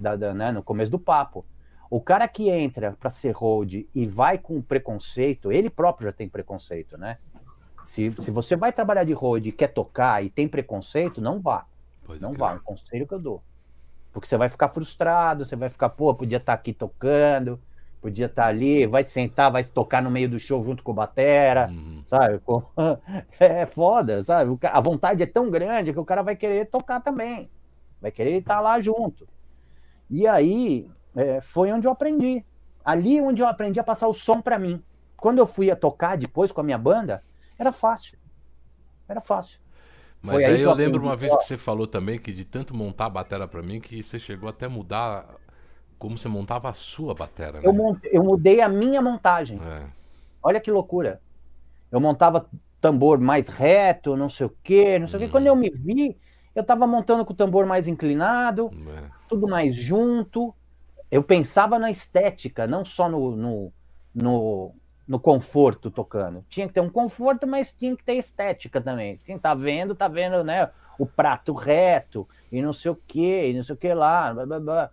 da, 0.00 0.16
da 0.16 0.34
né, 0.34 0.50
no 0.50 0.64
começo 0.64 0.90
do 0.90 0.98
papo. 0.98 1.46
O 1.90 2.00
cara 2.00 2.28
que 2.28 2.50
entra 2.50 2.96
para 2.98 3.10
ser 3.10 3.32
hold 3.32 3.86
e 3.94 4.06
vai 4.06 4.36
com 4.36 4.60
preconceito, 4.60 5.50
ele 5.50 5.70
próprio 5.70 6.08
já 6.08 6.12
tem 6.12 6.28
preconceito, 6.28 6.98
né? 6.98 7.18
Se, 7.84 8.12
se 8.20 8.30
você 8.30 8.54
vai 8.54 8.70
trabalhar 8.72 9.04
de 9.04 9.14
hold 9.14 9.46
e 9.46 9.52
quer 9.52 9.68
tocar 9.68 10.22
e 10.22 10.28
tem 10.28 10.46
preconceito, 10.46 11.20
não 11.22 11.38
vá. 11.38 11.66
Pode 12.04 12.20
não 12.20 12.34
vá, 12.34 12.52
é 12.52 12.54
um 12.56 12.60
conselho 12.60 13.06
que 13.06 13.14
eu 13.14 13.18
dou. 13.18 13.42
Porque 14.12 14.28
você 14.28 14.36
vai 14.36 14.48
ficar 14.48 14.68
frustrado, 14.68 15.44
você 15.44 15.56
vai 15.56 15.70
ficar, 15.70 15.88
pô, 15.88 16.14
podia 16.14 16.36
estar 16.36 16.52
tá 16.52 16.58
aqui 16.58 16.74
tocando, 16.74 17.58
podia 18.00 18.26
estar 18.26 18.42
tá 18.42 18.48
ali, 18.48 18.86
vai 18.86 19.04
sentar, 19.06 19.50
vai 19.50 19.64
tocar 19.64 20.02
no 20.02 20.10
meio 20.10 20.28
do 20.28 20.38
show 20.38 20.62
junto 20.62 20.82
com 20.82 20.92
o 20.92 20.94
Batera, 20.94 21.68
uhum. 21.70 22.02
sabe? 22.06 22.40
É 23.40 23.64
foda, 23.64 24.20
sabe? 24.20 24.58
A 24.64 24.80
vontade 24.80 25.22
é 25.22 25.26
tão 25.26 25.50
grande 25.50 25.92
que 25.92 25.98
o 25.98 26.04
cara 26.04 26.22
vai 26.22 26.36
querer 26.36 26.66
tocar 26.66 27.00
também. 27.00 27.50
Vai 28.00 28.10
querer 28.10 28.38
estar 28.38 28.60
lá 28.60 28.78
junto. 28.80 29.26
E 30.10 30.26
aí, 30.26 30.88
é, 31.18 31.40
foi 31.40 31.72
onde 31.72 31.84
eu 31.86 31.90
aprendi. 31.90 32.44
Ali 32.84 33.20
onde 33.20 33.42
eu 33.42 33.48
aprendi 33.48 33.80
a 33.80 33.84
passar 33.84 34.06
o 34.06 34.14
som 34.14 34.40
para 34.40 34.56
mim. 34.56 34.80
Quando 35.16 35.38
eu 35.38 35.46
fui 35.46 35.68
a 35.68 35.74
tocar 35.74 36.16
depois 36.16 36.52
com 36.52 36.60
a 36.60 36.64
minha 36.64 36.78
banda, 36.78 37.24
era 37.58 37.72
fácil. 37.72 38.16
Era 39.08 39.20
fácil. 39.20 39.58
Mas 40.22 40.34
foi 40.34 40.44
aí, 40.44 40.54
aí 40.54 40.62
eu 40.62 40.72
lembro 40.72 41.02
uma 41.02 41.16
vez 41.16 41.34
que 41.36 41.44
você 41.44 41.56
falou 41.56 41.88
também 41.88 42.20
que 42.20 42.32
de 42.32 42.44
tanto 42.44 42.74
montar 42.74 43.06
a 43.06 43.10
batera 43.10 43.48
para 43.48 43.62
mim 43.62 43.80
que 43.80 44.02
você 44.02 44.18
chegou 44.18 44.48
até 44.48 44.68
mudar 44.68 45.26
como 45.98 46.16
você 46.16 46.28
montava 46.28 46.68
a 46.68 46.72
sua 46.72 47.14
batera. 47.14 47.60
Né? 47.60 47.66
Eu, 47.66 47.72
montei, 47.72 48.10
eu 48.14 48.22
mudei 48.22 48.60
a 48.60 48.68
minha 48.68 49.02
montagem. 49.02 49.60
É. 49.60 49.86
Olha 50.40 50.60
que 50.60 50.70
loucura. 50.70 51.20
Eu 51.90 52.00
montava 52.00 52.48
tambor 52.80 53.18
mais 53.18 53.48
reto, 53.48 54.16
não 54.16 54.28
sei 54.28 54.46
o 54.46 54.56
quê, 54.62 55.00
não 55.00 55.08
sei 55.08 55.18
hum. 55.18 55.22
o 55.22 55.26
quê. 55.26 55.32
Quando 55.32 55.46
eu 55.48 55.56
me 55.56 55.68
vi, 55.68 56.16
eu 56.54 56.62
estava 56.62 56.86
montando 56.86 57.24
com 57.24 57.32
o 57.32 57.36
tambor 57.36 57.66
mais 57.66 57.88
inclinado, 57.88 58.70
é. 58.72 59.10
tudo 59.28 59.48
mais 59.48 59.74
junto 59.74 60.54
eu 61.10 61.22
pensava 61.22 61.78
na 61.78 61.90
estética, 61.90 62.66
não 62.66 62.84
só 62.84 63.08
no, 63.08 63.34
no, 63.36 63.72
no, 64.14 64.74
no, 65.06 65.20
conforto 65.20 65.90
tocando. 65.90 66.44
Tinha 66.48 66.68
que 66.68 66.74
ter 66.74 66.80
um 66.80 66.90
conforto, 66.90 67.46
mas 67.46 67.72
tinha 67.72 67.96
que 67.96 68.04
ter 68.04 68.14
estética 68.14 68.80
também. 68.80 69.18
Quem 69.24 69.38
tá 69.38 69.54
vendo, 69.54 69.94
tá 69.94 70.08
vendo, 70.08 70.44
né? 70.44 70.70
O 70.98 71.06
prato 71.06 71.52
reto 71.52 72.28
e 72.50 72.60
não 72.60 72.72
sei 72.72 72.90
o 72.90 72.96
que, 73.06 73.48
e 73.48 73.54
não 73.54 73.62
sei 73.62 73.74
o 73.74 73.78
que 73.78 73.92
lá. 73.94 74.34
Blá, 74.34 74.46
blá, 74.46 74.60
blá. 74.60 74.90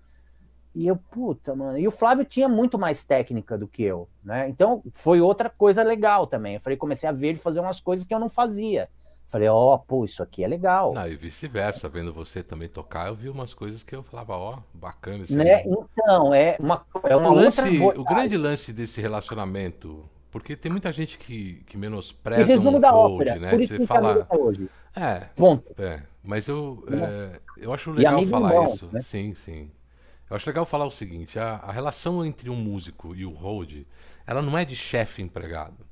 E 0.74 0.88
eu, 0.88 0.98
puta, 0.98 1.56
mano. 1.56 1.78
E 1.78 1.88
o 1.88 1.92
Flávio 1.92 2.26
tinha 2.26 2.50
muito 2.50 2.78
mais 2.78 3.06
técnica 3.06 3.58
do 3.58 3.68
que 3.68 3.84
eu, 3.84 4.10
né? 4.24 4.50
Então 4.50 4.84
foi 4.92 5.22
outra 5.22 5.50
coisa 5.50 5.82
legal 5.84 6.28
também. 6.28 6.56
Eu 6.56 6.60
falei, 6.60 6.78
comecei 6.78 7.08
a 7.08 7.14
ver 7.14 7.30
ele 7.30 7.38
fazer 7.38 7.60
umas 7.60 7.80
coisas 7.80 8.06
que 8.06 8.14
eu 8.14 8.20
não 8.20 8.30
fazia. 8.30 8.90
Falei, 9.28 9.48
ó, 9.50 9.74
oh, 9.74 9.80
pô, 9.80 10.06
isso 10.06 10.22
aqui 10.22 10.44
é 10.44 10.48
legal. 10.48 10.94
Não, 10.94 11.08
e 11.08 11.16
vice-versa, 11.16 11.90
vendo 11.90 12.14
você 12.14 12.44
também 12.44 12.70
tocar, 12.70 13.08
eu 13.08 13.16
vi 13.16 13.28
umas 13.28 13.54
coisas 13.54 13.84
que 13.84 13.96
eu 13.96 14.04
falava, 14.04 14.38
ó, 14.38 14.58
oh, 14.58 14.78
bacana 14.78 15.24
isso 15.24 15.36
né? 15.36 15.64
Então, 15.66 16.34
é 16.34 16.56
uma, 16.60 16.86
é 17.04 17.16
uma 17.16 17.30
o 17.30 17.34
lance, 17.34 17.62
O 17.98 18.04
grande 18.04 18.38
lance 18.38 18.72
desse 18.72 19.02
relacionamento 19.02 20.10
Porque 20.32 20.56
tem 20.56 20.72
muita 20.72 20.92
gente 20.92 21.18
que, 21.18 21.64
que 21.66 21.78
E 21.78 21.80
menospreza 21.80 22.44
resumo 22.44 22.78
um 22.78 22.80
da 22.80 22.92
road, 22.92 23.16
ópera. 23.16 23.40
né? 23.40 23.50
Por 23.50 23.62
isso 23.62 23.74
Você 23.74 23.78
que 23.78 23.84
o 23.84 23.88
fala. 23.88 24.26
Tá 24.26 24.36
hoje. 24.38 24.70
É, 24.96 25.30
Ponto. 25.36 25.74
é. 25.82 26.04
Mas 26.24 26.48
eu, 26.48 26.84
é, 26.92 27.40
eu 27.58 27.74
acho 27.74 27.92
legal 27.92 28.26
falar 28.28 28.50
bom, 28.50 28.74
isso. 28.74 28.90
né? 28.92 29.02
Sim, 29.02 29.34
sim. 29.36 29.72
Eu 30.30 30.36
acho 30.36 30.48
legal 30.50 30.66
falar 30.66 30.86
o 30.86 30.92
seguinte: 30.92 31.40
a, 31.40 31.56
a 31.58 31.72
relação 31.72 32.26
entre 32.26 32.50
um 32.50 32.56
músico 32.56 33.16
e 33.16 33.26
o 33.26 33.32
road, 33.32 33.88
ela 34.28 34.42
não 34.42 34.58
é 34.58 34.66
de 34.66 34.76
chefe 34.76 35.22
empregado. 35.22 35.86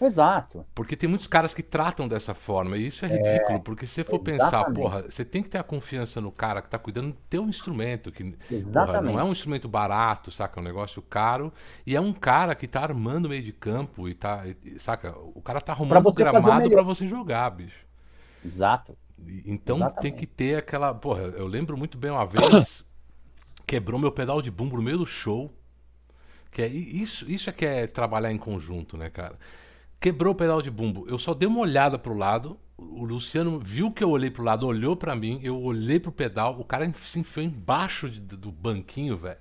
Exato. 0.00 0.64
Porque 0.74 0.96
tem 0.96 1.08
muitos 1.08 1.26
caras 1.26 1.52
que 1.52 1.62
tratam 1.62 2.06
dessa 2.06 2.34
forma, 2.34 2.76
e 2.76 2.86
isso 2.86 3.04
é 3.04 3.08
ridículo, 3.08 3.60
porque 3.60 3.86
se 3.86 3.94
você 3.94 4.04
for 4.04 4.20
pensar, 4.20 4.46
exatamente. 4.46 4.76
porra, 4.76 5.02
você 5.02 5.24
tem 5.24 5.42
que 5.42 5.48
ter 5.48 5.58
a 5.58 5.62
confiança 5.62 6.20
no 6.20 6.30
cara 6.30 6.62
que 6.62 6.68
tá 6.68 6.78
cuidando 6.78 7.08
do 7.08 7.18
teu 7.28 7.44
instrumento, 7.48 8.12
que 8.12 8.36
porra, 8.72 9.00
não 9.00 9.18
é 9.18 9.24
um 9.24 9.32
instrumento 9.32 9.68
barato, 9.68 10.30
saca? 10.30 10.58
É 10.58 10.62
um 10.62 10.64
negócio 10.64 11.02
caro, 11.02 11.52
e 11.86 11.96
é 11.96 12.00
um 12.00 12.12
cara 12.12 12.54
que 12.54 12.68
tá 12.68 12.80
armando 12.80 13.28
meio 13.28 13.42
de 13.42 13.52
campo 13.52 14.08
e 14.08 14.14
tá, 14.14 14.44
e- 14.46 14.78
saca? 14.78 15.16
O 15.34 15.42
cara 15.42 15.60
tá 15.60 15.72
arrumando 15.72 16.06
o 16.06 16.12
gramado 16.12 16.70
pra 16.70 16.82
você 16.82 17.06
jogar, 17.06 17.50
bicho. 17.50 17.84
Exato. 18.44 18.96
Então 19.44 19.76
Exatamente. 19.76 20.02
tem 20.02 20.12
que 20.12 20.26
ter 20.26 20.56
aquela. 20.56 20.94
Porra, 20.94 21.22
eu 21.22 21.46
lembro 21.46 21.76
muito 21.76 21.98
bem 21.98 22.10
uma 22.10 22.24
vez 22.24 22.84
quebrou 23.66 24.00
meu 24.00 24.12
pedal 24.12 24.40
de 24.40 24.50
bumbo 24.50 24.76
no 24.76 24.82
meio 24.82 24.98
do 24.98 25.06
show. 25.06 25.52
Que 26.50 26.62
é, 26.62 26.66
isso, 26.66 27.30
isso 27.30 27.50
é 27.50 27.52
que 27.52 27.66
é 27.66 27.86
trabalhar 27.86 28.32
em 28.32 28.38
conjunto, 28.38 28.96
né, 28.96 29.10
cara? 29.10 29.38
Quebrou 30.00 30.32
o 30.32 30.36
pedal 30.36 30.62
de 30.62 30.70
bumbo. 30.70 31.06
Eu 31.08 31.18
só 31.18 31.34
dei 31.34 31.48
uma 31.48 31.60
olhada 31.60 31.98
pro 31.98 32.14
lado. 32.16 32.58
O 32.76 33.04
Luciano 33.04 33.58
viu 33.58 33.90
que 33.90 34.04
eu 34.04 34.10
olhei 34.10 34.30
pro 34.30 34.44
lado, 34.44 34.64
olhou 34.66 34.96
pra 34.96 35.16
mim, 35.16 35.40
eu 35.42 35.60
olhei 35.60 35.98
pro 35.98 36.12
pedal, 36.12 36.60
o 36.60 36.64
cara 36.64 36.92
se 37.04 37.18
enfiou 37.18 37.44
embaixo 37.44 38.08
de- 38.08 38.20
do 38.20 38.52
banquinho, 38.52 39.16
velho. 39.16 39.38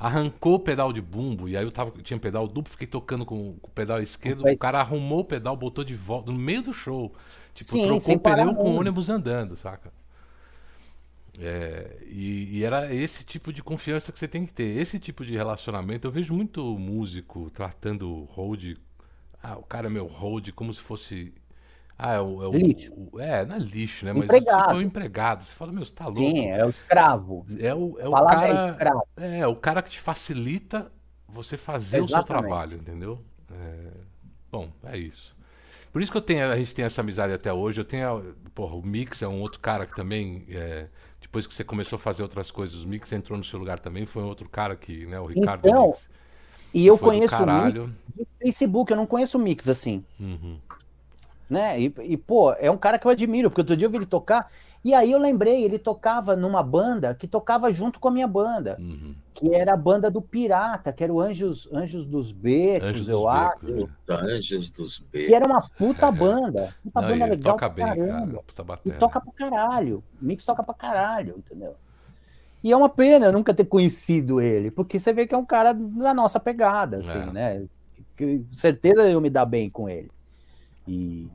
Arrancou 0.00 0.54
o 0.56 0.58
pedal 0.60 0.92
de 0.92 1.00
bumbo, 1.02 1.48
e 1.48 1.56
aí 1.56 1.64
eu 1.64 1.72
tava, 1.72 1.92
tinha 2.02 2.18
pedal 2.18 2.48
duplo, 2.48 2.72
fiquei 2.72 2.86
tocando 2.88 3.26
com, 3.26 3.54
com 3.60 3.68
o 3.68 3.70
pedal 3.72 4.02
esquerdo. 4.02 4.44
Com 4.44 4.52
o 4.54 4.58
cara 4.58 4.80
arrumou 4.80 5.20
o 5.20 5.24
pedal, 5.24 5.56
botou 5.56 5.84
de 5.84 5.94
volta 5.96 6.32
no 6.32 6.38
meio 6.38 6.62
do 6.62 6.72
show. 6.74 7.14
Tipo, 7.54 7.70
Sim, 7.72 7.84
trocou 7.84 8.16
o 8.16 8.20
pneu 8.20 8.54
com 8.54 8.70
o 8.72 8.76
ônibus 8.80 9.08
andando, 9.10 9.56
saca? 9.56 9.92
É, 11.38 11.98
e, 12.06 12.58
e 12.58 12.64
era 12.64 12.92
esse 12.94 13.24
tipo 13.24 13.52
de 13.52 13.62
confiança 13.62 14.12
que 14.12 14.18
você 14.18 14.28
tem 14.28 14.44
que 14.44 14.52
ter. 14.52 14.76
Esse 14.76 14.98
tipo 14.98 15.24
de 15.24 15.32
relacionamento. 15.34 16.06
Eu 16.06 16.12
vejo 16.12 16.34
muito 16.34 16.62
músico 16.78 17.50
tratando 17.50 18.08
o 18.10 18.24
hold. 18.24 18.76
Ah, 19.42 19.58
o 19.58 19.62
cara 19.62 19.88
é 19.88 19.90
meu 19.90 20.06
hold 20.06 20.50
como 20.52 20.72
se 20.72 20.80
fosse. 20.80 21.34
Ah, 21.98 22.14
é 22.14 22.20
o. 22.20 22.42
É, 22.42 22.48
o- 22.48 22.52
Lixo. 22.52 22.92
o- 22.94 23.20
é 23.20 23.44
não 23.44 23.56
é 23.56 23.58
lixo, 23.58 24.04
né? 24.04 24.12
Mas 24.12 24.24
Empregado. 24.24 24.60
tipo, 24.62 24.72
é 24.72 24.76
o 24.76 24.82
empregado. 24.82 25.44
Você 25.44 25.52
fala, 25.54 25.72
meu, 25.72 25.84
você 25.84 25.92
tá 25.92 26.08
louco. 26.08 26.18
Sim, 26.18 26.48
é 26.50 26.64
o 26.64 26.70
escravo. 26.70 27.46
É 27.58 27.74
o, 27.74 27.98
é 28.00 28.08
o 28.08 28.16
é 28.16 28.26
cara. 28.26 28.54
escravo. 28.70 29.06
É, 29.16 29.46
o 29.46 29.56
cara 29.56 29.82
que 29.82 29.90
te 29.90 30.00
facilita 30.00 30.90
você 31.28 31.56
fazer 31.56 32.00
o 32.00 32.08
seu 32.08 32.22
Exatamente. 32.22 32.26
trabalho, 32.26 32.76
entendeu? 32.76 33.24
É, 33.50 33.90
Bom, 34.50 34.70
é 34.84 34.98
isso. 34.98 35.34
Por 35.92 36.02
isso 36.02 36.12
que 36.12 36.18
eu 36.18 36.22
tenho, 36.22 36.50
a 36.50 36.56
gente 36.56 36.74
tem 36.74 36.84
essa 36.84 37.00
amizade 37.02 37.32
até 37.32 37.52
hoje. 37.52 37.80
Eu 37.80 37.84
tenho. 37.84 38.34
Porra, 38.54 38.74
o 38.76 38.82
Mix 38.82 39.22
é 39.22 39.28
um 39.28 39.40
outro 39.40 39.60
cara 39.60 39.86
que 39.86 39.94
também. 39.94 40.44
é, 40.50 40.88
depois 41.20 41.46
que 41.46 41.54
você 41.54 41.64
começou 41.64 41.96
a 41.96 42.00
fazer 42.00 42.22
outras 42.22 42.50
coisas, 42.50 42.84
o 42.84 42.88
Mix 42.88 43.12
entrou 43.12 43.38
no 43.38 43.44
seu 43.44 43.58
lugar 43.58 43.78
também. 43.78 44.06
Foi 44.06 44.22
um 44.22 44.26
outro 44.28 44.48
cara 44.48 44.76
que, 44.76 45.06
né? 45.06 45.18
O 45.20 45.26
Ricardo 45.26 45.66
Então, 45.66 45.88
Mix. 45.88 46.08
E 46.74 46.86
eu 46.86 46.96
foi 46.96 47.16
conheço. 47.16 47.46
Mix 47.46 47.72
do 47.74 48.26
Facebook, 48.40 48.90
eu 48.90 48.96
não 48.96 49.06
conheço 49.06 49.38
o 49.38 49.40
Mix 49.40 49.68
assim. 49.68 50.04
Uhum. 50.20 50.58
né? 51.48 51.78
E, 51.80 51.94
e, 52.00 52.16
pô, 52.16 52.52
é 52.54 52.70
um 52.70 52.76
cara 52.78 52.98
que 52.98 53.06
eu 53.06 53.10
admiro, 53.10 53.50
porque 53.50 53.60
outro 53.60 53.76
dia 53.76 53.86
eu 53.86 53.90
vi 53.90 53.96
ele 53.98 54.06
tocar, 54.06 54.50
e 54.84 54.94
aí 54.94 55.12
eu 55.12 55.18
lembrei, 55.18 55.62
ele 55.62 55.78
tocava 55.78 56.34
numa 56.34 56.62
banda 56.62 57.14
que 57.14 57.26
tocava 57.28 57.70
junto 57.70 58.00
com 58.00 58.08
a 58.08 58.10
minha 58.10 58.26
banda, 58.26 58.76
Uhum. 58.80 59.14
que 59.34 59.54
era 59.54 59.74
a 59.74 59.76
banda 59.76 60.10
do 60.10 60.20
Pirata, 60.22 60.92
que 60.92 61.04
era 61.04 61.12
o 61.12 61.20
Anjos, 61.20 61.68
Anjos 61.72 62.04
dos 62.06 62.32
Becos, 62.32 62.88
Anjos 62.88 63.08
eu 63.08 63.18
dos 63.18 63.26
acho. 63.28 63.66
Becos, 63.66 63.88
né? 64.08 64.16
Anjos 64.34 64.70
dos 64.70 64.98
Que 64.98 65.04
Becos. 65.18 65.34
era 65.34 65.46
uma 65.46 65.60
puta 65.78 66.10
banda. 66.10 66.74
Puta 66.82 67.00
Não, 67.02 67.08
banda 67.10 67.26
e 67.26 67.30
legal 67.30 67.52
toca 67.54 67.70
pra 67.70 67.84
bem, 67.94 67.96
caramba. 68.06 68.32
cara. 68.32 68.42
Puta 68.46 68.80
E 68.86 68.92
toca 68.92 69.20
pra 69.20 69.32
caralho. 69.32 70.02
O 70.20 70.24
Mix 70.24 70.44
toca 70.44 70.62
pra 70.62 70.74
caralho, 70.74 71.34
entendeu? 71.36 71.74
E 72.62 72.70
é 72.72 72.76
uma 72.76 72.88
pena 72.88 73.32
nunca 73.32 73.52
ter 73.52 73.64
conhecido 73.64 74.40
ele, 74.40 74.70
porque 74.70 74.98
você 74.98 75.12
vê 75.12 75.26
que 75.26 75.34
é 75.34 75.38
um 75.38 75.44
cara 75.44 75.72
da 75.72 76.14
nossa 76.14 76.38
pegada, 76.38 76.98
assim, 76.98 77.18
É. 77.18 77.26
né? 77.32 77.64
Que, 78.16 78.42
certeza 78.52 79.10
eu 79.10 79.20
me 79.20 79.28
dar 79.30 79.46
bem 79.46 79.68
com 79.68 79.88
ele. 79.88 80.10
E, 80.86 81.28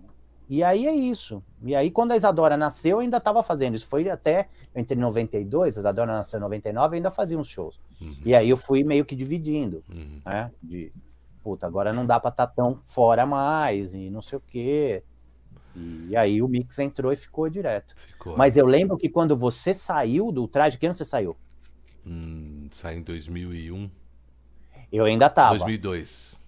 e 0.50 0.64
aí 0.64 0.88
é 0.88 0.94
isso. 0.96 1.44
E 1.64 1.76
aí, 1.76 1.92
quando 1.92 2.12
a 2.14 2.16
Isadora 2.18 2.56
nasceu, 2.56 2.98
eu 2.98 3.00
ainda 3.00 3.18
estava 3.18 3.42
fazendo. 3.44 3.76
Isso 3.76 3.88
foi 3.88 4.10
até 4.10 4.48
entre 4.76 4.96
92, 4.96 5.78
a 5.78 5.82
Isadora 5.82 6.14
nasceu 6.14 6.38
em 6.38 6.42
99, 6.42 6.94
eu 6.94 6.98
ainda 6.98 7.12
fazia 7.12 7.38
uns 7.38 7.48
shows. 7.48 7.80
Uhum. 8.00 8.16
E 8.26 8.34
aí 8.36 8.50
eu 8.50 8.56
fui 8.58 8.84
meio 8.84 9.04
que 9.04 9.16
dividindo, 9.16 9.84
Uhum. 9.90 10.22
né? 10.26 10.52
De, 10.62 10.92
puta, 11.44 11.66
agora 11.68 11.92
não 11.92 12.06
dá 12.06 12.20
pra 12.20 12.30
estar 12.30 12.48
tão 12.48 12.80
fora 12.84 13.26
mais, 13.26 13.94
e 13.94 14.10
não 14.10 14.22
sei 14.22 14.38
o 14.38 14.42
quê. 14.48 15.04
E 16.10 16.16
aí 16.16 16.42
o 16.42 16.48
Mix 16.48 16.80
entrou 16.80 17.12
e 17.12 17.16
ficou 17.16 17.50
direto. 17.50 17.96
Ficou. 18.14 18.38
Mas 18.38 18.58
eu 18.58 18.66
lembro 18.66 18.98
que 18.98 19.10
quando 19.10 19.36
você 19.36 19.74
saiu 19.74 20.32
do 20.32 20.48
traje, 20.48 20.78
que 20.78 20.86
ano 20.86 20.96
você 20.96 21.06
saiu? 21.06 21.36
Hum, 22.06 22.68
saiu 22.72 23.00
em 23.00 23.04
2001. 23.04 23.90
Eu 24.92 25.06
ainda 25.06 25.30
tava. 25.30 25.58
2002. 25.58 26.40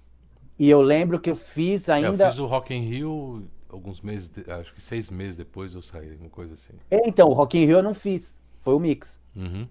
E 0.58 0.70
eu 0.70 0.82
lembro 0.82 1.20
que 1.20 1.30
eu 1.30 1.36
fiz 1.36 1.88
É, 1.88 1.94
ainda. 1.94 2.26
Eu 2.26 2.30
fiz 2.32 2.40
o 2.40 2.46
Rock 2.46 2.74
in 2.74 2.82
Rio 2.82 3.48
alguns 3.70 4.02
meses, 4.02 4.30
acho 4.48 4.74
que 4.74 4.82
seis 4.82 5.10
meses 5.10 5.38
depois 5.38 5.74
eu 5.74 5.82
saí, 5.82 6.16
uma 6.16 6.30
coisa 6.30 6.56
assim. 6.56 6.74
Então, 6.90 7.30
o 7.30 7.34
Rock 7.34 7.58
in 7.58 7.66
Rio 7.66 7.78
eu 7.78 7.84
não 7.84 7.94
fiz. 7.94 8.42
Foi 8.60 8.74
o 8.74 8.80
Mix. 8.80 9.22
Uhum. 9.36 9.68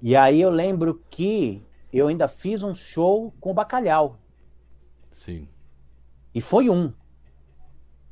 E 0.00 0.16
aí 0.16 0.40
eu 0.40 0.50
lembro 0.50 1.00
que 1.08 1.62
eu 1.92 2.08
ainda 2.08 2.26
fiz 2.26 2.62
um 2.62 2.74
show 2.74 3.32
com 3.40 3.50
o 3.50 3.54
Bacalhau. 3.54 4.18
Sim. 5.10 5.46
E 6.34 6.40
foi 6.40 6.68
um. 6.68 6.92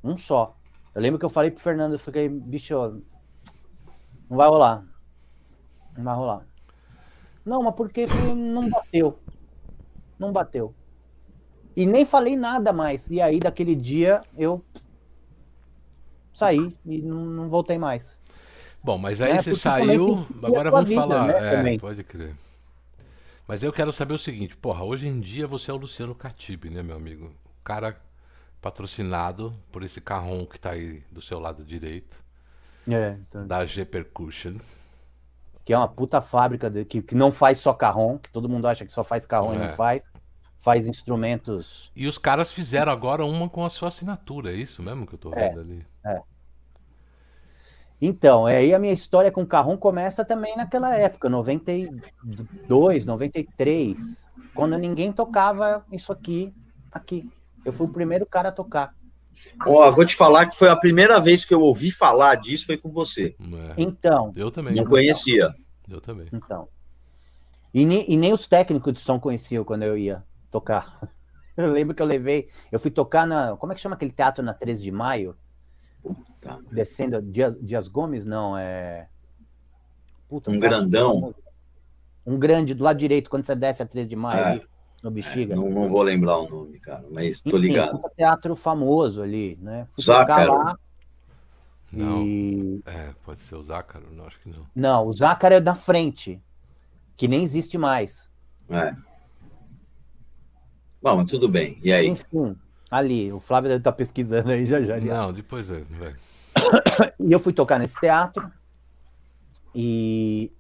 Um 0.03 0.17
só. 0.17 0.57
Eu 0.95 1.03
lembro 1.03 1.19
que 1.19 1.25
eu 1.25 1.31
falei 1.31 1.51
pro 1.51 1.61
Fernando, 1.63 1.93
eu 1.93 1.99
fiquei, 1.99 2.29
bicho, 2.29 2.75
não 4.29 4.37
vai 4.37 4.49
rolar. 4.49 4.85
Não 5.97 6.05
vai 6.05 6.15
rolar. 6.15 6.47
Não, 7.45 7.63
mas 7.63 7.75
porque 7.75 8.07
não 8.35 8.69
bateu. 8.69 9.19
Não 10.19 10.33
bateu. 10.33 10.75
E 11.77 11.87
nem 11.87 12.05
falei 12.05 12.37
nada 12.37 12.73
mais. 12.73 13.09
E 13.11 13.21
aí, 13.21 13.39
daquele 13.41 13.75
dia, 13.75 14.23
eu 14.37 14.65
saí 16.33 16.77
e 16.85 17.01
não, 17.03 17.25
não 17.25 17.49
voltei 17.49 17.79
mais. 17.79 18.19
Bom, 18.83 18.99
mas 18.99 19.21
aí 19.21 19.33
É, 19.33 19.43
você 19.43 19.55
saiu. 19.55 20.27
Agora 20.43 20.71
vamos 20.71 20.89
vida, 20.89 21.01
falar. 21.01 21.27
né, 21.27 21.75
é, 21.75 21.79
pode 21.79 22.03
crer. 22.03 22.35
Mas 23.47 23.63
eu 23.63 23.73
quero 23.73 23.93
saber 23.93 24.15
o 24.15 24.19
seguinte, 24.19 24.57
porra, 24.57 24.85
hoje 24.85 25.07
em 25.09 25.21
dia 25.21 25.47
você 25.47 25.71
é 25.71 25.75
o 25.75 25.77
Luciano 25.77 26.15
Catibe, 26.15 26.71
né, 26.71 26.83
meu 26.83 26.97
amigo? 26.97 27.27
O 27.27 27.65
cara 27.65 28.01
patrocinado 28.61 29.55
por 29.73 29.83
esse 29.83 30.01
carrom 30.01 30.45
que 30.47 30.59
tá 30.61 30.71
aí 30.71 31.03
do 31.11 31.23
seu 31.23 31.39
lado 31.39 31.65
direito, 31.65 32.17
É, 32.89 33.17
então, 33.29 33.47
da 33.47 33.65
G 33.67 33.85
Percussion. 33.85 34.57
que 35.65 35.73
é 35.73 35.77
uma 35.79 35.89
puta 35.89 36.21
fábrica 36.21 36.69
de- 36.71 36.85
que, 36.85 37.01
que 37.03 37.15
não 37.15 37.31
faz 37.33 37.59
só 37.59 37.73
carrom, 37.73 38.19
que 38.19 38.31
todo 38.31 38.49
mundo 38.49 38.67
acha 38.67 38.85
que 38.85 38.93
só 38.93 39.05
faz 39.05 39.25
carrom 39.27 39.53
e 39.55 39.57
É. 39.57 39.61
não 39.61 39.69
faz. 39.71 40.11
Faz 40.59 40.87
instrumentos. 40.87 41.91
E 41.97 42.07
os 42.07 42.19
caras 42.19 42.53
fizeram 42.53 42.93
agora 42.93 43.25
uma 43.25 43.49
com 43.49 43.65
a 43.65 43.71
sua 43.71 43.89
assinatura, 43.89 44.53
é 44.53 44.57
isso 44.57 44.83
mesmo 44.83 45.07
que 45.07 45.15
eu 45.15 45.19
tô 45.19 45.33
É. 45.33 45.49
vendo 45.49 45.61
ali? 45.61 45.87
Então, 48.03 48.49
é, 48.49 48.57
aí 48.59 48.73
a 48.75 48.79
minha 48.79 48.93
história 48.95 49.31
com 49.31 49.45
carrom 49.47 49.77
começa 49.77 50.25
também 50.25 50.57
naquela 50.57 50.95
época, 50.97 51.29
92, 51.29 53.05
93, 53.05 54.27
quando 54.55 54.79
ninguém 54.79 55.13
tocava 55.13 55.85
isso 55.93 56.11
aqui, 56.11 56.53
aqui. 56.91 57.31
Eu 57.65 57.73
fui 57.73 57.87
o 57.87 57.93
primeiro 57.93 58.25
cara 58.27 58.49
a 58.49 58.53
tocar. 58.53 58.95
Ó, 59.67 59.91
vou 59.91 60.05
te 60.05 60.17
falar 60.17 60.47
que 60.47 60.57
foi 60.57 60.69
a 60.69 60.77
primeira 60.77 61.21
vez 61.21 61.45
que 61.45 61.55
eu 61.55 61.61
ouvi 61.61 61.91
falar 61.91 62.35
disso 62.35 62.67
foi 62.67 62.77
com 62.77 62.91
você. 62.91 63.35
É. 63.41 63.75
Então, 63.77 64.33
Eu 64.37 64.51
também, 64.51 64.75
Não 64.75 64.85
conhecia. 64.85 65.55
eu 65.89 66.01
também. 66.01 66.27
então. 66.33 66.69
E, 67.73 67.83
e 67.83 68.17
nem 68.17 68.33
os 68.33 68.47
técnicos 68.49 68.93
de 68.95 69.01
som 69.01 69.21
conheciam 69.21 69.63
quando 69.65 69.85
eu 69.85 69.97
ia 69.97 70.25
tocar. 70.51 70.99
Eu 71.57 71.73
lembro 71.73 71.95
que 71.95 72.01
eu 72.01 72.07
levei, 72.07 72.49
eu 72.73 72.79
fui 72.79 72.91
tocar 72.91 73.27
na, 73.27 73.55
como 73.57 73.71
é 73.71 73.75
que 73.75 73.83
chama 73.83 73.95
aquele 73.95 74.13
teatro 74.13 74.43
na 74.43 74.55
13 74.55 74.81
de 74.81 74.91
maio? 74.91 75.37
Tá. 76.41 76.59
Descendo, 76.73 77.21
Dias, 77.21 77.55
Dias 77.61 77.87
Gomes, 77.87 78.25
não, 78.25 78.57
é... 78.57 79.07
Puta, 80.27 80.51
Um 80.51 80.59
grandão. 80.59 81.35
Um 82.25 82.39
grande, 82.39 82.73
do 82.73 82.83
lado 82.85 82.97
direito, 82.99 83.29
quando 83.29 83.45
você 83.45 83.55
desce 83.55 83.83
a 83.83 83.87
13 83.87 84.09
de 84.09 84.17
maio, 84.17 84.41
É. 84.41 84.45
ali, 84.53 84.63
no 85.03 85.11
Bexiga. 85.11 85.57
Não, 85.57 85.69
não 85.69 85.89
vou 85.89 86.03
lembrar 86.03 86.39
o 86.39 86.49
nome, 86.49 86.79
cara, 86.79 87.05
mas 87.11 87.41
tô 87.41 87.51
Enfim, 87.51 87.59
ligado. 87.61 87.97
um 87.97 88.09
teatro 88.17 88.55
famoso 88.55 89.23
ali, 89.23 89.59
né? 89.61 89.87
Fui 89.93 90.05
Zácaro. 90.05 90.53
lá 90.53 90.79
Não, 91.93 92.23
e... 92.23 92.83
é, 92.87 93.11
pode 93.25 93.41
ser 93.41 93.55
o 93.57 93.63
Zácaro, 93.63 94.07
não, 94.13 94.27
acho 94.27 94.39
que 94.41 94.51
não. 94.51 94.67
Não, 94.75 95.07
o 95.07 95.13
Zácaro 95.13 95.55
é 95.55 95.61
da 95.61 95.75
frente, 95.75 96.41
que 97.17 97.27
nem 97.27 97.43
existe 97.43 97.79
mais. 97.79 98.31
É. 98.69 98.95
Bom, 101.03 101.17
mas 101.17 101.27
tudo 101.27 101.49
bem. 101.49 101.79
E 101.83 101.93
aí? 101.93 102.07
Enfim, 102.07 102.57
ali, 102.91 103.33
o 103.33 103.41
Flávio 103.41 103.69
deve 103.69 103.81
estar 103.81 103.93
pesquisando 103.93 104.51
aí 104.51 104.67
já 104.67 104.83
já. 104.83 104.99
Não, 104.99 105.33
depois 105.33 105.71
é, 105.71 105.83
vai. 105.83 106.15
E 107.19 107.33
eu 107.33 107.39
fui 107.39 107.53
tocar 107.53 107.79
nesse 107.79 107.99
teatro 107.99 108.51
e 109.75 110.53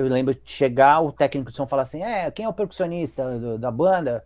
eu 0.00 0.08
lembro 0.08 0.34
de 0.34 0.42
chegar, 0.50 1.00
o 1.00 1.12
técnico 1.12 1.50
de 1.50 1.56
som 1.56 1.66
falar 1.66 1.82
assim, 1.82 2.02
é, 2.02 2.30
quem 2.30 2.44
é 2.44 2.48
o 2.48 2.52
percussionista 2.54 3.38
do- 3.38 3.58
da 3.58 3.70
banda? 3.70 4.24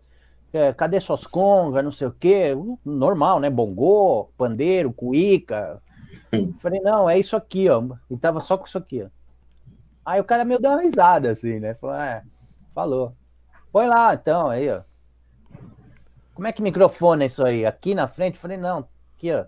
é, 0.52 0.72
cadê 0.72 1.00
suas 1.00 1.26
congas, 1.26 1.84
não 1.84 1.90
sei 1.90 2.06
o 2.08 2.12
quê, 2.12 2.54
normal, 2.84 3.40
né? 3.40 3.50
Bongô, 3.50 4.30
pandeiro, 4.38 4.92
cuíca. 4.92 5.82
Falei, 6.60 6.80
não, 6.80 7.08
é 7.10 7.18
isso 7.18 7.36
aqui, 7.36 7.68
ó. 7.68 7.82
E 8.10 8.16
tava 8.16 8.40
só 8.40 8.56
com 8.58 8.66
isso 8.66 8.78
aqui, 8.78 9.02
ó. 9.02 9.08
Aí 10.04 10.20
o 10.20 10.24
cara 10.24 10.44
meio 10.44 10.60
deu 10.60 10.70
uma 10.72 10.82
risada, 10.82 11.30
assim, 11.30 11.58
né? 11.60 11.74
Falou, 11.74 11.96
é, 11.96 12.22
falou. 12.74 13.16
Põe 13.72 13.88
lá, 13.88 14.14
então, 14.14 14.48
aí, 14.50 14.70
ó. 14.70 14.82
Como 16.34 16.46
é 16.46 16.52
que 16.52 16.62
microfone 16.62 17.24
é 17.24 17.26
isso 17.26 17.44
aí? 17.44 17.64
Aqui 17.64 17.94
na 17.94 18.06
frente? 18.06 18.38
Falei, 18.38 18.56
não, 18.56 18.88
aqui, 19.16 19.32
ó. 19.32 19.44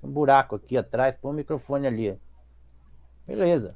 Tem 0.00 0.10
um 0.10 0.12
buraco 0.12 0.56
aqui 0.56 0.76
atrás, 0.76 1.16
põe 1.16 1.32
o 1.32 1.34
microfone 1.34 1.86
ali. 1.86 2.18
Beleza. 3.26 3.74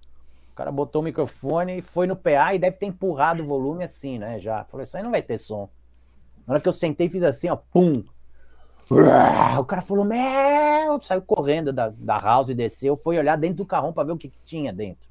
O 0.55 0.57
cara 0.57 0.71
botou 0.71 1.03
o 1.03 1.05
microfone 1.05 1.79
e 1.79 1.83
foi 1.83 2.07
no 2.07 2.15
PA 2.15 2.55
e 2.55 2.61
deve 2.61 2.77
ter 2.77 2.87
empurrado 2.87 3.43
o 3.43 3.47
volume 3.47 3.83
assim, 3.83 4.21
né? 4.21 4.39
Já. 4.39 4.63
Falei, 4.63 4.85
isso 4.85 4.97
aí 4.97 5.03
não 5.03 5.11
vai 5.11 5.21
ter 5.21 5.37
som. 5.37 5.69
Na 6.47 6.55
hora 6.55 6.61
que 6.61 6.69
eu 6.69 6.73
sentei, 6.73 7.09
fiz 7.09 7.25
assim, 7.25 7.49
ó, 7.49 7.57
pum. 7.57 8.05
O 9.59 9.65
cara 9.65 9.83
falou, 9.83 10.05
meu, 10.05 11.03
saiu 11.03 11.23
correndo 11.23 11.73
da, 11.73 11.89
da 11.89 12.19
house 12.19 12.51
e 12.51 12.55
desceu, 12.55 12.97
foi 12.97 13.19
olhar 13.19 13.35
dentro 13.35 13.57
do 13.57 13.67
carrão 13.67 13.93
para 13.93 14.05
ver 14.05 14.13
o 14.13 14.17
que, 14.17 14.29
que, 14.29 14.39
tinha 14.45 14.73
dentro. 14.73 15.09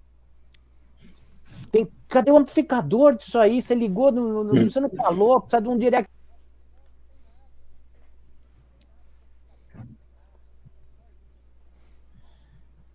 Tem, 1.69 1.91
cadê 2.07 2.31
o 2.31 2.37
amplificador 2.37 3.13
disso 3.13 3.37
aí? 3.37 3.61
Você 3.61 3.75
ligou, 3.75 4.13
no, 4.13 4.45
no, 4.45 4.71
você 4.71 4.79
não 4.79 4.89
falou, 4.89 5.41
precisa 5.41 5.61
de 5.61 5.67
um 5.67 5.77
direct. 5.77 6.09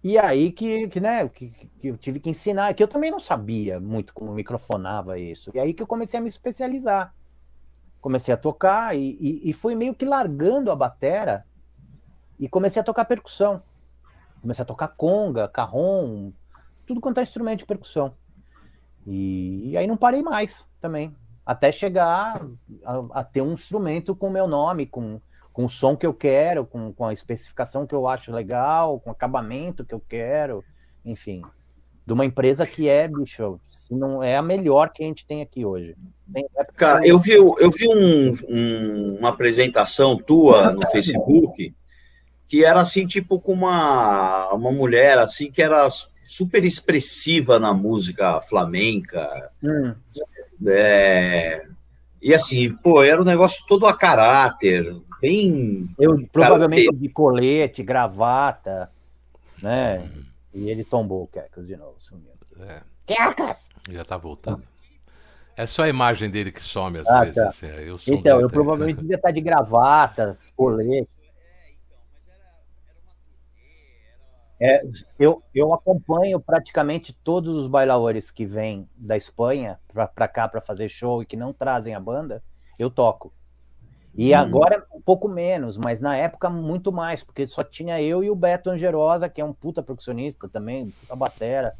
E 0.02 0.16
aí 0.16 0.52
que, 0.52 0.88
que 0.88 1.00
né, 1.00 1.28
que, 1.28 1.50
que, 1.50 1.88
eu 1.88 1.96
tive 1.96 2.20
que 2.20 2.30
ensinar, 2.30 2.72
que 2.74 2.82
eu 2.82 2.88
também 2.88 3.10
não 3.10 3.18
sabia 3.18 3.80
muito 3.80 4.14
como 4.14 4.32
microfonava 4.32 5.18
isso. 5.18 5.50
E 5.54 5.58
aí 5.58 5.74
que 5.74 5.82
eu 5.82 5.86
comecei 5.86 6.18
a 6.18 6.22
me 6.22 6.28
especializar 6.28 7.12
comecei 8.00 8.32
a 8.32 8.36
tocar 8.36 8.96
e, 8.96 9.16
e, 9.20 9.50
e 9.50 9.52
fui 9.52 9.74
meio 9.74 9.94
que 9.94 10.04
largando 10.04 10.70
a 10.70 10.76
batera 10.76 11.44
e 12.38 12.48
comecei 12.48 12.80
a 12.80 12.84
tocar 12.84 13.04
percussão. 13.04 13.62
Comecei 14.40 14.62
a 14.62 14.66
tocar 14.66 14.88
conga, 14.88 15.48
carrom, 15.48 16.32
tudo 16.86 17.00
quanto 17.00 17.18
é 17.18 17.22
instrumento 17.22 17.60
de 17.60 17.66
percussão. 17.66 18.14
E, 19.06 19.70
e 19.70 19.76
aí 19.76 19.86
não 19.86 19.96
parei 19.96 20.22
mais 20.22 20.70
também, 20.80 21.14
até 21.44 21.72
chegar 21.72 22.40
a, 22.84 23.20
a, 23.20 23.24
ter 23.24 23.42
um 23.42 23.52
instrumento 23.52 24.14
com 24.14 24.28
o 24.28 24.32
meu 24.32 24.46
nome, 24.46 24.86
com, 24.86 25.20
com 25.58 25.64
o 25.64 25.68
som 25.68 25.96
que 25.96 26.06
eu 26.06 26.14
quero, 26.14 26.64
com, 26.64 26.92
com 26.92 27.04
a 27.04 27.12
especificação 27.12 27.84
que 27.84 27.92
eu 27.92 28.06
acho 28.06 28.30
legal, 28.30 29.00
com 29.00 29.10
o 29.10 29.12
acabamento 29.12 29.84
que 29.84 29.92
eu 29.92 29.98
quero, 29.98 30.64
enfim 31.04 31.42
de 32.06 32.12
uma 32.14 32.24
empresa 32.24 32.66
que 32.66 32.88
é, 32.88 33.06
bicho, 33.06 33.60
se 33.70 33.94
não 33.94 34.22
é 34.22 34.34
a 34.34 34.40
melhor 34.40 34.90
que 34.90 35.02
a 35.02 35.06
gente 35.06 35.26
tem 35.26 35.42
aqui 35.42 35.66
hoje. 35.66 35.94
Cara, 36.74 37.06
eu 37.06 37.18
vi, 37.18 37.32
eu 37.32 37.70
vi 37.70 37.86
um, 37.86 38.32
um, 38.48 39.16
uma 39.18 39.28
apresentação 39.28 40.16
tua 40.16 40.72
no 40.72 40.80
Facebook 40.90 41.74
que 42.46 42.64
era 42.64 42.80
assim, 42.80 43.04
tipo, 43.06 43.38
com 43.38 43.52
uma, 43.52 44.48
uma 44.54 44.72
mulher 44.72 45.18
assim 45.18 45.50
que 45.50 45.60
era 45.60 45.86
super 46.24 46.64
expressiva 46.64 47.58
na 47.58 47.74
música 47.74 48.40
flamenca. 48.40 49.50
Hum. 49.62 49.94
É, 50.66 51.66
e 52.22 52.32
assim, 52.32 52.74
pô, 52.76 53.02
era 53.02 53.20
um 53.20 53.24
negócio 53.24 53.66
todo 53.66 53.86
a 53.86 53.92
caráter, 53.92 54.96
bem. 55.20 55.88
Eu 55.98 56.26
provavelmente 56.32 56.94
de 56.94 57.08
colete, 57.08 57.82
gravata, 57.82 58.90
né? 59.62 60.00
Hum. 60.00 60.24
E 60.54 60.70
ele 60.70 60.84
tombou 60.84 61.24
o 61.24 61.26
Kekas 61.26 61.66
de 61.66 61.76
novo, 61.76 61.94
sumiu. 61.98 62.32
É. 62.60 62.82
Kekas! 63.06 63.68
Já 63.88 64.04
tá 64.04 64.16
voltando. 64.16 64.62
É 65.56 65.66
só 65.66 65.82
a 65.82 65.88
imagem 65.88 66.30
dele 66.30 66.52
que 66.52 66.62
some 66.62 66.98
às 66.98 67.06
ah, 67.08 67.20
vezes. 67.20 67.34
Tá. 67.34 67.48
Assim, 67.48 67.66
eu 67.66 67.98
então, 68.06 68.40
eu 68.40 68.48
provavelmente 68.48 69.00
devia 69.00 69.16
estar 69.16 69.30
de 69.30 69.40
gravata, 69.40 70.38
colete. 70.56 71.08
É, 74.60 74.82
eu, 75.18 75.42
eu 75.54 75.72
acompanho 75.72 76.40
praticamente 76.40 77.12
todos 77.12 77.56
os 77.56 77.68
bailadores 77.68 78.30
que 78.30 78.44
vêm 78.44 78.88
da 78.96 79.16
Espanha 79.16 79.78
para 80.14 80.26
cá 80.26 80.48
para 80.48 80.60
fazer 80.60 80.88
show 80.88 81.22
e 81.22 81.26
que 81.26 81.36
não 81.36 81.52
trazem 81.52 81.94
a 81.94 82.00
banda, 82.00 82.42
eu 82.76 82.90
toco. 82.90 83.32
E 84.18 84.34
hum. 84.34 84.36
agora 84.36 84.84
um 84.92 85.00
pouco 85.00 85.28
menos, 85.28 85.78
mas 85.78 86.00
na 86.00 86.16
época 86.16 86.50
muito 86.50 86.90
mais, 86.90 87.22
porque 87.22 87.46
só 87.46 87.62
tinha 87.62 88.02
eu 88.02 88.24
e 88.24 88.28
o 88.28 88.34
Beto 88.34 88.68
Angerosa, 88.68 89.28
que 89.28 89.40
é 89.40 89.44
um 89.44 89.52
puta 89.52 89.80
percussionista 89.80 90.48
também, 90.48 90.90
puta 90.90 91.14
batera, 91.14 91.76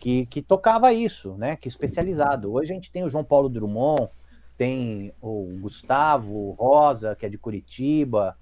que, 0.00 0.26
que 0.26 0.42
tocava 0.42 0.92
isso, 0.92 1.34
né? 1.38 1.54
Que 1.54 1.68
especializado. 1.68 2.52
Hoje 2.52 2.72
a 2.72 2.74
gente 2.74 2.90
tem 2.90 3.04
o 3.04 3.08
João 3.08 3.22
Paulo 3.22 3.48
Drummond, 3.48 4.08
tem 4.56 5.12
o 5.22 5.56
Gustavo 5.60 6.50
Rosa, 6.58 7.14
que 7.14 7.24
é 7.24 7.28
de 7.28 7.38
Curitiba, 7.38 8.36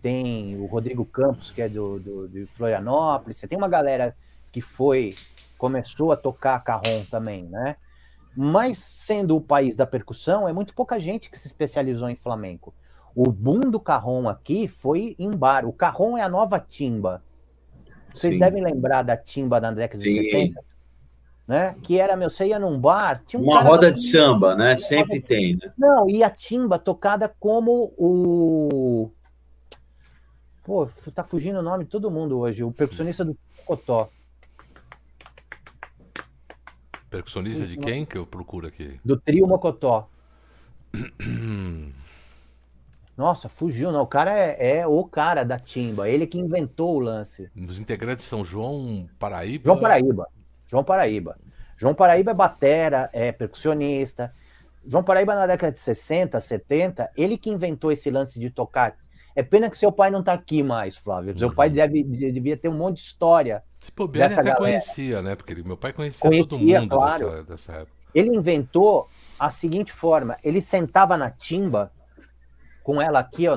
tem 0.00 0.56
o 0.58 0.64
Rodrigo 0.64 1.04
Campos, 1.04 1.50
que 1.50 1.60
é 1.60 1.68
do, 1.68 2.00
do, 2.00 2.26
de 2.26 2.46
Florianópolis. 2.46 3.36
Você 3.36 3.46
tem 3.46 3.58
uma 3.58 3.68
galera 3.68 4.16
que 4.50 4.62
foi, 4.62 5.10
começou 5.58 6.10
a 6.10 6.16
tocar 6.16 6.58
carrom 6.64 7.04
também, 7.10 7.44
né? 7.44 7.76
Mas 8.34 8.78
sendo 8.78 9.36
o 9.36 9.42
país 9.42 9.76
da 9.76 9.86
percussão, 9.86 10.48
é 10.48 10.54
muito 10.54 10.72
pouca 10.72 10.98
gente 10.98 11.28
que 11.28 11.38
se 11.38 11.48
especializou 11.48 12.08
em 12.08 12.14
flamenco. 12.14 12.72
O 13.20 13.32
boom 13.32 13.58
do 13.58 13.80
carrom 13.80 14.28
aqui 14.28 14.68
foi 14.68 15.16
em 15.18 15.32
bar. 15.32 15.66
O 15.66 15.72
carrom 15.72 16.16
é 16.16 16.22
a 16.22 16.28
nova 16.28 16.60
timba. 16.60 17.20
Vocês 18.14 18.34
Sim. 18.34 18.38
devem 18.38 18.62
lembrar 18.62 19.02
da 19.02 19.16
timba 19.16 19.60
da 19.60 19.72
década 19.72 20.04
Sim. 20.04 20.12
de 20.12 20.30
70, 20.30 20.64
né? 21.44 21.74
Que 21.82 21.98
era, 21.98 22.14
meu, 22.16 22.30
você 22.30 22.46
ia 22.46 22.60
num 22.60 22.78
bar, 22.78 23.20
tinha 23.26 23.42
um 23.42 23.46
uma 23.46 23.60
roda 23.60 23.90
de 23.90 24.00
samba, 24.08 24.54
né? 24.54 24.76
Sempre 24.76 25.20
tem, 25.20 25.56
né? 25.56 25.72
Não, 25.76 26.08
e 26.08 26.22
a 26.22 26.30
timba 26.30 26.78
tocada 26.78 27.28
como 27.40 27.92
o 27.98 29.10
Pô, 30.62 30.88
tá 31.12 31.24
fugindo 31.24 31.58
o 31.58 31.62
nome 31.62 31.86
de 31.86 31.90
todo 31.90 32.12
mundo 32.12 32.38
hoje, 32.38 32.62
o 32.62 32.70
percussionista 32.70 33.24
do 33.24 33.36
Cotó. 33.66 34.10
Percussionista 37.10 37.66
de 37.66 37.78
quem 37.78 38.06
que 38.06 38.16
eu 38.16 38.24
procuro 38.24 38.68
aqui? 38.68 39.00
Do 39.04 39.18
trio 39.18 39.44
Mocotó. 39.44 40.08
Nossa, 43.18 43.48
fugiu, 43.48 43.90
não. 43.90 44.02
O 44.02 44.06
cara 44.06 44.30
é, 44.32 44.78
é, 44.78 44.86
o 44.86 45.02
cara 45.02 45.44
da 45.44 45.58
timba. 45.58 46.08
Ele 46.08 46.24
que 46.24 46.38
inventou 46.38 46.94
o 46.94 47.00
lance. 47.00 47.50
Os 47.56 47.80
integrantes 47.80 48.24
são 48.24 48.44
João 48.44 49.08
Paraíba. 49.18 49.64
João 49.64 49.80
Paraíba. 49.80 50.28
João 50.68 50.84
Paraíba. 50.84 51.36
João 51.76 51.94
Paraíba 51.94 52.30
é 52.30 52.34
batera, 52.34 53.10
é 53.12 53.32
percussionista. 53.32 54.32
João 54.86 55.02
Paraíba 55.02 55.34
na 55.34 55.48
década 55.48 55.72
de 55.72 55.80
60, 55.80 56.38
70, 56.38 57.10
ele 57.16 57.36
que 57.36 57.50
inventou 57.50 57.90
esse 57.90 58.08
lance 58.08 58.38
de 58.38 58.50
tocar. 58.50 58.96
É 59.34 59.42
pena 59.42 59.68
que 59.68 59.76
seu 59.76 59.90
pai 59.90 60.10
não 60.12 60.20
está 60.20 60.32
aqui 60.32 60.62
mais, 60.62 60.96
Flávio. 60.96 61.36
Seu 61.36 61.48
uhum. 61.48 61.54
pai 61.54 61.70
deve, 61.70 62.04
devia 62.04 62.56
ter 62.56 62.68
um 62.68 62.76
monte 62.76 62.98
de 62.98 63.02
história 63.02 63.64
se 63.80 63.90
bobear, 63.94 64.30
ele 64.30 64.34
até 64.34 64.42
galera. 64.42 64.58
conhecia, 64.58 65.22
né? 65.22 65.34
Porque 65.34 65.56
meu 65.56 65.76
pai 65.76 65.92
conhecia, 65.92 66.20
conhecia 66.20 66.46
todo 66.46 66.60
mundo 66.60 66.88
claro. 66.88 67.30
dessa, 67.30 67.42
dessa 67.42 67.72
época. 67.72 67.92
Ele 68.14 68.36
inventou 68.36 69.08
a 69.38 69.50
seguinte 69.50 69.92
forma: 69.92 70.36
ele 70.42 70.60
sentava 70.60 71.16
na 71.16 71.30
timba, 71.30 71.92
com 72.88 73.02
ela 73.02 73.18
aqui, 73.18 73.46
ó, 73.46 73.54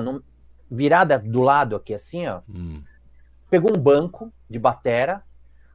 virada 0.70 1.18
do 1.18 1.40
lado 1.40 1.74
aqui, 1.74 1.94
assim, 1.94 2.26
ó. 2.26 2.42
Hum. 2.46 2.84
Pegou 3.48 3.74
um 3.74 3.80
banco 3.80 4.30
de 4.46 4.58
batera. 4.58 5.24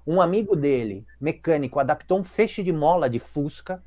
Um 0.05 0.21
amigo 0.21 0.55
dele, 0.55 1.07
mecânico, 1.19 1.79
adaptou 1.79 2.19
um 2.19 2.23
feixe 2.23 2.61
de 2.61 2.71
mola 2.71 3.09
de 3.09 3.17
fusca 3.17 3.83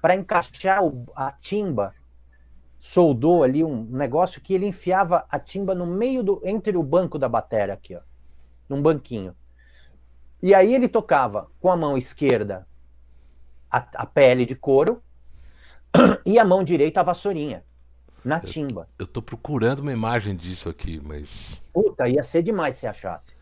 para 0.00 0.14
encaixar 0.14 0.84
o, 0.84 1.06
a 1.16 1.32
timba. 1.32 1.92
Soldou 2.78 3.42
ali 3.42 3.64
um 3.64 3.82
negócio 3.82 4.40
que 4.40 4.54
ele 4.54 4.68
enfiava 4.68 5.26
a 5.28 5.40
timba 5.40 5.74
no 5.74 5.86
meio 5.86 6.22
do. 6.22 6.40
entre 6.44 6.76
o 6.76 6.82
banco 6.84 7.18
da 7.18 7.28
batera 7.28 7.72
aqui, 7.72 7.96
ó. 7.96 8.00
Num 8.68 8.80
banquinho. 8.80 9.34
E 10.40 10.54
aí 10.54 10.72
ele 10.72 10.86
tocava 10.86 11.50
com 11.58 11.68
a 11.68 11.76
mão 11.76 11.98
esquerda 11.98 12.64
a, 13.68 13.78
a 13.92 14.06
pele 14.06 14.46
de 14.46 14.54
couro 14.54 15.02
e 16.24 16.38
a 16.38 16.44
mão 16.44 16.62
direita 16.62 17.00
a 17.00 17.02
vassourinha, 17.02 17.64
na 18.24 18.40
timba. 18.40 18.88
Eu, 18.98 19.04
eu 19.04 19.06
tô 19.06 19.22
procurando 19.22 19.80
uma 19.80 19.92
imagem 19.92 20.34
disso 20.36 20.68
aqui, 20.68 21.00
mas. 21.02 21.60
Puta, 21.72 22.08
ia 22.08 22.22
ser 22.22 22.42
demais 22.42 22.74
se 22.74 22.86
achasse. 22.86 23.34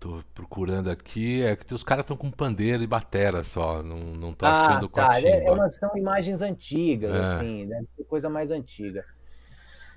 Tô 0.00 0.20
procurando 0.34 0.90
aqui, 0.90 1.42
é 1.42 1.54
que 1.54 1.72
os 1.72 1.84
caras 1.84 2.02
estão 2.02 2.16
com 2.16 2.28
pandeiro 2.28 2.82
e 2.82 2.86
batera 2.88 3.44
só, 3.44 3.84
não, 3.84 3.98
não 3.98 4.32
tô 4.32 4.44
ah, 4.44 4.66
achando 4.66 4.88
tá. 4.88 5.06
com 5.06 5.12
a 5.12 5.14
timba. 5.14 5.28
É, 5.28 5.44
é 5.44 5.50
uma, 5.52 5.70
são 5.70 5.96
imagens 5.96 6.42
antigas, 6.42 7.14
é. 7.14 7.18
assim, 7.20 7.66
né? 7.66 7.84
coisa 8.08 8.28
mais 8.28 8.50
antiga. 8.50 9.04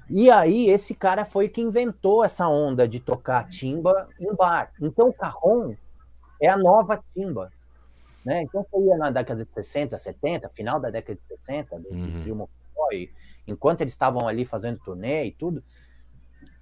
E 0.10 0.30
aí, 0.30 0.70
esse 0.70 0.94
cara 0.94 1.26
foi 1.26 1.50
que 1.50 1.62
inventou 1.62 2.24
essa 2.24 2.48
onda 2.48 2.88
de 2.88 3.00
tocar 3.00 3.48
timba 3.48 4.08
em 4.20 4.34
bar. 4.36 4.72
Então, 4.80 5.10
o 5.10 5.14
carrom 5.14 5.76
é 6.40 6.48
a 6.48 6.58
nova 6.58 7.04
timba. 7.14 7.52
Né? 8.24 8.44
Então, 8.44 8.66
ia 8.76 8.98
na 8.98 9.10
década 9.10 9.44
de 9.44 9.52
60, 9.54 9.98
70, 9.98 10.50
final 10.50 10.80
da 10.80 10.90
década 10.90 11.18
de 11.20 11.38
60, 11.38 11.80
do 11.80 11.90
uhum. 11.90 12.48
Boy, 12.76 13.12
enquanto 13.48 13.82
eles 13.82 13.94
estavam 13.94 14.28
ali 14.28 14.46
fazendo 14.46 14.80
turnê 14.80 15.26
e 15.26 15.32
tudo, 15.32 15.64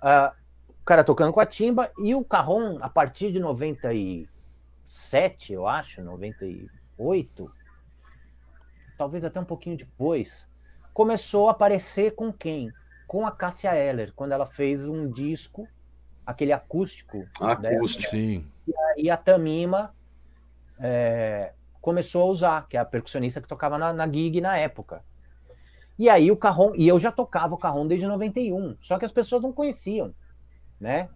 uh, 0.01 0.34
o 0.69 0.86
cara 0.86 1.03
tocando 1.03 1.31
com 1.31 1.39
a 1.39 1.45
timba 1.45 1.91
e 1.97 2.13
o 2.13 2.23
carrom, 2.23 2.77
a 2.81 2.89
partir 2.89 3.31
de 3.31 3.39
97, 3.39 5.53
eu 5.53 5.65
acho, 5.67 6.01
98, 6.01 7.51
talvez 8.97 9.23
até 9.23 9.39
um 9.39 9.45
pouquinho 9.45 9.77
depois, 9.77 10.49
começou 10.93 11.47
a 11.47 11.51
aparecer 11.51 12.15
com 12.15 12.34
quem? 12.34 12.69
Com 13.07 13.25
a 13.25 13.31
Cássia 13.31 13.73
Eller, 13.75 14.11
quando 14.13 14.34
ela 14.34 14.45
fez 14.45 14.86
um 14.86 15.09
disco, 15.09 15.67
aquele 16.25 16.51
acústico. 16.51 17.25
Acústico. 17.39 18.11
Sim. 18.11 18.45
E 18.97 19.09
a 19.09 19.17
Tamima 19.17 19.93
é, 20.79 21.53
começou 21.81 22.23
a 22.23 22.25
usar, 22.25 22.67
que 22.67 22.77
é 22.77 22.79
a 22.79 22.86
percussionista 22.86 23.41
que 23.41 23.47
tocava 23.47 23.77
na, 23.77 23.93
na 23.93 24.11
gig 24.11 24.41
na 24.41 24.57
época. 24.57 25.03
E 25.97 26.09
aí 26.09 26.31
o 26.31 26.37
Carrom, 26.37 26.71
e 26.75 26.87
eu 26.87 26.99
já 26.99 27.11
tocava 27.11 27.53
o 27.53 27.57
Carrom 27.57 27.85
desde 27.85 28.07
91, 28.07 28.75
só 28.81 28.97
que 28.97 29.05
as 29.05 29.11
pessoas 29.11 29.41
não 29.41 29.53
conheciam, 29.53 30.13
né? 30.79 31.09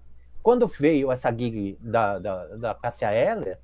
Quando 0.43 0.67
veio 0.67 1.11
essa 1.11 1.35
gig 1.35 1.77
da, 1.81 2.19
da, 2.19 2.45
da 2.55 2.75
Cássia 2.75 3.11
Eller, 3.11 3.59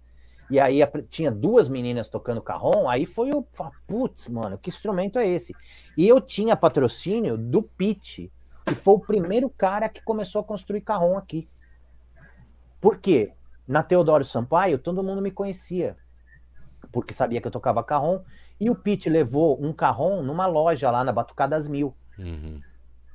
e 0.49 0.59
aí 0.59 0.79
tinha 1.09 1.31
duas 1.31 1.69
meninas 1.69 2.09
tocando 2.09 2.41
carrom, 2.41 2.87
aí 2.87 3.05
foi 3.05 3.31
o. 3.31 3.45
Putz, 3.87 4.27
mano, 4.27 4.57
que 4.57 4.69
instrumento 4.69 5.17
é 5.17 5.25
esse? 5.25 5.55
E 5.97 6.07
eu 6.07 6.19
tinha 6.19 6.55
patrocínio 6.55 7.37
do 7.37 7.63
Pete, 7.63 8.31
que 8.65 8.75
foi 8.75 8.95
o 8.95 8.99
primeiro 8.99 9.49
cara 9.49 9.89
que 9.89 10.03
começou 10.03 10.41
a 10.41 10.43
construir 10.43 10.81
carrom 10.81 11.17
aqui. 11.17 11.47
Por 12.79 12.97
quê? 12.97 13.31
Na 13.67 13.81
Teodoro 13.81 14.23
Sampaio, 14.23 14.77
todo 14.77 15.03
mundo 15.03 15.21
me 15.21 15.31
conhecia, 15.31 15.95
porque 16.93 17.13
sabia 17.13 17.41
que 17.41 17.47
eu 17.47 17.51
tocava 17.51 17.83
carrom, 17.83 18.21
e 18.59 18.69
o 18.69 18.75
Pete 18.75 19.09
levou 19.09 19.59
um 19.59 19.73
carrom 19.73 20.21
numa 20.21 20.45
loja 20.45 20.91
lá 20.91 21.03
na 21.03 21.11
Batucadas 21.11 21.67
Mil. 21.67 21.93
Uhum. 22.17 22.61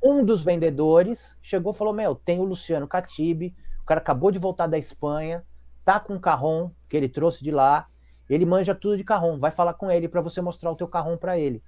Um 0.05 0.25
dos 0.25 0.45
vendedores 0.45 1.39
chegou 1.41 1.73
e 1.73 1.77
falou: 1.77 1.95
Meu, 1.95 2.17
tem 2.17 2.41
o 2.41 2.45
Luciano 2.45 2.89
Catibe, 2.89 3.55
o 3.81 3.85
cara 3.87 4.01
acabou 4.01 4.33
de 4.33 4.39
voltar 4.39 4.67
da 4.67 4.77
Espanha, 4.77 5.45
tá 5.85 6.01
com 6.01 6.15
um 6.15 6.21
carrom 6.21 6.71
que 6.89 6.97
ele 6.97 7.09
trouxe 7.09 7.43
de 7.43 7.53
lá, 7.53 7.87
ele 8.29 8.45
manja 8.45 8.75
tudo 8.75 8.97
de 8.97 9.05
carrom, 9.05 9.39
vai 9.39 9.53
falar 9.53 9.75
com 9.75 9.91
ele 9.91 10.09
para 10.09 10.21
você 10.21 10.43
mostrar 10.43 10.73
o 10.73 10.77
teu 10.77 10.89
carrom 10.89 11.17
para 11.17 11.39
ele. 11.39 11.63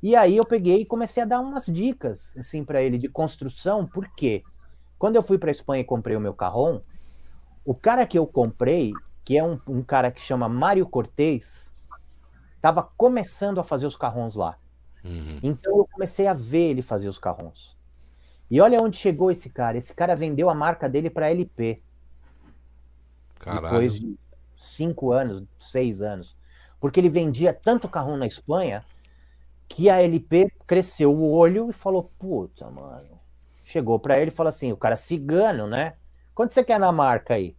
E 0.00 0.14
aí 0.14 0.36
eu 0.36 0.44
peguei 0.44 0.80
e 0.82 0.86
comecei 0.86 1.24
a 1.24 1.26
dar 1.26 1.40
umas 1.40 1.66
dicas 1.66 2.36
assim 2.36 2.64
para 2.64 2.80
ele 2.80 2.98
de 2.98 3.08
construção, 3.08 3.84
porque 3.84 4.44
quando 4.96 5.16
eu 5.16 5.22
fui 5.22 5.38
para 5.38 5.50
Espanha 5.50 5.82
e 5.82 5.84
comprei 5.84 6.16
o 6.16 6.20
meu 6.20 6.34
carrom, 6.34 6.80
o 7.64 7.74
cara 7.74 8.06
que 8.06 8.18
eu 8.18 8.26
comprei, 8.26 8.92
que 9.24 9.36
é 9.36 9.44
um, 9.44 9.58
um 9.66 9.82
cara 9.82 10.10
que 10.10 10.20
chama 10.20 10.48
Mário 10.48 10.86
Cortez, 10.86 11.72
estava 12.56 12.82
começando 12.82 13.58
a 13.58 13.64
fazer 13.64 13.86
os 13.86 13.96
carrons 13.96 14.34
lá. 14.34 14.58
Uhum. 15.04 15.38
Então 15.42 15.78
eu 15.78 15.88
comecei 15.90 16.26
a 16.26 16.32
ver 16.32 16.70
ele 16.70 16.82
fazer 16.82 17.08
os 17.08 17.18
carrons. 17.18 17.76
E 18.50 18.60
olha 18.60 18.80
onde 18.80 18.96
chegou 18.96 19.30
esse 19.30 19.48
cara. 19.50 19.78
Esse 19.78 19.94
cara 19.94 20.14
vendeu 20.14 20.50
a 20.50 20.54
marca 20.54 20.88
dele 20.88 21.08
para 21.08 21.30
LP. 21.30 21.82
Caralho. 23.38 23.62
depois 23.62 23.98
de 23.98 24.16
cinco 24.56 25.10
anos, 25.10 25.42
seis 25.58 26.00
anos. 26.00 26.36
Porque 26.78 27.00
ele 27.00 27.08
vendia 27.08 27.52
tanto 27.52 27.88
carrão 27.88 28.16
na 28.16 28.26
Espanha 28.26 28.84
que 29.68 29.88
a 29.88 30.02
LP 30.02 30.52
cresceu 30.66 31.16
o 31.16 31.32
olho 31.32 31.70
e 31.70 31.72
falou: 31.72 32.12
Puta, 32.18 32.70
mano. 32.70 33.18
Chegou 33.64 33.98
para 33.98 34.18
ele 34.18 34.30
e 34.30 34.34
falou 34.34 34.48
assim: 34.48 34.70
o 34.70 34.76
cara 34.76 34.96
cigano, 34.96 35.66
né? 35.66 35.94
Quanto 36.34 36.52
você 36.52 36.62
quer 36.62 36.78
na 36.78 36.92
marca 36.92 37.34
aí? 37.34 37.56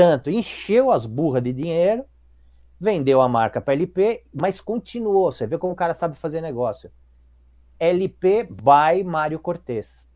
Tanto. 0.00 0.30
Encheu 0.30 0.90
as 0.90 1.04
burras 1.04 1.42
de 1.42 1.52
dinheiro, 1.52 2.06
vendeu 2.80 3.20
a 3.20 3.28
marca 3.28 3.60
para 3.60 3.74
LP, 3.74 4.24
mas 4.32 4.58
continuou. 4.58 5.30
Você 5.30 5.46
vê 5.46 5.58
como 5.58 5.74
o 5.74 5.76
cara 5.76 5.92
sabe 5.92 6.16
fazer 6.16 6.40
negócio. 6.40 6.90
LP 7.78 8.44
by 8.44 9.04
Mário 9.04 9.38
Cortez. 9.38 10.08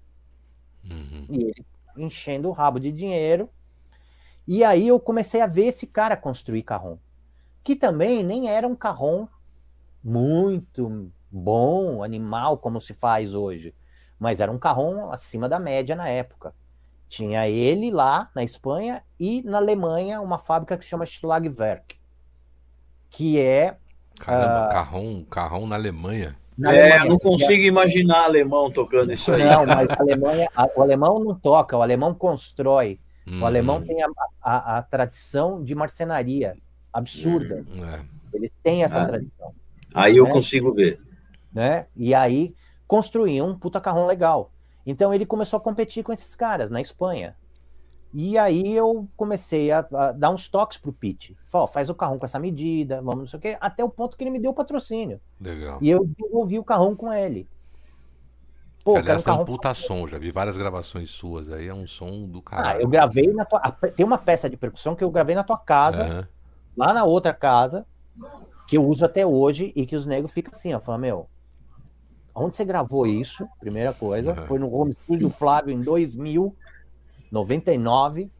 Uhum. 0.83 1.27
E 1.29 1.45
ele 1.45 1.67
enchendo 1.99 2.49
o 2.49 2.53
rabo 2.53 2.81
de 2.81 2.91
dinheiro. 2.91 3.51
E 4.49 4.65
aí 4.65 4.89
eu 4.89 4.99
comecei 4.99 5.43
a 5.43 5.47
ver 5.47 5.67
esse 5.67 5.87
cara 5.87 6.17
construir 6.17 6.63
carrom. 6.63 6.97
Que 7.63 7.77
também 7.77 8.25
nem 8.25 8.49
era 8.49 8.67
um 8.67 8.75
carrom 8.75 9.29
muito 10.03 11.13
bom, 11.31 12.03
animal, 12.03 12.57
como 12.57 12.81
se 12.81 12.95
faz 12.95 13.35
hoje. 13.35 13.75
Mas 14.19 14.41
era 14.41 14.51
um 14.51 14.59
carrom 14.59 15.11
acima 15.11 15.47
da 15.47 15.59
média 15.59 15.95
na 15.95 16.09
época. 16.09 16.55
Tinha 17.17 17.49
ele 17.49 17.93
lá 17.93 18.29
na 18.35 18.43
Espanha 18.43 19.01
e 19.21 19.41
na 19.45 19.59
Alemanha 19.59 20.21
uma 20.21 20.37
fábrica 20.37 20.77
que 20.77 20.85
chama 20.85 21.07
Schlagwerk, 21.07 21.95
que 23.09 23.39
é 23.39 23.77
Caramba, 24.19 24.67
Ah. 24.67 24.69
carrão, 24.69 25.25
carrão 25.31 25.67
na 25.67 25.75
Alemanha. 25.77 26.37
na 26.57 26.73
É, 26.75 26.83
Alemanha. 26.93 27.11
não 27.11 27.19
consigo 27.19 27.63
imaginar 27.65 28.25
alemão 28.25 28.71
tocando 28.71 29.13
isso 29.13 29.31
aí. 29.33 29.43
Não, 29.45 29.65
mas 29.67 29.89
a 29.91 30.01
Alemanha, 30.01 30.49
a- 30.57 30.69
o 30.77 30.83
alemão 30.83 31.19
não 31.23 31.35
toca, 31.35 31.77
o 31.77 31.83
alemão 31.83 32.15
constrói. 32.15 32.99
O 33.27 33.31
Uhum. 33.31 33.47
alemão 33.47 33.83
tem 33.85 34.01
a, 34.03 34.07
a- 34.43 34.79
a 34.79 34.83
tradição 34.83 35.63
de 35.65 35.75
marcenaria 35.75 36.57
absurda. 36.93 37.65
É. 37.75 38.05
Eles 38.37 38.57
têm 38.63 38.83
essa 38.85 39.03
Ah. 39.03 39.07
tradição, 39.07 39.53
Aí 39.93 40.17
eu 40.17 40.27
É. 40.27 40.31
consigo 40.31 40.73
ver. 40.75 41.01
né? 41.53 41.87
E 41.97 42.13
aí 42.15 42.53
construíam 42.89 43.49
um 43.51 43.57
puta 43.59 43.81
carrão 43.81 44.07
legal. 44.07 44.51
Então 44.87 45.13
ele 45.13 45.25
começou 45.27 45.57
a 45.57 45.61
competir 45.61 46.03
com 46.05 46.13
esses 46.13 46.35
caras 46.35 46.71
na 46.71 46.81
Espanha. 46.81 47.37
E 48.13 48.39
aí 48.39 48.73
eu 48.73 49.09
comecei 49.17 49.73
a, 49.73 49.85
a 49.93 50.13
dar 50.13 50.31
uns 50.31 50.49
toques 50.49 50.79
pro 50.79 50.93
Pete. 50.93 51.37
Falei, 51.49 51.65
ó, 51.65 51.67
faz 51.67 51.91
o 51.91 51.95
carrão 51.95 52.17
com 52.17 52.25
essa 52.25 52.39
medida, 52.39 53.03
vamos 53.03 53.19
não 53.19 53.27
sei 53.27 53.39
o 53.39 53.43
quê, 53.43 53.59
até 53.61 53.83
o 53.83 53.89
ponto 53.89 54.17
que 54.17 54.23
ele 54.23 54.31
me 54.31 54.39
deu 54.39 54.53
o 54.53 54.55
patrocínio. 54.55 55.21
Legal. 55.41 55.79
E 55.83 55.91
eu 55.91 56.05
desenvolvi 56.07 56.59
o 56.59 56.65
carrão 56.65 56.95
com 56.95 57.13
ele. 57.13 57.49
Pô, 58.85 58.99
aliás, 58.99 59.25
tem 59.25 59.33
um 59.33 59.45
puta 59.45 59.73
som, 59.75 60.07
já 60.07 60.19
vi 60.19 60.31
várias 60.31 60.57
gravações 60.57 61.11
suas 61.11 61.51
aí, 61.51 61.67
é 61.69 61.75
um 61.75 61.87
som 61.87 62.29
do 62.29 62.39
Ah, 62.41 62.43
caralho. 62.51 62.83
eu 62.83 62.89
gravei 62.89 63.33
na 63.33 63.45
tua. 63.45 63.61
Tem 63.97 64.05
uma 64.05 64.19
peça 64.19 64.49
de 64.49 64.57
percussão 64.59 64.95
que 64.95 65.03
eu 65.03 65.11
gravei 65.11 65.35
na 65.35 65.43
tua 65.43 65.59
casa, 65.59 66.03
Aham. 66.05 66.29
lá 66.77 66.93
na 66.93 67.03
outra 67.03 67.33
casa, 67.33 67.85
que 68.69 68.77
eu 68.77 68.87
uso 68.87 69.05
até 69.05 69.27
hoje 69.27 69.73
e 69.75 69.87
que 69.87 69.97
os 69.97 70.05
negros 70.07 70.33
ficam 70.33 70.53
assim, 70.55 70.75
ó, 70.75 70.79
falam, 70.81 71.01
meu, 71.01 71.29
onde 72.35 72.57
você 72.57 72.65
gravou 72.65 73.07
isso? 73.07 73.47
Primeira 73.61 73.93
coisa, 73.93 74.33
Uhum. 74.33 74.47
foi 74.47 74.59
no 74.59 74.73
Home 74.75 74.93
Studio 75.05 75.29
Flávio 75.31 75.73
em 75.73 75.81
2000, 75.83 76.55
99, 77.31 78.31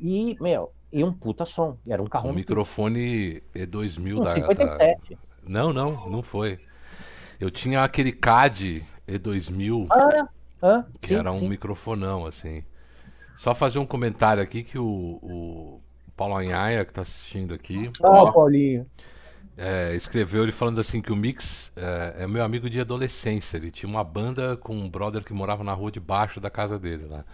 e, 0.00 0.36
meu, 0.40 0.72
e 0.92 1.02
um 1.04 1.12
puta 1.12 1.46
som, 1.46 1.76
era 1.86 2.02
um 2.02 2.06
carro 2.06 2.28
Um 2.30 2.32
microfone 2.32 3.42
E2000 3.54 4.16
um 4.16 4.20
da, 4.20 4.24
da... 4.24 4.30
57. 4.34 5.18
Não, 5.46 5.72
não, 5.72 6.08
não 6.08 6.22
foi. 6.22 6.60
Eu 7.40 7.50
tinha 7.50 7.82
aquele 7.82 8.12
CAD 8.12 8.84
E2000, 9.08 9.86
Ah, 9.90 10.28
ah, 10.62 10.84
que 11.00 11.08
sim, 11.08 11.14
era 11.14 11.32
um 11.32 11.38
sim. 11.40 11.48
microfonão, 11.48 12.26
assim. 12.26 12.64
Só 13.36 13.54
fazer 13.54 13.78
um 13.78 13.86
comentário 13.86 14.42
aqui 14.42 14.62
que 14.62 14.78
o, 14.78 14.84
o 15.22 15.80
Paulo 16.16 16.36
Anhaia, 16.36 16.84
que 16.84 16.92
tá 16.92 17.02
assistindo 17.02 17.54
aqui, 17.54 17.90
Ah, 18.02 18.30
Paulinho. 18.32 18.86
É, 19.56 19.94
escreveu 19.94 20.42
ele 20.42 20.52
falando 20.52 20.80
assim 20.80 21.02
que 21.02 21.12
o 21.12 21.16
Mix 21.16 21.70
é, 21.76 22.24
é 22.24 22.26
meu 22.26 22.42
amigo 22.42 22.70
de 22.70 22.80
adolescência. 22.80 23.56
Ele 23.56 23.70
tinha 23.70 23.88
uma 23.88 24.04
banda 24.04 24.56
com 24.56 24.74
um 24.74 24.88
brother 24.88 25.22
que 25.22 25.32
morava 25.32 25.62
na 25.62 25.72
rua 25.72 25.90
de 25.90 26.00
baixo 26.00 26.40
da 26.40 26.50
casa 26.50 26.78
dele, 26.78 27.04
né? 27.04 27.24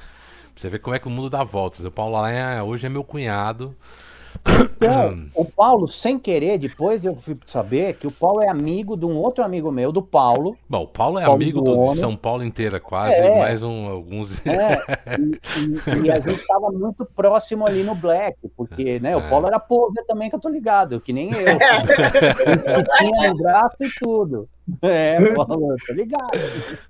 Pra 0.53 0.62
você 0.62 0.69
ver 0.69 0.81
como 0.81 0.97
é 0.97 0.99
que 0.99 1.07
o 1.07 1.11
mundo 1.11 1.31
dá 1.31 1.45
voltas. 1.45 1.85
O 1.85 1.91
Paulo 1.91 2.16
Anhaia 2.16 2.64
hoje 2.64 2.87
é 2.87 2.89
meu 2.89 3.05
cunhado. 3.05 3.77
Então, 4.47 5.26
o 5.35 5.45
Paulo, 5.45 5.89
sem 5.89 6.18
querer, 6.18 6.59
depois 6.59 7.05
eu 7.05 7.14
fui 7.16 7.37
saber 7.47 7.95
que 7.95 8.07
o 8.07 8.11
Paulo 8.11 8.41
é 8.43 8.49
amigo 8.49 8.97
de 8.97 9.05
um 9.05 9.16
outro 9.16 9.43
amigo 9.45 9.70
meu, 9.72 9.91
do 9.93 10.01
Paulo, 10.03 10.57
Bom, 10.68 10.83
o 10.85 10.87
Paulo 10.89 11.18
é 11.18 11.22
Paulo 11.24 11.37
amigo 11.43 11.61
do. 11.61 11.95
São 11.97 12.16
Paulo 12.16 12.45
inteira, 12.45 12.79
quase, 12.81 13.14
É. 13.14 13.39
mais 13.39 13.62
um, 13.62 13.89
alguns. 13.89 14.45
É, 14.47 14.79
e, 15.18 16.01
e- 16.03 16.07
e 16.07 16.11
a 16.11 16.16
gente 16.20 16.31
estava 16.41 16.70
muito 16.70 17.05
próximo 17.05 17.66
ali 17.66 17.83
no 17.83 17.95
Black, 17.95 18.37
porque 18.57 18.99
né, 19.01 19.16
o 19.16 19.20
É. 19.20 19.29
Paulo 19.29 19.47
era 19.47 19.59
poser 19.59 20.05
também, 20.07 20.29
que 20.31 20.37
eu 20.37 20.41
tô 20.41 20.49
ligado, 20.49 21.01
que 21.01 21.12
nem 21.12 21.31
eu. 21.33 21.39
Ele 21.49 22.85
tinha 22.99 23.33
um 23.33 23.37
braço 23.37 23.76
e 23.85 23.91
tudo. 23.99 24.49
É, 24.83 25.20
Paulo, 25.33 25.72
eu 25.72 25.76
tô 25.87 25.93
ligado. 25.93 26.31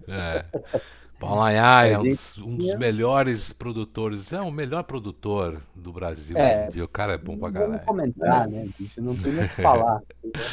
É. 0.09 0.45
Paulo 1.19 1.43
Anhaia, 1.43 1.97
A 1.97 2.01
um, 2.01 2.15
um 2.47 2.57
dos 2.57 2.79
melhores 2.79 3.53
produtores, 3.53 4.33
é 4.33 4.41
o 4.41 4.53
melhor 4.53 4.85
produtor 4.85 5.61
do 5.75 5.93
Brasil. 5.93 6.37
É. 6.37 6.71
O 6.81 6.87
cara 6.89 7.15
é 7.15 7.19
bom 7.19 7.37
pra 7.37 7.51
Não 7.51 7.61
caralho. 7.61 7.81
comentar, 7.85 8.47
né, 8.49 8.69
bicho? 8.79 9.01
Não 9.03 9.17
tem 9.17 9.33
nem 9.33 9.45
o 9.45 9.49
que 9.49 9.57
falar. 9.63 10.01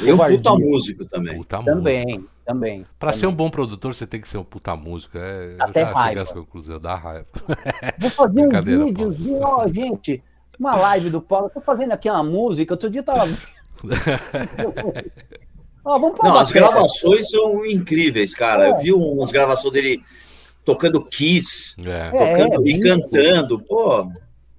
E 0.02 0.12
um 0.12 0.16
puta 0.18 0.54
músico 0.56 1.04
também. 1.04 1.36
Puta 1.36 1.58
música. 1.58 1.74
Também, 1.76 2.26
também. 2.44 2.86
Pra 2.98 3.10
também. 3.10 3.20
ser 3.20 3.26
um 3.28 3.34
bom 3.34 3.48
produtor, 3.48 3.94
você 3.94 4.06
tem 4.06 4.20
que 4.20 4.28
ser 4.28 4.38
um 4.38 4.44
puta 4.44 4.74
músico. 4.74 5.16
É, 5.18 5.54
eu 5.56 5.62
Até 5.62 5.80
já 5.82 5.86
cheguei 5.86 6.02
raiva. 6.02 6.20
essa 6.22 6.34
conclusão, 6.34 6.80
dá 6.80 6.94
raiva. 6.96 7.26
Vou 7.98 8.10
fazer 8.10 8.40
um 8.40 8.42
Brincadeira, 8.48 8.84
videozinho, 8.86 9.40
ó, 9.42 9.68
gente. 9.68 10.22
Uma 10.58 10.74
live 10.74 11.10
do 11.10 11.20
Paulo. 11.20 11.48
Tô 11.48 11.60
fazendo 11.60 11.92
aqui 11.92 12.10
uma 12.10 12.24
música. 12.24 12.74
Outro 12.74 12.90
dia 12.90 13.00
eu 13.00 13.04
tava. 13.04 13.28
Ó, 15.84 15.98
vamos 16.00 16.18
Não, 16.20 16.36
as 16.38 16.50
gravações 16.50 17.30
são 17.30 17.64
incríveis, 17.64 18.34
cara. 18.34 18.66
É. 18.66 18.70
Eu 18.70 18.76
vi 18.78 18.92
umas 18.92 19.30
gravações 19.30 19.72
dele 19.72 20.02
tocando 20.66 21.02
Kiss, 21.02 21.74
É. 21.82 22.08
É, 22.08 22.10
tocando 22.10 22.68
e 22.68 22.72
muito. 22.72 22.82
cantando. 22.86 23.58
Pô, 23.60 24.10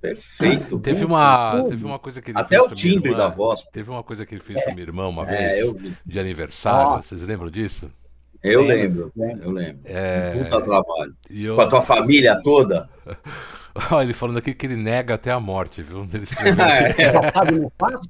perfeito. 0.01 0.79
Teve 0.79 1.05
uma, 1.05 1.63
teve 1.69 1.85
uma 1.85 1.99
coisa 1.99 2.21
que 2.21 2.31
ele 2.31 2.39
Até 2.39 2.57
fez 2.57 2.71
o 2.71 2.75
timbre 2.75 3.11
irmã. 3.11 3.23
da 3.23 3.27
voz. 3.27 3.61
Teve 3.71 3.91
uma 3.91 4.01
coisa 4.01 4.25
que 4.25 4.33
ele 4.33 4.41
fez 4.41 4.63
pra 4.63 4.73
minha 4.73 4.85
irmã 4.87 5.07
uma 5.07 5.29
É, 5.29 5.61
vez, 5.61 5.75
de 6.05 6.19
aniversário. 6.19 6.93
Ó. 6.93 7.01
Vocês 7.01 7.21
lembram 7.21 7.51
disso? 7.51 7.91
Eu 8.43 8.61
Lembro, 8.61 9.11
lembro, 9.15 9.43
eu 9.45 9.51
lembro. 9.51 9.81
É, 9.83 10.43
Puta 10.43 10.61
trabalho. 10.61 11.15
e 11.29 11.43
eu- 11.45 11.55
Com 11.55 11.61
a 11.61 11.67
tua 11.67 11.81
família 11.81 12.39
toda. 12.41 12.87
Olha, 13.91 14.05
ele 14.05 14.13
falando 14.13 14.37
aqui 14.37 14.53
que 14.53 14.65
ele 14.65 14.75
nega 14.75 15.13
até 15.13 15.31
a 15.31 15.39
morte, 15.39 15.81
viu? 15.81 16.07
Ele 16.11 16.23
escreveu 16.23 16.65
É. 16.65 17.31
sabe, 17.31 17.51
não 17.59 17.71
faço? 17.77 18.09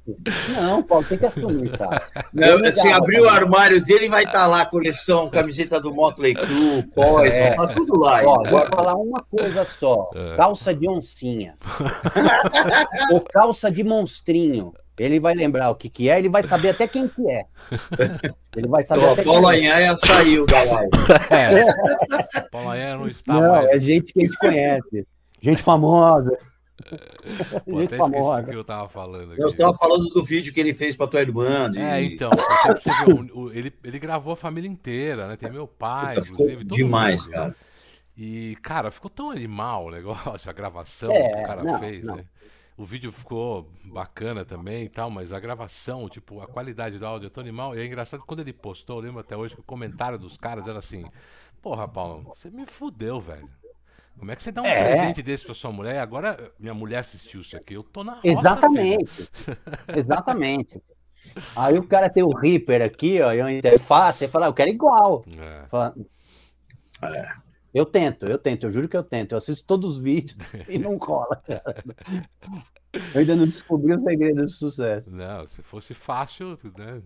Não, 0.56 0.82
Paulo, 0.82 1.04
tem 1.04 1.18
que 1.18 1.26
assumir, 1.26 1.70
cara. 1.76 2.02
Não, 2.32 2.58
você 2.58 2.82
negava 2.84 2.96
abrir 2.96 3.20
o 3.20 3.28
armário 3.28 3.84
dele 3.84 4.08
vai 4.08 4.24
estar 4.24 4.46
lá 4.46 4.62
a 4.62 4.66
coleção, 4.66 5.28
camiseta 5.30 5.80
do 5.80 5.92
Motley 5.92 6.34
Crue, 6.34 6.82
Poison, 6.94 7.34
É. 7.40 7.54
tá 7.54 7.66
tudo 7.68 7.98
lá. 7.98 8.22
Ó, 8.24 8.42
vou 8.48 8.66
falar 8.66 8.94
uma 8.94 9.22
coisa 9.30 9.64
só: 9.64 10.10
É. 10.14 10.36
calça 10.36 10.74
de 10.74 10.88
oncinha. 10.88 11.54
Ou 13.12 13.20
calça 13.20 13.70
de 13.70 13.82
monstrinho. 13.84 14.72
Ele 14.98 15.20
vai 15.20 15.32
lembrar 15.32 15.70
o 15.70 15.76
que, 15.76 15.88
que 15.88 16.10
é, 16.10 16.18
ele 16.18 16.28
vai 16.28 16.42
saber 16.42 16.70
até 16.70 16.88
quem 16.88 17.06
que 17.06 17.30
é. 17.30 17.44
Ele 18.56 18.66
vai 18.66 18.82
saber 18.82 19.04
Ó, 19.04 19.12
até 19.12 19.22
Paulo 19.22 19.48
quem 19.50 19.68
é. 19.68 19.70
Anhaia 19.70 19.94
saiu 19.96 20.44
da 20.44 20.60
live. 20.64 20.90
É. 21.30 22.42
Paulo 22.50 22.70
Anhé 22.70 22.96
não 22.96 23.06
está 23.06 23.32
Não, 23.34 23.48
mais. 23.52 23.68
é 23.68 23.78
gente 23.78 24.12
que 24.12 24.20
a 24.20 24.24
gente 24.24 24.36
conhece. 24.38 25.06
Gente 25.40 25.62
famosa. 25.62 26.36
Pô, 27.64 27.80
gente 27.80 27.86
até 27.86 27.96
esqueci 27.96 27.96
o 27.96 27.98
famosa. 27.98 28.44
que 28.44 28.54
eu 28.54 28.64
tava 28.64 28.88
falando 28.88 29.32
aqui. 29.32 29.42
Eu 29.42 29.48
estava 29.48 29.74
falando 29.74 30.04
do 30.10 30.24
vídeo 30.24 30.52
que 30.52 30.60
ele 30.60 30.72
fez 30.72 30.94
para 30.96 31.06
tua 31.08 31.20
irmã. 31.20 31.70
de- 31.70 31.80
É, 31.80 32.02
então, 32.02 32.30
o- 33.34 33.50
ele, 33.50 33.72
ele 33.82 33.98
gravou 33.98 34.32
a 34.32 34.36
família 34.36 34.68
inteira, 34.68 35.26
né? 35.28 35.36
Tem 35.36 35.50
meu 35.50 35.66
pai, 35.66 36.14
Puta, 36.14 36.24
ficou 36.26 36.46
inclusive. 36.46 36.68
todo 36.68 36.76
demais, 36.76 37.24
mundo. 37.24 37.32
cara. 37.34 37.56
E, 38.16 38.56
cara, 38.62 38.90
ficou 38.90 39.10
tão 39.10 39.30
animal 39.30 39.86
o 39.86 39.90
negócio, 39.90 40.48
a 40.50 40.52
gravação 40.52 41.10
É, 41.10 41.28
que 41.34 41.40
o 41.42 41.46
cara 41.46 41.62
não, 41.62 41.78
fez, 41.78 42.04
não. 42.04 42.16
né? 42.16 42.24
O 42.76 42.84
vídeo 42.84 43.10
ficou 43.10 43.68
bacana 43.84 44.44
também 44.44 44.84
e 44.84 44.88
tal, 44.88 45.10
mas 45.10 45.32
a 45.32 45.40
gravação, 45.40 46.08
tipo, 46.08 46.40
a 46.40 46.46
qualidade 46.46 46.96
do 46.96 47.04
áudio 47.04 47.26
é 47.26 47.30
tão 47.30 47.42
animal. 47.42 47.76
E 47.76 47.80
é 47.80 47.84
engraçado 47.86 48.20
que 48.20 48.26
quando 48.26 48.38
ele 48.40 48.52
postou, 48.52 48.98
eu 48.98 49.02
lembro 49.02 49.18
até 49.20 49.36
hoje 49.36 49.54
que 49.54 49.60
o 49.60 49.64
comentário 49.64 50.16
dos 50.16 50.36
caras 50.36 50.66
era 50.68 50.78
assim: 50.78 51.04
Porra, 51.60 51.88
Paulo, 51.88 52.22
você 52.36 52.48
me 52.50 52.64
fudeu, 52.66 53.20
velho. 53.20 53.48
Como 54.18 54.30
é 54.30 54.36
que 54.36 54.42
você 54.42 54.50
dá 54.52 54.62
um 54.62 54.66
É. 54.66 54.84
presente 54.96 55.22
desse 55.22 55.44
pra 55.44 55.54
sua 55.54 55.70
mulher? 55.72 55.98
Agora 56.00 56.52
minha 56.58 56.74
mulher 56.74 56.98
assistiu 56.98 57.40
isso 57.40 57.56
aqui, 57.56 57.74
eu 57.74 57.82
tô 57.82 58.02
na 58.02 58.14
roça. 58.14 58.26
Exatamente. 58.26 59.30
Exatamente. 59.96 60.80
Aí 61.56 61.78
o 61.78 61.86
cara 61.86 62.08
tem 62.08 62.22
o 62.22 62.34
Reaper 62.34 62.82
aqui, 62.82 63.20
ó, 63.20 63.32
e 63.32 63.40
uma 63.40 63.52
interface, 63.52 64.24
e 64.24 64.28
fala, 64.28 64.46
"Ah, 64.46 64.48
eu 64.48 64.54
quero 64.54 64.70
igual. 64.70 65.24
É. 65.38 65.66
Fala, 65.68 65.94
Eu 67.74 67.84
tento, 67.84 68.26
eu 68.26 68.38
tento, 68.38 68.64
eu 68.66 68.70
juro 68.72 68.88
que 68.88 68.96
eu 68.96 69.04
tento. 69.04 69.32
Eu 69.32 69.38
assisto 69.38 69.64
todos 69.64 69.96
os 69.96 70.02
vídeos 70.02 70.36
e 70.68 70.78
não 70.78 70.96
rola, 70.98 71.36
cara. 71.36 71.84
Eu 73.14 73.20
ainda 73.20 73.36
não 73.36 73.44
descobri 73.46 73.94
o 73.94 74.00
segredo 74.00 74.42
do 74.42 74.48
sucesso. 74.48 75.14
Não, 75.14 75.46
se 75.48 75.62
fosse 75.62 75.92
fácil, 75.94 76.58
né? 76.76 77.02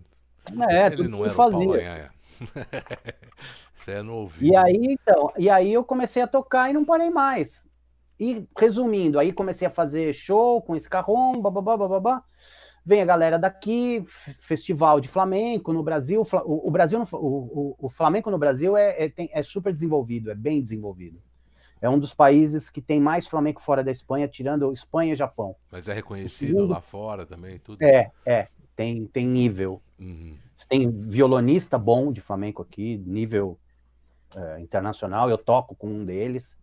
É, 0.70 0.86
ele 0.86 0.96
tudo 0.96 1.08
não 1.08 1.18
era 1.24 1.28
eu 1.28 1.32
o 1.32 1.36
Paulo 1.36 1.72
fazia. 1.72 2.10
Você 3.76 3.92
é. 3.92 4.02
E 4.40 4.54
aí, 4.56 4.80
então, 5.00 5.32
e 5.36 5.50
aí 5.50 5.72
eu 5.72 5.84
comecei 5.84 6.22
a 6.22 6.26
tocar 6.26 6.70
e 6.70 6.72
não 6.72 6.84
parei 6.84 7.10
mais. 7.10 7.66
E 8.18 8.46
resumindo, 8.56 9.18
aí 9.18 9.32
comecei 9.32 9.66
a 9.66 9.70
fazer 9.70 10.12
show 10.14 10.62
com 10.62 10.76
Escarrom, 10.76 11.40
bababá, 11.40 11.76
bababá. 11.76 12.22
Vem 12.84 13.00
a 13.00 13.04
galera 13.04 13.38
daqui, 13.38 14.04
festival 14.40 15.00
de 15.00 15.08
flamenco 15.08 15.72
no 15.72 15.82
Brasil. 15.82 16.22
O, 16.44 16.68
o 16.68 16.70
Brasil, 16.70 16.98
no- 16.98 17.06
o, 17.12 17.16
o, 17.80 17.86
o 17.86 17.88
flamenco 17.88 18.30
no 18.30 18.38
Brasil 18.38 18.76
é, 18.76 19.04
é, 19.04 19.08
tem- 19.08 19.30
é 19.32 19.42
super 19.42 19.72
desenvolvido, 19.72 20.30
é 20.30 20.34
bem 20.34 20.60
desenvolvido. 20.62 21.20
É 21.80 21.88
um 21.90 21.98
dos 21.98 22.14
países 22.14 22.70
que 22.70 22.80
tem 22.80 23.00
mais 23.00 23.26
flamenco 23.26 23.60
fora 23.60 23.82
da 23.82 23.90
Espanha, 23.90 24.28
tirando 24.28 24.72
Espanha 24.72 25.12
e 25.12 25.16
Japão. 25.16 25.56
Mas 25.70 25.88
é 25.88 25.92
reconhecido 25.92 26.48
segundo- 26.48 26.70
lá 26.72 26.80
fora 26.80 27.26
também, 27.26 27.58
tudo. 27.58 27.82
É, 27.82 28.10
é, 28.24 28.48
tem, 28.76 29.06
tem 29.06 29.26
nível. 29.26 29.80
Uhum. 29.98 30.36
Você 30.62 30.68
tem 30.68 30.88
violonista 30.90 31.76
bom 31.76 32.12
de 32.12 32.20
flamenco 32.20 32.62
aqui, 32.62 32.96
nível 33.04 33.58
eh, 34.34 34.60
internacional. 34.60 35.28
Eu 35.28 35.36
toco 35.36 35.74
com 35.74 35.88
um 35.88 36.04
deles, 36.04 36.56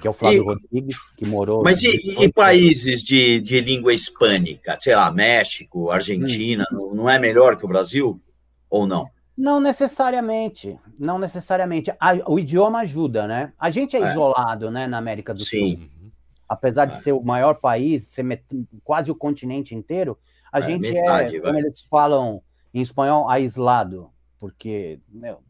que 0.00 0.06
é 0.06 0.10
o 0.10 0.12
Flávio 0.12 0.42
E- 0.42 0.44
Rodrigues, 0.44 0.96
que 1.16 1.24
morou. 1.24 1.62
Mas 1.62 1.82
e, 1.82 1.88
e 1.94 2.24
em 2.24 2.30
países 2.30 3.02
de, 3.04 3.40
de 3.40 3.60
língua 3.60 3.94
hispânica? 3.94 4.76
Sei 4.80 4.94
lá, 4.96 5.10
México, 5.12 5.90
Argentina, 5.90 6.64
Hum. 6.72 6.92
não, 6.94 7.08
é 7.10 7.18
melhor 7.20 7.56
que 7.56 7.64
o 7.64 7.68
Brasil? 7.68 8.20
Ou 8.68 8.84
não? 8.86 9.08
Não 9.38 9.60
necessariamente, 9.60 10.76
não 10.98 11.18
necessariamente. 11.18 11.92
A- 12.00 12.14
o 12.26 12.38
idioma 12.40 12.80
ajuda, 12.80 13.28
né? 13.28 13.52
A 13.58 13.70
gente 13.70 13.94
é, 13.96 14.00
É. 14.00 14.10
isolado, 14.10 14.70
né, 14.72 14.86
na 14.88 14.98
América 14.98 15.32
do 15.32 15.40
Sul. 15.40 15.48
Sim. 15.50 15.74
Uhum. 16.02 16.10
Apesar 16.48 16.86
de 16.86 16.96
É. 16.96 16.98
ser 17.00 17.12
o 17.12 17.22
maior 17.22 17.54
país, 17.60 18.06
ser 18.06 18.24
met- 18.24 18.44
quase 18.82 19.08
o 19.10 19.14
continente 19.14 19.72
inteiro, 19.74 20.18
a 20.50 20.58
É, 20.58 20.62
gente 20.62 20.90
metade, 20.90 21.36
é, 21.36 21.40
vai. 21.40 21.52
como 21.52 21.64
eles 21.64 21.82
falam 21.82 22.42
em 22.72 22.80
espanhol, 22.80 23.28
aislado. 23.28 24.10
Porque, 24.38 25.00
meu, 25.08 25.40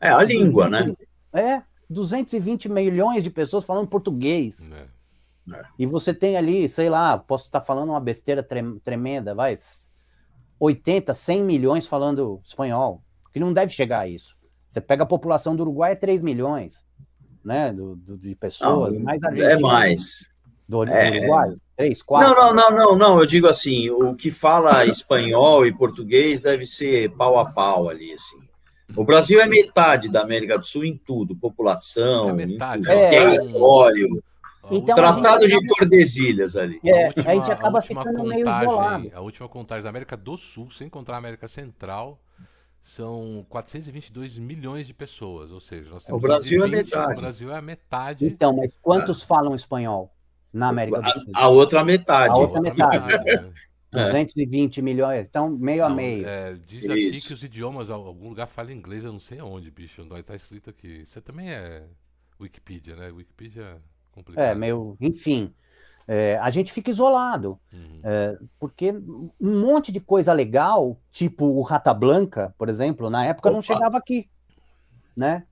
É 0.00 0.08
a 0.10 0.22
língua, 0.22 0.68
né? 0.68 0.92
É, 1.32 1.62
220 1.88 2.68
milhões 2.68 3.22
de 3.24 3.30
pessoas 3.30 3.64
falando 3.64 3.88
português. 3.88 4.70
É. 4.70 4.86
E 5.78 5.86
você 5.86 6.12
tem 6.12 6.36
ali, 6.36 6.68
sei 6.68 6.90
lá, 6.90 7.16
posso 7.16 7.46
estar 7.46 7.60
falando 7.62 7.88
uma 7.90 8.00
besteira 8.00 8.42
trem- 8.42 8.78
tremenda, 8.80 9.34
vai, 9.34 9.54
80, 10.60 11.14
100 11.14 11.42
milhões 11.44 11.86
falando 11.86 12.40
espanhol, 12.44 13.02
que 13.32 13.40
não 13.40 13.52
deve 13.52 13.72
chegar 13.72 14.00
a 14.00 14.08
isso. 14.08 14.36
Você 14.68 14.80
pega 14.80 15.04
a 15.04 15.06
população 15.06 15.56
do 15.56 15.62
Uruguai, 15.62 15.92
é 15.92 15.94
3 15.94 16.20
milhões, 16.20 16.84
né, 17.42 17.72
do, 17.72 17.96
do- 17.96 18.18
de 18.18 18.34
pessoas, 18.34 18.94
Não, 18.96 19.02
mais 19.04 19.22
é 19.22 19.56
mais. 19.58 20.28
Do, 20.68 20.84
do 20.84 20.92
É. 20.92 21.18
Uruguai, 21.18 21.56
3, 21.78 21.98
Não, 22.00 22.06
4. 22.06 22.34
não, 22.34 22.52
não, 22.54 22.70
não, 22.70 22.96
não. 22.96 23.18
Eu 23.20 23.24
digo 23.24 23.46
assim, 23.46 23.88
o 23.88 24.14
que 24.14 24.30
fala 24.30 24.84
espanhol 24.86 25.64
e 25.64 25.72
português 25.72 26.42
deve 26.42 26.66
ser 26.66 27.10
pau 27.12 27.38
a 27.38 27.46
pau 27.46 27.88
ali, 27.88 28.12
assim. 28.12 28.36
O 28.96 29.04
Brasil 29.04 29.40
é 29.40 29.46
metade 29.46 30.08
da 30.10 30.22
América 30.22 30.58
do 30.58 30.66
Sul 30.66 30.84
em 30.84 30.96
tudo, 30.96 31.36
população, 31.36 32.30
É 32.30 32.32
metade, 32.32 32.80
em 32.82 32.84
tudo, 32.84 32.92
é. 32.92 33.08
território, 33.10 34.22
Então, 34.70 34.94
tratado 34.96 35.46
gente- 35.48 35.60
de 35.60 35.66
Tordesilhas 35.76 36.56
ali. 36.56 36.80
É, 36.84 37.04
a, 37.04 37.06
última, 37.08 37.30
a 37.30 37.34
gente 37.34 37.52
acaba 37.52 37.78
a 37.78 37.82
ficando 37.82 38.24
meio 38.24 38.44
contagem, 38.44 38.68
isolado. 38.68 39.10
A 39.14 39.20
última 39.20 39.48
contagem 39.48 39.82
da 39.84 39.90
América 39.90 40.16
do 40.16 40.36
Sul, 40.36 40.70
sem 40.70 40.88
contar 40.88 41.14
a 41.14 41.18
América 41.18 41.46
Central, 41.48 42.18
são 42.82 43.44
422 43.50 44.38
milhões 44.38 44.86
de 44.86 44.94
pessoas. 44.94 45.52
Ou 45.52 45.60
seja, 45.60 45.90
nós 45.90 46.04
temos 46.04 46.18
O 46.18 46.22
Brasil 46.22 46.64
é 46.64 46.68
220, 46.68 46.84
metade. 46.90 47.12
O 47.12 47.20
Brasil 47.20 47.52
é 47.52 47.56
a 47.58 47.62
metade. 47.62 48.24
Então, 48.26 48.52
mas 48.56 48.70
quantos 48.82 49.22
falam 49.22 49.54
espanhol 49.54 50.10
na 50.58 50.68
América 50.68 51.00
do 51.00 51.10
Sul? 51.10 51.32
A, 51.34 51.44
a 51.44 51.48
outra 51.48 51.84
metade. 51.84 52.30
A 52.32 52.36
outra 52.36 52.60
metade. 52.60 53.24
né? 53.92 54.04
220 54.10 54.82
milhões, 54.82 55.24
então 55.26 55.48
meio 55.48 55.82
a 55.82 55.88
Não, 55.88 55.96
meio. 55.96 56.26
é, 56.28 56.54
diz 56.66 56.84
aqui 56.84 57.08
Isso. 57.08 57.28
que 57.28 57.32
os 57.32 57.42
idiomas, 57.42 57.88
al- 57.88 58.06
algum 58.06 58.28
lugar 58.28 58.46
fala 58.46 58.70
inglês, 58.70 59.02
eu 59.02 59.12
não 59.12 59.20
sei 59.20 59.38
aonde, 59.38 59.70
bicho. 59.70 60.04
Não 60.04 60.18
está 60.18 60.34
escrito 60.36 60.68
aqui. 60.68 61.04
Você 61.06 61.22
também 61.22 61.50
é 61.50 61.84
Wikipedia, 62.38 62.94
né? 62.94 63.08
Wikipedia 63.08 63.62
é 63.62 63.76
complicado. 64.12 64.44
É, 64.44 64.54
meio, 64.54 64.94
enfim, 65.00 65.54
é, 66.06 66.36
a 66.42 66.50
gente 66.50 66.70
fica 66.70 66.90
isolado, 66.90 67.58
Uhum. 67.72 68.00
porque 68.58 68.92
um 69.40 69.60
monte 69.60 69.90
de 69.90 70.00
coisa 70.00 70.34
legal, 70.34 70.98
tipo 71.10 71.46
o 71.46 71.62
Rata 71.62 71.94
Blanca, 71.94 72.54
por 72.58 72.68
exemplo, 72.68 73.08
na 73.08 73.24
época 73.24 73.50
não 73.50 73.60
Opa. 73.60 73.66
chegava 73.66 73.96
aqui, 73.96 74.28
né? 75.16 75.44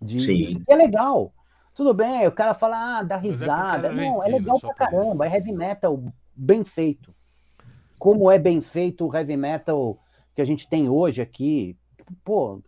De, 0.00 0.20
Sim. 0.20 0.62
É 0.68 0.76
legal. 0.76 1.32
Tudo 1.74 1.94
bem, 1.94 2.26
o 2.26 2.32
cara 2.32 2.52
fala, 2.54 2.98
ah, 2.98 3.02
dá 3.02 3.16
é 3.16 3.18
risada. 3.20 3.88
era 3.88 3.92
não, 3.96 4.22
é 4.22 4.28
legal 4.28 4.60
pra 4.60 4.74
caramba, 4.74 5.26
é 5.26 5.34
heavy 5.34 5.52
metal 5.52 6.02
bem 6.34 6.64
feito. 6.64 7.14
Como 7.98 8.30
é 8.30 8.38
bem 8.38 8.60
feito 8.60 9.06
o 9.06 9.14
heavy 9.14 9.36
metal 9.36 9.98
que 10.34 10.40
a 10.42 10.44
gente 10.44 10.68
tem 10.68 10.88
hoje 10.88 11.20
aqui. 11.22 11.76
Pô, 12.24 12.62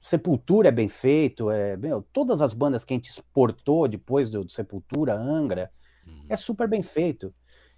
Sepultura 0.00 0.68
é 0.68 0.72
bem 0.72 0.88
feito, 0.88 1.48
é, 1.50 1.76
meu, 1.76 2.02
todas 2.12 2.42
as 2.42 2.54
bandas 2.54 2.84
que 2.84 2.92
a 2.92 2.96
gente 2.96 3.08
exportou 3.10 3.86
depois 3.86 4.30
do, 4.30 4.44
do 4.44 4.50
Sepultura, 4.50 5.14
Angra, 5.14 5.70
Uhum. 6.04 6.24
é 6.28 6.36
super 6.36 6.66
bem 6.66 6.82
feito. 6.82 7.32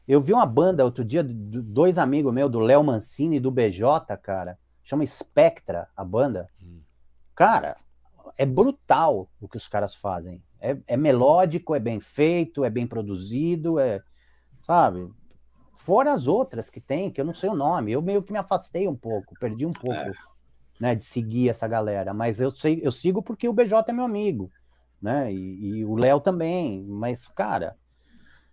Eu 0.09 0.19
vi 0.21 0.33
uma 0.33 0.47
banda 0.47 0.83
outro 0.85 1.05
dia, 1.05 1.23
do- 1.23 1.63
dois 1.63 1.99
amigos 1.99 2.33
meus, 2.33 2.51
do 2.51 2.59
Léo 2.59 2.83
Mancini 2.83 3.37
e 3.37 3.41
do 3.41 3.51
BJ, 3.51 4.17
cara, 4.17 4.59
chama 4.83 5.05
Spectra, 5.07 5.89
a 5.95 6.03
banda. 6.03 6.49
Hum. 6.63 6.81
Cara, 7.35 7.77
é 8.37 8.45
brutal 8.45 9.29
o 9.41 9.49
que 9.49 9.57
os 9.57 9.69
caras 9.69 9.95
fazem. 9.95 10.43
É, 10.61 10.77
é 10.87 10.97
melódico, 10.97 11.75
é 11.75 11.81
bem 11.81 12.01
feito, 12.01 12.65
é 12.65 12.71
bem 12.71 12.87
produzido, 12.87 13.79
é, 13.79 14.03
sabe? 14.63 15.11
Fora 15.77 16.13
as 16.13 16.27
outras 16.27 16.71
que 16.71 16.81
tem, 16.81 17.11
que 17.11 17.21
eu 17.21 17.25
não 17.25 17.35
sei 17.35 17.51
o 17.51 17.55
nome. 17.55 17.93
Eu 17.93 18.03
meio 18.03 18.23
que 18.23 18.33
me 18.33 18.39
afastei 18.39 18.89
um 18.89 18.97
pouco, 18.97 19.35
perdi 19.39 19.67
um 19.67 19.73
pouco, 19.73 20.11
né, 20.81 20.95
de 20.95 21.05
seguir 21.05 21.49
essa 21.49 21.69
galera. 21.69 22.15
Mas 22.15 22.41
eu 22.41 22.51
sei, 22.51 22.81
eu 22.83 22.91
sigo 22.91 23.23
porque 23.23 23.49
o 23.49 23.53
BJ 23.53 23.85
é 23.89 23.93
meu 23.93 24.05
amigo, 24.05 24.51
né? 25.01 25.33
E, 25.33 25.79
e 25.79 25.85
o 25.85 25.95
Léo 25.95 26.21
também. 26.21 26.83
Mas, 26.85 27.29
cara, 27.29 27.77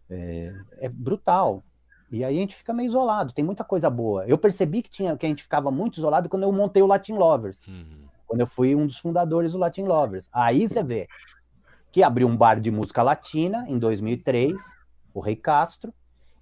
é, 0.09 0.53
é 0.79 0.89
brutal. 0.89 1.63
E 2.11 2.25
aí 2.25 2.37
a 2.37 2.41
gente 2.41 2.55
fica 2.55 2.73
meio 2.73 2.87
isolado. 2.87 3.33
Tem 3.33 3.45
muita 3.45 3.63
coisa 3.63 3.89
boa. 3.89 4.25
Eu 4.27 4.37
percebi 4.37 4.81
que 4.81 4.89
tinha, 4.89 5.15
que 5.15 5.25
a 5.25 5.29
gente 5.29 5.43
ficava 5.43 5.71
muito 5.71 5.97
isolado 5.97 6.27
quando 6.27 6.43
eu 6.43 6.51
montei 6.51 6.83
o 6.83 6.87
Latin 6.87 7.13
Lovers 7.13 7.65
Uhum. 7.65 8.10
Quando 8.31 8.39
eu 8.39 8.47
fui 8.47 8.73
um 8.73 8.87
dos 8.87 8.97
fundadores 8.97 9.51
do 9.51 9.57
Latin 9.57 9.83
Lovers. 9.83 10.29
Aí 10.31 10.65
você 10.65 10.81
vê 10.81 11.05
que 11.91 12.01
abriu 12.01 12.29
um 12.29 12.37
bar 12.37 12.61
de 12.61 12.71
música 12.71 13.03
latina 13.03 13.65
em 13.67 13.77
2003, 13.77 14.55
o 15.13 15.19
Rei 15.19 15.35
Castro, 15.35 15.93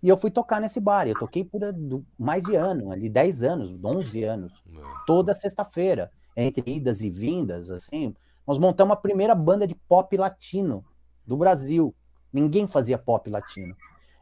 e 0.04 0.08
eu 0.08 0.16
fui 0.16 0.30
tocar 0.30 0.62
nesse 0.62 0.80
bar. 0.80 1.08
Eu 1.08 1.18
toquei 1.18 1.44
por 1.44 1.64
eh, 1.64 1.74
mais 2.18 2.44
de 2.44 2.54
ano, 2.54 2.92
ali 2.92 3.10
10 3.10 3.42
anos, 3.42 3.76
11 3.84 4.24
anos, 4.24 4.64
toda 5.08 5.34
sexta-feira, 5.34 6.12
entre 6.38 6.76
idas 6.76 7.02
e 7.02 7.10
vindas, 7.10 7.72
assim. 7.72 8.14
Nós 8.46 8.60
montamos 8.60 8.94
a 8.94 8.96
primeira 8.96 9.34
banda 9.34 9.66
de 9.66 9.74
pop 9.74 10.16
latino 10.16 10.86
do 11.26 11.36
Brasil. 11.36 11.96
Ninguém 12.32 12.68
fazia 12.68 13.00
pop 13.00 13.28
latino. 13.32 13.76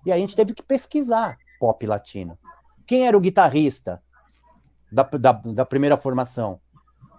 E 0.05 0.11
aí 0.13 0.19
a 0.19 0.21
gente 0.21 0.37
teve 0.37 0.53
que 0.53 0.63
pesquisar 0.63 1.37
pop 1.59 1.85
latino. 1.85 2.39
Quem 2.85 3.05
era 3.05 3.17
o 3.17 3.19
guitarrista 3.19 4.01
da, 4.89 5.03
da, 5.03 5.33
da 5.33 5.65
primeira 5.65 5.97
formação? 5.97 6.61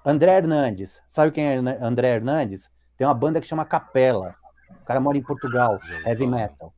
André 0.09 0.39
Hernandes. 0.39 1.03
Sabe 1.07 1.33
quem 1.33 1.45
é 1.45 1.57
André 1.83 2.15
Hernandes? 2.15 2.71
Tem 2.97 3.07
uma 3.07 3.13
banda 3.13 3.43
que 3.43 3.47
chama 3.47 3.67
Capela. 3.67 4.35
O 4.81 4.85
cara 4.87 4.99
mora 4.99 5.19
em 5.19 5.23
Portugal, 5.23 5.79
heavy 6.07 6.27
metal. 6.27 6.73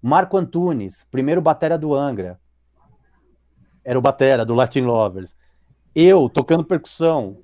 Marco 0.00 0.36
Antunes, 0.36 1.04
primeiro 1.10 1.40
batera 1.40 1.76
do 1.76 1.92
Angra. 1.92 2.38
Era 3.84 3.98
o 3.98 4.02
batera 4.02 4.44
do 4.44 4.54
Latin 4.54 4.82
Lovers. 4.82 5.34
Eu, 5.92 6.28
tocando 6.28 6.64
percussão, 6.64 7.42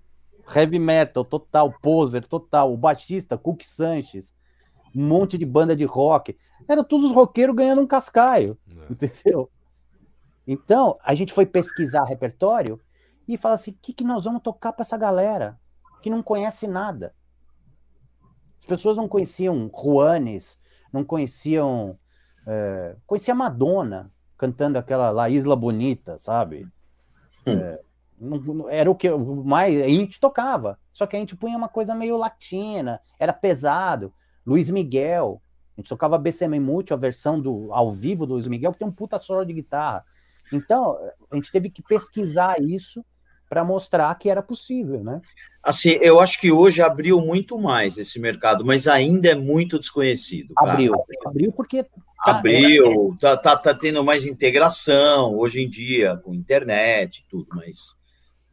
heavy 0.54 0.78
metal 0.78 1.24
total, 1.24 1.74
poser 1.82 2.24
total, 2.28 2.72
o 2.72 2.76
baixista, 2.76 3.36
Cook 3.36 3.62
Sanches, 3.64 4.32
um 4.94 5.04
monte 5.04 5.36
de 5.36 5.44
banda 5.44 5.74
de 5.74 5.84
rock. 5.84 6.38
Era 6.68 6.84
todos 6.84 7.10
os 7.10 7.12
roqueiros 7.12 7.56
ganhando 7.56 7.82
um 7.82 7.88
cascaio, 7.88 8.56
é. 8.70 8.92
entendeu? 8.92 9.50
Então, 10.46 10.96
a 11.02 11.12
gente 11.12 11.32
foi 11.32 11.44
pesquisar 11.44 12.04
repertório 12.04 12.80
e 13.26 13.36
fala 13.36 13.54
assim: 13.54 13.72
o 13.72 13.78
que, 13.80 13.92
que 13.92 14.04
nós 14.04 14.24
vamos 14.24 14.42
tocar 14.42 14.72
para 14.72 14.82
essa 14.82 14.96
galera 14.96 15.58
que 16.00 16.10
não 16.10 16.22
conhece 16.22 16.66
nada? 16.66 17.14
As 18.60 18.66
pessoas 18.66 18.96
não 18.96 19.08
conheciam 19.08 19.70
Juanes, 19.74 20.58
não 20.92 21.04
conheciam. 21.04 21.98
É, 22.46 22.96
conhecia 23.06 23.34
Madonna 23.34 24.10
cantando 24.36 24.78
aquela 24.78 25.10
La 25.10 25.30
Isla 25.30 25.54
Bonita, 25.54 26.18
sabe? 26.18 26.66
Hum. 27.46 27.52
É, 27.52 27.80
não, 28.18 28.68
era 28.68 28.90
o 28.90 28.94
que 28.94 29.10
mais 29.10 29.80
a 29.82 29.88
gente 29.88 30.20
tocava, 30.20 30.78
só 30.92 31.06
que 31.06 31.16
a 31.16 31.18
gente 31.18 31.36
punha 31.36 31.56
uma 31.56 31.68
coisa 31.68 31.94
meio 31.94 32.16
latina, 32.16 33.00
era 33.18 33.32
pesado. 33.32 34.12
Luiz 34.44 34.70
Miguel, 34.70 35.40
a 35.76 35.80
gente 35.80 35.88
tocava 35.88 36.18
BCM 36.18 36.60
Multi, 36.60 36.92
a 36.92 36.96
versão 36.96 37.40
do 37.40 37.72
ao 37.72 37.90
vivo 37.90 38.26
do 38.26 38.34
Luiz 38.34 38.46
Miguel, 38.46 38.72
que 38.72 38.78
tem 38.78 38.88
um 38.88 38.92
puta 38.92 39.18
solo 39.18 39.44
de 39.44 39.52
guitarra. 39.52 40.04
Então, 40.52 40.98
a 41.30 41.34
gente 41.34 41.50
teve 41.50 41.70
que 41.70 41.82
pesquisar 41.82 42.60
isso 42.60 43.04
para 43.52 43.62
mostrar 43.62 44.14
que 44.14 44.30
era 44.30 44.42
possível, 44.42 45.04
né? 45.04 45.20
Assim, 45.62 45.90
eu 46.00 46.18
acho 46.20 46.40
que 46.40 46.50
hoje 46.50 46.80
abriu 46.80 47.20
muito 47.20 47.58
mais 47.58 47.98
esse 47.98 48.18
mercado, 48.18 48.64
mas 48.64 48.88
ainda 48.88 49.28
é 49.28 49.34
muito 49.34 49.78
desconhecido. 49.78 50.54
Cara. 50.54 50.72
Abriu, 50.72 50.94
abriu 51.26 51.52
porque 51.52 51.82
tá, 51.82 51.90
abriu, 52.24 53.14
tá, 53.20 53.36
tá, 53.36 53.54
tá 53.54 53.74
tendo 53.74 54.02
mais 54.02 54.24
integração 54.24 55.36
hoje 55.36 55.60
em 55.60 55.68
dia 55.68 56.16
com 56.24 56.32
internet 56.32 57.18
e 57.18 57.28
tudo, 57.28 57.46
mas 57.50 57.94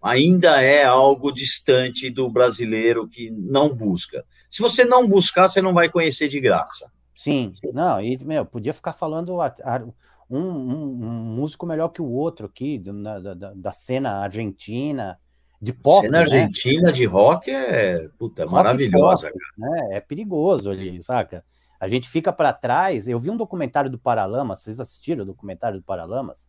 ainda 0.01 0.61
é 0.61 0.83
algo 0.83 1.31
distante 1.31 2.09
do 2.09 2.29
brasileiro 2.29 3.07
que 3.07 3.31
não 3.31 3.73
busca. 3.73 4.25
Se 4.51 4.61
você 4.61 4.83
não 4.83 5.07
buscar, 5.07 5.47
você 5.47 5.61
não 5.61 5.73
vai 5.73 5.87
conhecer 5.87 6.27
de 6.27 6.41
graça. 6.41 6.91
Sim, 7.15 7.53
não, 7.73 8.01
e 8.01 8.21
meu, 8.25 8.45
podia 8.45 8.73
ficar 8.73 8.91
falando 8.91 9.39
a, 9.39 9.47
a, 9.63 9.81
um, 10.29 10.39
um, 10.39 11.05
um, 11.05 11.23
músico 11.35 11.65
melhor 11.65 11.89
que 11.89 12.01
o 12.01 12.09
outro 12.09 12.45
aqui, 12.45 12.77
da, 12.77 13.19
da, 13.19 13.53
da 13.53 13.71
cena 13.71 14.17
argentina, 14.17 15.19
de 15.61 15.73
pop. 15.73 16.05
Cena 16.05 16.19
né? 16.19 16.23
argentina 16.23 16.91
de 16.91 17.05
rock 17.05 17.49
é 17.51 18.07
puta, 18.17 18.43
rock 18.43 18.53
maravilhosa. 18.53 19.29
Pop, 19.29 19.39
né? 19.57 19.97
É 19.97 19.99
perigoso 19.99 20.69
ali, 20.69 21.01
saca? 21.03 21.41
A 21.79 21.87
gente 21.87 22.09
fica 22.09 22.31
para 22.31 22.53
trás. 22.53 23.07
Eu 23.07 23.17
vi 23.17 23.29
um 23.29 23.37
documentário 23.37 23.89
do 23.89 23.97
Paralamas, 23.97 24.61
vocês 24.61 24.79
assistiram 24.79 25.23
o 25.23 25.25
documentário 25.25 25.79
do 25.79 25.83
Paralamas? 25.83 26.47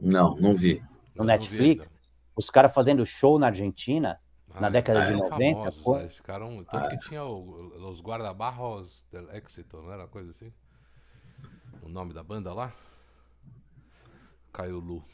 Não, 0.00 0.34
não 0.36 0.54
vi. 0.54 0.82
No 1.14 1.24
Netflix? 1.24 2.00
os 2.40 2.50
caras 2.50 2.72
fazendo 2.72 3.04
show 3.04 3.38
na 3.38 3.48
Argentina, 3.48 4.18
ah, 4.54 4.60
na 4.60 4.70
década 4.70 5.04
de 5.06 5.12
90. 5.12 5.72
Famosos, 5.72 6.02
né? 6.02 6.08
ficaram, 6.08 6.64
tanto 6.64 6.86
ah. 6.86 6.88
que 6.88 6.98
tinha 7.00 7.24
o, 7.24 7.90
os 7.90 8.00
guarda-barros 8.00 9.04
del 9.12 9.30
éxito, 9.30 9.76
não 9.82 9.92
era 9.92 10.06
coisa 10.06 10.30
assim? 10.30 10.52
O 11.82 11.88
nome 11.88 12.14
da 12.14 12.22
banda 12.22 12.52
lá? 12.52 12.72
Caiu 14.52 14.78
Lu. 14.78 15.04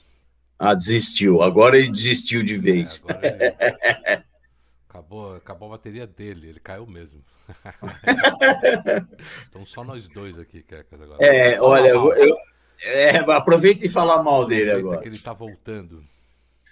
Ah, 0.59 0.75
desistiu. 0.75 1.43
Agora 1.43 1.77
ele 1.77 1.91
desistiu 1.91 2.43
de 2.43 2.57
vez. 2.57 3.05
É, 3.09 4.13
ele... 4.13 4.25
acabou, 4.89 5.35
acabou 5.35 5.69
a 5.69 5.73
bateria 5.73 6.07
dele, 6.07 6.49
ele 6.49 6.61
caiu 6.61 6.87
mesmo. 6.87 7.23
então 9.49 9.67
só 9.67 9.85
nós 9.85 10.09
dois 10.09 10.39
aqui, 10.39 10.63
Kekas, 10.63 11.01
agora. 11.01 11.25
É, 11.25 11.61
olha, 11.61 11.89
eu, 11.89 12.13
eu 12.15 12.37
é, 12.83 13.19
aproveita 13.19 13.87
e 13.87 13.89
fala 13.89 14.23
mal 14.23 14.47
dele 14.47 14.71
aproveita 14.71 14.89
agora. 14.89 15.03
que 15.03 15.09
ele 15.09 15.19
tá 15.19 15.33
voltando. 15.33 16.05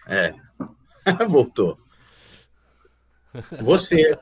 É. 0.06 0.34
Voltou. 1.28 1.78
Você. 3.62 4.18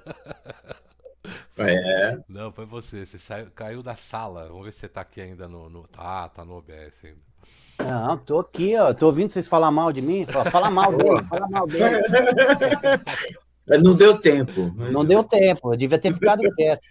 É. 1.58 2.18
Não, 2.28 2.52
foi 2.52 2.64
você. 2.64 3.04
Você 3.04 3.18
saiu, 3.18 3.50
caiu 3.50 3.82
da 3.82 3.94
sala. 3.94 4.48
Vamos 4.48 4.64
ver 4.64 4.72
se 4.72 4.80
você 4.80 4.88
tá 4.88 5.02
aqui 5.02 5.20
ainda 5.20 5.48
no. 5.48 5.68
no... 5.68 5.88
Ah, 5.96 6.28
tá 6.28 6.44
no 6.44 6.56
OBS 6.56 7.04
ainda. 7.04 7.20
Não, 7.84 8.18
tô 8.18 8.40
aqui, 8.40 8.76
ó. 8.76 8.92
Tô 8.94 9.06
ouvindo 9.06 9.30
vocês 9.30 9.48
falar 9.48 9.70
mal 9.70 9.92
de 9.92 10.02
mim. 10.02 10.24
Fala, 10.24 10.50
fala 10.50 10.70
mal 10.70 10.96
dele, 10.96 11.22
fala 11.24 11.48
mal 11.48 11.66
dele. 11.66 12.02
Não 13.66 13.94
deu 13.94 14.18
tempo. 14.20 14.72
Não 14.74 15.04
deu 15.04 15.22
tempo. 15.22 15.72
Eu 15.72 15.76
devia 15.76 15.98
ter 15.98 16.12
ficado 16.12 16.42
quieto. 16.54 16.86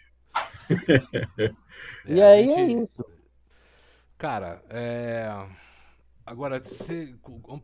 É, 2.04 2.14
e 2.14 2.22
aí 2.22 2.52
é 2.52 2.56
gente... 2.56 2.60
é 2.60 2.84
isso. 2.84 3.06
Cara, 4.18 4.62
é. 4.70 5.48
Agora, 6.26 6.60
você, 6.64 7.16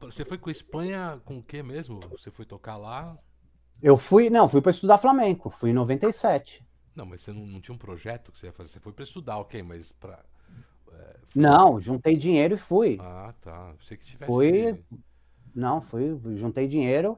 você 0.02 0.26
foi 0.26 0.38
com 0.38 0.50
a 0.50 0.52
Espanha 0.52 1.22
com 1.26 1.36
o 1.36 1.44
que 1.44 1.64
mesmo? 1.64 2.00
Você 2.12 2.30
foi 2.30 2.46
tocar 2.46 2.78
lá? 2.78 3.18
Eu 3.82 3.98
fui, 3.98 4.30
não, 4.30 4.50
fui 4.50 4.62
para 4.62 4.72
estudar 4.72 4.98
flamenco, 4.98 5.50
fui 5.50 5.70
em 5.70 5.74
97. 5.74 6.66
Não, 6.96 7.06
mas 7.06 7.22
você 7.22 7.32
não, 7.32 7.46
não, 7.46 7.62
tinha 7.62 7.76
um 7.76 7.78
projeto 7.78 8.32
que 8.32 8.40
você 8.40 8.48
ia 8.48 8.52
fazer? 8.52 8.70
Você 8.72 8.80
foi 8.80 8.92
para 8.92 9.04
estudar, 9.04 9.38
ok, 9.38 9.62
mas 9.62 9.92
para. 9.92 10.24
É, 10.98 11.16
não, 11.36 11.80
juntei 11.80 12.18
dinheiro 12.18 12.56
e 12.56 12.58
fui. 12.58 12.98
Ah, 13.02 13.34
tá. 13.42 13.74
Você 13.80 13.96
que 13.96 14.06
tivesse. 14.06 14.26
Fui. 14.26 14.84
Não, 15.54 15.82
fui, 15.82 16.20
juntei 16.36 16.68
dinheiro. 16.68 17.18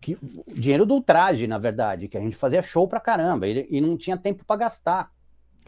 Que, 0.00 0.18
dinheiro 0.48 0.84
do 0.84 1.00
traje, 1.00 1.46
na 1.46 1.58
verdade, 1.58 2.08
que 2.08 2.18
a 2.18 2.20
gente 2.20 2.34
fazia 2.34 2.60
show 2.60 2.88
pra 2.88 2.98
caramba 2.98 3.46
e, 3.46 3.66
e 3.70 3.80
não 3.80 3.96
tinha 3.96 4.16
tempo 4.16 4.44
para 4.44 4.56
gastar. 4.56 5.12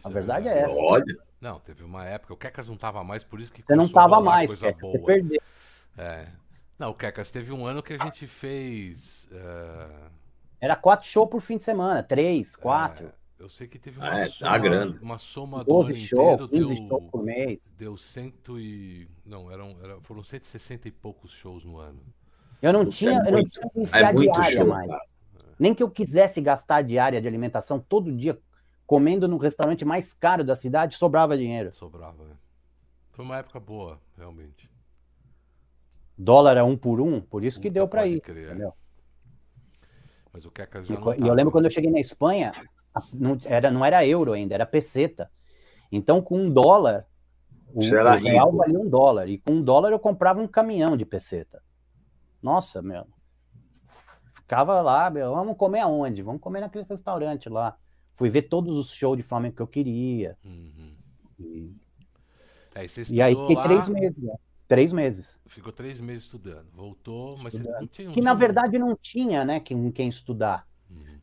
A 0.03 0.09
verdade 0.09 0.49
é 0.49 0.61
essa. 0.61 0.75
Olha. 0.75 1.05
Não, 1.41 1.61
teve 1.61 1.85
uma 1.85 2.05
época, 2.07 2.33
o 2.33 2.37
Kekas 2.37 2.67
não 2.67 2.77
tava 2.77 3.05
mais, 3.05 3.23
por 3.23 3.39
isso 3.39 3.53
que 3.53 3.63
Você 3.63 3.77
não 3.77 3.87
tava 3.87 4.19
mais, 4.21 4.47
coisa 4.49 4.73
boa. 4.81 4.93
você 4.93 4.99
perdeu. 4.99 5.41
É. 5.97 6.27
Não, 6.79 6.91
o 6.91 6.95
Kekas 6.95 7.31
teve 7.31 7.53
um 7.53 7.67
ano 7.67 7.83
que 7.83 7.93
a 7.93 7.99
gente 7.99 8.27
fez. 8.27 9.29
Uh... 9.31 10.11
Era 10.61 10.75
quatro 10.75 11.07
shows 11.07 11.29
por 11.29 11.41
fim 11.41 11.59
de 11.59 11.63
semana, 11.63 12.03
três, 12.03 12.57
quatro. 12.57 13.07
É, 13.09 13.13
eu 13.39 13.49
sei 13.49 13.67
que 13.67 13.79
teve 13.79 13.99
uma, 13.99 14.21
é, 14.21 14.29
tá 14.29 14.31
soma, 14.31 14.99
uma 15.03 15.19
soma 15.19 15.65
do 15.65 15.83
ano 15.83 15.97
show, 15.97 16.35
inteiro. 16.35 16.49
15 16.49 16.67
deu, 16.67 16.89
shows 16.89 17.11
por 17.11 17.23
mês. 17.23 17.73
Deu 17.77 17.97
cento 17.97 18.59
e. 18.59 19.09
Não, 19.25 19.51
eram, 19.51 19.77
era, 19.83 20.01
foram 20.03 20.23
160 20.23 20.89
e 20.89 20.91
poucos 20.91 21.31
shows 21.33 21.65
no 21.65 21.79
ano. 21.79 22.01
Eu 22.63 22.73
não 22.73 22.87
tinha, 22.87 23.23
eu 23.27 23.33
não 23.33 23.49
tinha 23.49 23.69
que 23.71 23.81
enfiar 23.81 24.15
é 24.15 24.19
diária 24.19 24.59
show, 24.59 24.67
mais. 24.67 24.89
Cara. 24.89 25.09
Nem 25.59 25.75
que 25.75 25.83
eu 25.83 25.91
quisesse 25.91 26.41
gastar 26.41 26.83
diária 26.83 27.21
de 27.21 27.29
alimentação 27.29 27.79
todo 27.79 28.11
dia 28.11 28.39
comendo 28.87 29.27
no 29.27 29.37
restaurante 29.37 29.85
mais 29.85 30.15
caro 30.15 30.45
da 30.45 30.55
cidade, 30.55 30.95
sobrava 30.95 31.37
dinheiro. 31.37 31.75
Sobrava, 31.75 32.25
né? 32.25 32.37
Foi 33.13 33.25
uma 33.25 33.39
época 33.39 33.61
boa, 33.61 34.01
realmente. 34.17 34.71
Dólar 36.17 36.57
é 36.57 36.63
um 36.63 36.77
por 36.77 37.01
um, 37.01 37.21
por 37.21 37.45
isso 37.45 37.61
que 37.61 37.71
deu 37.71 37.89
para 37.89 38.07
ir. 38.07 38.17
Entendeu? 38.17 38.73
Mas 40.33 40.45
o 40.45 40.51
que 40.51 40.63
já 40.63 40.95
e, 41.17 41.25
e 41.25 41.29
eu 41.29 41.35
lembro 41.35 41.53
quando 41.53 41.67
eu 41.67 41.71
cheguei 41.71 41.91
na 41.91 42.01
Espanha, 42.01 42.53
não 43.13 43.39
era, 43.45 43.71
não 43.71 43.85
era 43.85 44.07
euro 44.07 44.33
ainda, 44.33 44.55
era 44.55 44.67
peseta. 44.67 45.31
Então, 45.91 46.21
com 46.21 46.39
um 46.39 46.51
dólar, 46.51 47.07
o, 47.73 47.81
o 47.81 47.83
real 47.83 48.53
valia 48.53 48.79
um 48.79 48.89
dólar. 48.89 49.29
E 49.29 49.39
com 49.39 49.53
um 49.53 49.63
dólar 49.63 49.91
eu 49.91 49.99
comprava 49.99 50.41
um 50.41 50.47
caminhão 50.47 50.97
de 50.97 51.05
peseta. 51.05 51.63
Nossa, 52.43 52.83
meu. 52.83 53.07
Ficava 54.33 54.81
lá, 54.83 55.09
meu, 55.11 55.35
vamos 55.35 55.57
comer 55.57 55.81
aonde? 55.81 56.23
Vamos 56.23 56.41
comer 56.41 56.61
naquele 56.61 56.85
restaurante 56.85 57.49
lá. 57.49 57.77
Fui 58.13 58.29
ver 58.29 58.43
todos 58.43 58.77
os 58.77 58.93
shows 58.93 59.17
de 59.17 59.23
Flamengo 59.23 59.57
que 59.57 59.63
eu 59.63 59.67
queria. 59.67 60.37
Uhum. 60.45 60.95
E... 61.39 61.75
É, 62.75 62.87
e, 63.09 63.23
aí 63.23 63.35
fiquei 63.35 63.57
lá... 63.57 63.63
três 63.63 63.89
meses, 63.89 64.19
né? 64.19 64.35
Três 64.67 64.93
meses. 64.93 65.41
Ficou 65.47 65.73
três 65.73 66.01
meses 66.01 66.25
estudando. 66.25 66.67
Voltou, 66.73 67.37
mas 67.43 67.55
estudando. 67.55 67.81
não 67.81 67.87
tinha. 67.87 68.11
Um 68.11 68.13
que 68.13 68.21
na 68.21 68.35
verdade 68.35 68.79
não 68.79 68.97
tinha, 68.97 69.45
né, 69.45 69.61
quem, 69.61 69.91
quem 69.91 70.09
estudar. 70.09 70.67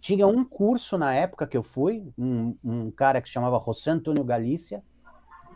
Tinha 0.02 0.26
um 0.26 0.44
curso 0.44 0.98
na 0.98 1.14
época 1.14 1.46
que 1.46 1.56
eu 1.56 1.62
fui, 1.62 2.12
um, 2.18 2.58
um 2.64 2.90
cara 2.90 3.22
que 3.22 3.28
se 3.28 3.34
chamava 3.34 3.62
José 3.64 3.92
Antônio 3.92 4.24
Galícia, 4.24 4.84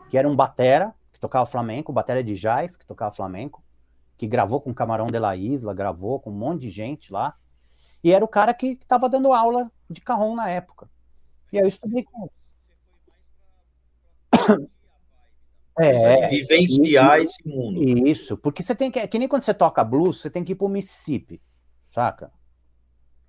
que 0.07 0.19
era 0.19 0.29
um 0.29 0.35
batera, 0.35 0.93
que 1.11 1.19
tocava 1.19 1.47
flamenco, 1.47 1.91
batera 1.91 2.23
de 2.23 2.35
jazz, 2.35 2.77
que 2.77 2.85
tocava 2.85 3.09
flamenco, 3.09 3.63
que 4.15 4.27
gravou 4.27 4.61
com 4.61 4.71
Camarão 4.71 5.07
de 5.07 5.17
la 5.17 5.35
Isla, 5.35 5.73
gravou 5.73 6.19
com 6.19 6.29
um 6.29 6.37
monte 6.37 6.61
de 6.61 6.69
gente 6.69 7.11
lá. 7.11 7.35
E 8.03 8.11
era 8.11 8.23
o 8.23 8.27
cara 8.27 8.53
que 8.53 8.77
estava 8.79 9.09
dando 9.09 9.33
aula 9.33 9.71
de 9.89 9.99
carrom 9.99 10.35
na 10.35 10.47
época. 10.47 10.87
E 11.51 11.57
aí 11.57 11.63
eu 11.63 11.67
estudei 11.67 12.03
com 12.03 12.29
É, 15.77 16.29
vivenciar 16.29 17.19
esse 17.19 17.45
mundo. 17.45 17.83
Isso, 18.07 18.37
porque 18.37 18.63
você 18.63 18.73
tem 18.73 18.89
que. 18.89 18.97
É 18.97 19.07
que 19.07 19.19
nem 19.19 19.27
quando 19.27 19.41
você 19.41 19.53
toca 19.53 19.83
blues, 19.83 20.21
você 20.21 20.29
tem 20.29 20.41
que 20.41 20.53
ir 20.53 20.55
pro 20.55 20.69
Mississippi, 20.69 21.41
saca? 21.91 22.31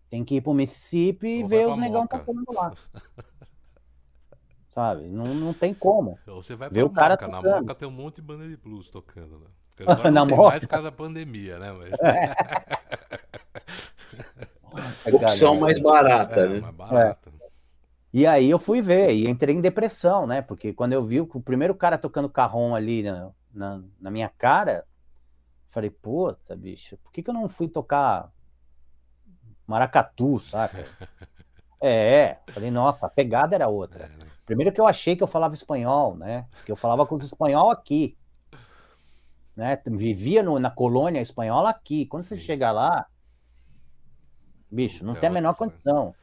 Tem 0.08 0.24
que 0.24 0.36
ir 0.36 0.40
pro 0.40 0.54
Mississippi 0.54 1.40
e 1.40 1.44
ver 1.44 1.68
os 1.68 1.76
negão 1.76 2.06
tocando 2.06 2.44
lá. 2.52 2.72
sabe? 4.76 5.08
Não, 5.08 5.24
não 5.34 5.54
tem 5.54 5.72
como. 5.72 6.18
Ou 6.26 6.42
você 6.42 6.54
vai 6.54 6.68
Vê 6.68 6.80
pra 6.80 6.86
o 6.86 6.90
cara 6.90 7.14
Moca. 7.14 7.28
Na 7.28 7.36
tocando. 7.38 7.60
Moca 7.62 7.74
tem 7.74 7.88
um 7.88 7.92
monte 7.92 8.16
de 8.16 8.22
banda 8.22 8.46
de 8.46 8.56
blues 8.56 8.90
tocando, 8.90 9.38
né? 9.40 9.46
Agora 9.80 10.10
Na 10.12 10.20
não 10.20 10.26
tem 10.26 10.36
Moca? 10.36 10.48
mais 10.50 10.60
por 10.60 10.68
causa 10.68 10.84
da 10.84 10.92
pandemia, 10.92 11.58
né? 11.58 11.72
Mas... 11.72 11.90
Opção 15.12 15.54
Galera. 15.54 15.60
mais 15.60 15.78
barata, 15.78 16.40
É, 16.40 16.48
né? 16.48 16.60
mais 16.60 16.74
barato. 16.74 17.32
E 18.12 18.26
aí 18.26 18.50
eu 18.50 18.58
fui 18.58 18.82
ver 18.82 19.14
e 19.14 19.28
entrei 19.28 19.54
em 19.54 19.60
depressão, 19.60 20.26
né? 20.26 20.42
Porque 20.42 20.72
quando 20.72 20.92
eu 20.92 21.02
vi 21.02 21.20
o 21.20 21.28
o 21.32 21.40
primeiro 21.40 21.74
cara 21.74 21.98
tocando 21.98 22.28
carrom 22.28 22.74
ali 22.74 23.02
na, 23.02 23.30
na, 23.52 23.82
na 24.00 24.10
minha 24.10 24.28
cara, 24.28 24.84
falei, 25.68 25.90
puta, 25.90 26.56
bicho, 26.56 26.96
por 26.98 27.12
que, 27.12 27.22
que 27.22 27.30
eu 27.30 27.34
não 27.34 27.48
fui 27.48 27.68
tocar 27.68 28.30
maracatu, 29.66 30.38
saca? 30.40 30.86
É, 31.80 32.38
falei, 32.48 32.70
nossa, 32.70 33.06
a 33.06 33.10
pegada 33.10 33.54
era 33.54 33.68
outra. 33.68 34.04
É, 34.04 34.08
né? 34.08 34.26
Primeiro 34.46 34.72
que 34.72 34.80
eu 34.80 34.86
achei 34.86 35.16
que 35.16 35.22
eu 35.22 35.26
falava 35.26 35.54
espanhol, 35.54 36.16
né? 36.16 36.46
Que 36.64 36.72
eu 36.72 36.76
falava 36.76 37.04
com 37.04 37.16
os 37.16 37.26
espanhol 37.26 37.70
aqui. 37.70 38.16
Né? 39.54 39.80
Vivia 39.86 40.42
no- 40.42 40.58
na 40.58 40.70
colônia 40.70 41.20
espanhola 41.20 41.70
aqui. 41.70 42.06
Quando 42.06 42.24
você 42.24 42.36
Sim. 42.36 42.42
chega 42.42 42.70
lá, 42.70 43.06
bicho, 44.70 45.04
não 45.04 45.14
É 45.14 45.16
tem 45.16 45.28
a 45.28 45.32
menor 45.32 45.54
condição. 45.54 46.14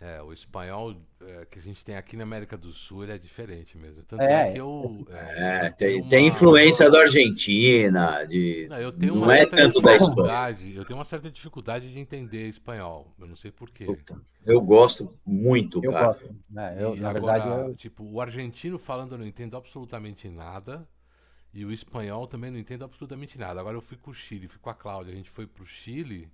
É, 0.00 0.22
o 0.22 0.32
espanhol 0.32 0.96
é, 1.20 1.44
que 1.44 1.58
a 1.58 1.62
gente 1.62 1.84
tem 1.84 1.94
aqui 1.94 2.16
na 2.16 2.22
América 2.22 2.56
do 2.56 2.72
Sul 2.72 3.02
ele 3.02 3.12
é 3.12 3.18
diferente 3.18 3.76
mesmo. 3.76 4.02
Tanto 4.04 4.22
É, 4.22 4.48
é, 4.48 4.52
que 4.52 4.58
eu. 4.58 5.06
É, 5.10 5.66
eu 5.66 5.72
tem, 5.74 6.08
tenho 6.08 6.08
tem 6.08 6.22
uma- 6.22 6.28
influência 6.28 6.90
da 6.90 7.00
Argentina, 7.00 8.24
de. 8.24 8.66
Não, 8.70 8.78
eu 8.78 8.92
tenho 8.92 9.14
Não 9.14 9.22
uma 9.24 9.36
é 9.36 9.44
tanto 9.44 9.78
da 9.82 9.96
dificuldade. 9.98 10.74
Eu 10.74 10.86
tenho 10.86 10.98
uma 10.98 11.04
certa 11.04 11.30
dificuldade 11.30 11.92
de 11.92 11.98
entender 11.98 12.48
espanhol. 12.48 13.14
Eu 13.18 13.26
não 13.26 13.36
sei 13.36 13.50
porquê. 13.50 13.86
Eu 14.46 14.60
gosto 14.62 15.14
muito, 15.24 15.84
Eu 15.84 15.92
cara. 15.92 16.06
gosto. 16.06 16.34
né? 16.48 16.76
Eu, 16.82 16.96
na 16.96 17.10
agora, 17.10 17.38
verdade, 17.42 17.68
eu, 17.68 17.74
tipo, 17.76 18.02
o 18.02 18.22
argentino 18.22 18.78
falando 18.78 19.12
eu 19.12 19.18
não 19.18 19.26
entendo 19.26 19.54
absolutamente 19.54 20.30
nada. 20.30 20.88
E 21.52 21.64
o 21.64 21.72
espanhol 21.72 22.26
também 22.26 22.50
não 22.50 22.58
entendo 22.58 22.84
absolutamente 22.84 23.36
nada. 23.36 23.60
Agora 23.60 23.76
eu 23.76 23.80
fui 23.82 23.98
com 23.98 24.12
o 24.12 24.14
Chile, 24.14 24.48
fui 24.48 24.60
com 24.60 24.70
a 24.70 24.74
Cláudia, 24.74 25.12
a 25.12 25.16
gente 25.16 25.28
foi 25.30 25.46
pro 25.46 25.66
Chile. 25.66 26.28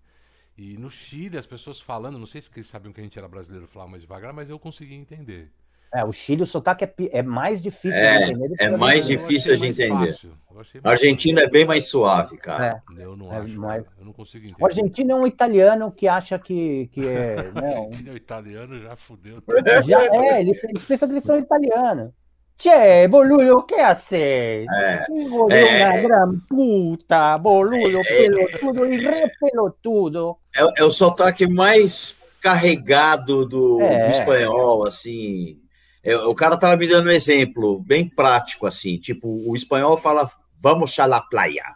E 0.59 0.76
no 0.78 0.90
Chile 0.90 1.36
as 1.38 1.46
pessoas 1.46 1.80
falando, 1.80 2.18
não 2.18 2.26
sei 2.26 2.40
se 2.40 2.48
eles 2.57 2.66
sabiam 2.68 2.92
que 2.92 3.00
a 3.00 3.04
gente 3.04 3.18
era 3.18 3.28
brasileiro 3.28 3.66
falava 3.66 3.90
mais 3.90 4.02
devagar, 4.02 4.32
mas 4.32 4.48
eu 4.48 4.59
consegui 4.59 4.94
entender. 4.94 5.50
é, 5.92 6.02
o 6.04 6.11
Chile, 6.12 6.42
o 6.42 6.46
sotaque 6.46 6.84
é, 6.84 6.94
é 7.12 7.22
mais 7.22 7.61
difícil 7.62 7.92
É, 7.98 8.18
de 8.18 8.24
entender. 8.32 8.48
do 8.48 8.54
que 8.57 8.62
é 8.64 8.70
o 8.70 8.78
mais 8.78 9.07
difícil 9.07 9.54
de 9.57 9.62
mais 9.66 9.78
entender. 9.78 10.30
A 10.50 10.54
mais 10.54 10.72
Argentina 10.84 11.42
é 11.42 11.48
bem 11.48 11.64
mais 11.66 11.88
suave, 11.88 12.36
cara. 12.38 12.82
É. 12.98 13.02
Eu 13.02 13.14
não 13.16 13.30
É 13.32 13.36
acho. 13.38 13.59
mais-. 13.61 13.86
Eu 13.98 14.04
não 14.04 14.12
consigo 14.12 14.44
entender. 14.46 14.62
O 14.62 14.66
argentino 14.66 15.12
é 15.12 15.14
um 15.14 15.26
italiano 15.26 15.92
que 15.92 16.09
acha 16.09 16.38
que, 16.38 16.88
que 16.88 17.07
é. 17.07 17.36
Né, 17.52 17.78
um- 17.78 17.84
Argentino 17.88 18.09
é 18.11 18.12
o 18.12 18.16
italiano 18.16 18.80
já 18.80 18.96
fudeu. 18.96 19.42
já 19.86 20.02
é, 20.02 20.40
ele- 20.40 20.59
eles 20.64 20.84
pensam 20.84 21.07
que 21.09 21.14
eles 21.14 21.24
são 21.24 21.38
italianos. 21.38 22.11
Tchê, 22.59 23.07
boludo, 23.07 23.59
o 23.59 23.62
que 23.64 23.74
hace? 23.74 24.66
É. 24.66 25.04
Boludo, 25.09 25.54
É. 25.54 25.76
una 25.76 26.00
gran 26.00 26.40
puta, 26.48 27.36
boludo, 27.38 28.00
pelotudo 28.02 28.86
e 28.86 28.96
re 28.98 29.30
pelotudo. 29.38 30.38
É, 30.57 30.80
é 30.80 30.84
o 30.84 30.90
sotaque 30.90 31.46
mais 31.46 32.16
carregado 32.40 33.44
do, 33.44 33.78
É. 33.82 34.07
do 34.07 34.11
espanhol, 34.12 34.86
assim. 34.86 35.61
É, 36.02 36.16
o 36.16 36.34
cara 36.34 36.57
tava 36.57 36.76
me 36.76 36.86
dando 36.86 37.09
um 37.09 37.12
exemplo 37.12 37.78
bem 37.80 38.09
prático, 38.09 38.66
assim. 38.66 38.96
Tipo, 38.98 39.28
o 39.46 39.54
espanhol 39.54 39.98
fala 39.98 40.30
vamos 40.59 40.98
a 40.98 41.04
la 41.04 41.20
playa. 41.20 41.74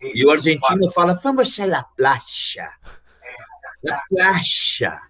E 0.00 0.26
o 0.26 0.30
argentino 0.30 0.90
fala 0.90 1.14
vamos 1.22 1.58
a 1.60 1.66
la 1.66 1.84
playa. 1.96 2.70
La 3.84 4.02
playa. 4.08 5.00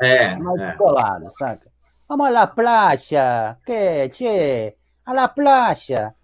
É, 0.00 0.34
mais 0.36 0.60
é. 0.60 0.72
colado, 0.72 1.28
saca? 1.30 1.68
Vamos 2.08 2.26
a 2.26 2.30
la 2.30 2.46
playa, 2.54 3.58
que, 3.66 4.08
che, 4.10 4.76
a 5.04 5.12
la 5.12 5.28
playa. 5.28 6.14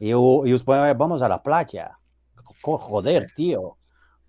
E 0.00 0.14
o, 0.14 0.46
e 0.46 0.52
o 0.52 0.56
espanhol 0.56 0.86
é 0.86 0.94
vamos 0.94 1.20
a 1.22 1.28
la 1.28 1.38
playa. 1.38 1.90
Co- 2.62 2.76
Joder, 2.78 3.32
tio. 3.34 3.76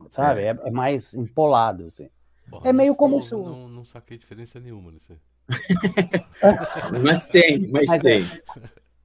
Sabe? 0.09 0.43
É, 0.43 0.49
é 0.65 0.71
mais 0.71 1.13
empolado, 1.13 1.85
assim. 1.85 2.09
Porra, 2.49 2.69
É 2.69 2.73
meio 2.73 2.95
como 2.95 3.13
não, 3.15 3.19
isso- 3.19 3.37
Não, 3.41 3.67
não 3.69 3.85
saquei 3.85 4.17
diferença 4.17 4.59
nenhuma 4.59 4.91
nisso 4.91 5.13
aí. 5.13 5.19
Mas 7.03 7.27
tem, 7.27 7.67
mas, 7.69 7.87
Mas 7.89 7.99
é. 7.99 8.01
tem. 8.03 8.25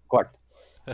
Corta. 0.07 0.33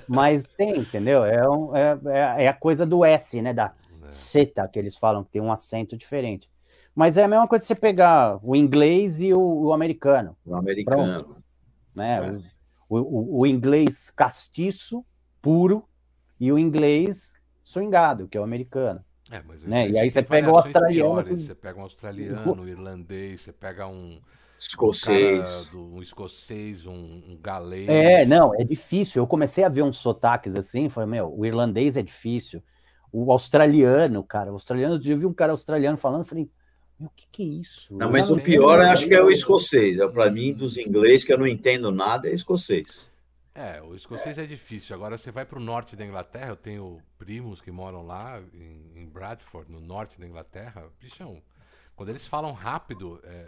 Mas 0.08 0.50
tem, 0.50 0.78
entendeu? 0.80 1.24
É, 1.24 1.48
um- 1.48 1.76
é, 1.76 1.98
é- 2.06 2.44
é 2.44 2.48
a 2.48 2.54
coisa 2.54 2.84
do 2.84 3.04
S, 3.04 3.40
né? 3.40 3.52
Da 3.52 3.72
seta 4.10 4.66
que 4.68 4.78
eles 4.78 4.96
falam, 4.96 5.22
que 5.24 5.30
tem 5.30 5.40
um 5.42 5.52
acento 5.52 5.96
diferente. 5.96 6.48
Mas 6.94 7.18
é 7.18 7.24
a 7.24 7.28
mesma 7.28 7.48
coisa 7.48 7.62
que 7.62 7.66
você 7.68 7.74
pegar 7.74 8.38
o 8.42 8.54
inglês 8.54 9.20
e 9.20 9.32
o, 9.34 9.40
o 9.40 9.72
americano, 9.72 10.36
O 10.46 10.54
americano. 10.54 11.36
né? 11.94 12.18
É. 12.18 12.54
O, 12.88 12.98
o- 12.98 13.40
o 13.40 13.46
inglês 13.46 14.10
castiço, 14.10 15.04
puro, 15.42 15.88
e 16.38 16.52
o 16.52 16.58
inglês 16.58 17.32
swingado, 17.64 18.28
que 18.28 18.36
é 18.36 18.40
o 18.40 18.44
americano. 18.44 19.04
É, 19.30 19.42
mas 19.42 19.62
o 19.62 19.68
Né? 19.68 19.88
E 19.88 19.98
aí 19.98 20.10
você 20.10 20.22
pega 20.22 20.50
o 20.52 20.56
australiano 20.56 21.10
piores. 21.24 21.28
com- 21.30 21.38
Você 21.48 21.54
pega 21.54 21.78
um 21.78 21.82
australiano, 21.82 22.62
um 22.62 22.68
irlandês, 22.68 23.40
você 23.42 23.52
pega 23.52 23.86
um, 23.86 24.12
um 24.14 24.20
Escocês. 24.58 25.66
do, 25.70 25.94
um 25.96 26.02
escocês, 26.02 26.86
um, 26.86 26.92
um 26.92 27.38
galês. 27.42 27.88
É, 27.88 28.24
não, 28.26 28.54
é 28.54 28.62
difícil. 28.64 29.22
Eu 29.22 29.26
comecei 29.26 29.64
a 29.64 29.68
ver 29.68 29.82
uns 29.82 29.96
sotaques 29.98 30.54
assim, 30.54 30.88
falei, 30.88 31.08
meu, 31.10 31.34
o 31.36 31.44
irlandês 31.44 31.96
é 31.96 32.02
difícil. 32.02 32.62
O 33.12 33.32
australiano, 33.32 34.22
cara, 34.22 34.50
o 34.50 34.54
australiano, 34.54 35.00
eu 35.04 35.18
vi 35.18 35.26
um 35.26 35.32
cara 35.32 35.52
australiano 35.52 35.96
falando, 35.96 36.24
falei, 36.24 36.50
o 37.06 37.10
que 37.14 37.26
que 37.30 37.42
é 37.42 37.46
isso? 37.46 37.94
Não, 37.94 38.10
mas 38.10 38.30
o 38.30 38.36
pior 38.40 38.80
eu 38.80 38.88
acho 38.90 39.06
que 39.06 39.14
é 39.14 39.22
o 39.22 39.30
escocês. 39.30 39.98
É, 39.98 40.06
Para 40.08 40.30
mim, 40.30 40.52
dos 40.52 40.76
inglês, 40.76 41.24
que 41.24 41.32
eu 41.32 41.38
não 41.38 41.46
entendo 41.46 41.90
nada, 41.90 42.28
é 42.28 42.34
escocês. 42.34 43.12
É, 43.54 43.80
o 43.82 43.94
escocês 43.94 44.36
é 44.36 44.44
difícil. 44.46 44.96
Agora 44.96 45.16
você 45.16 45.30
vai 45.30 45.44
para 45.44 45.58
o 45.58 45.62
norte 45.62 45.94
da 45.94 46.04
Inglaterra, 46.04 46.48
eu 46.48 46.56
tenho 46.56 46.98
primos 47.16 47.60
que 47.60 47.70
moram 47.70 48.04
lá 48.04 48.40
em, 48.52 49.02
em 49.02 49.06
Bradford, 49.06 49.70
no 49.70 49.80
norte 49.80 50.18
da 50.18 50.26
Inglaterra. 50.26 50.84
Bichão, 51.00 51.40
quando 51.94 52.08
eles 52.08 52.26
falam 52.26 52.52
rápido, 52.52 53.20
é, 53.22 53.46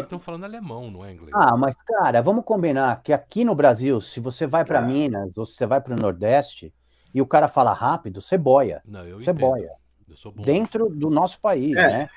estão 0.00 0.20
falando 0.20 0.44
alemão, 0.44 0.90
não 0.92 1.04
é 1.04 1.12
inglês. 1.12 1.32
Ah, 1.34 1.56
mas 1.56 1.74
cara, 1.74 2.22
vamos 2.22 2.44
combinar 2.44 3.02
que 3.02 3.12
aqui 3.12 3.44
no 3.44 3.54
Brasil, 3.56 4.00
se 4.00 4.20
você 4.20 4.46
vai 4.46 4.64
para 4.64 4.78
Ah. 4.78 4.82
Minas 4.82 5.36
ou 5.36 5.44
se 5.44 5.54
você 5.56 5.66
vai 5.66 5.80
para 5.80 5.94
o 5.94 6.00
Nordeste 6.00 6.72
e 7.12 7.20
o 7.20 7.26
cara 7.26 7.48
fala 7.48 7.72
rápido, 7.72 8.20
você 8.20 8.38
boia. 8.38 8.80
Não, 8.86 9.04
eu 9.04 9.20
Você 9.20 9.32
boia. 9.32 9.72
Eu 10.08 10.16
sou 10.16 10.30
bom. 10.30 10.42
Dentro 10.44 10.88
do 10.88 11.10
nosso 11.10 11.40
país, 11.40 11.76
É. 11.76 11.86
né? 11.88 12.10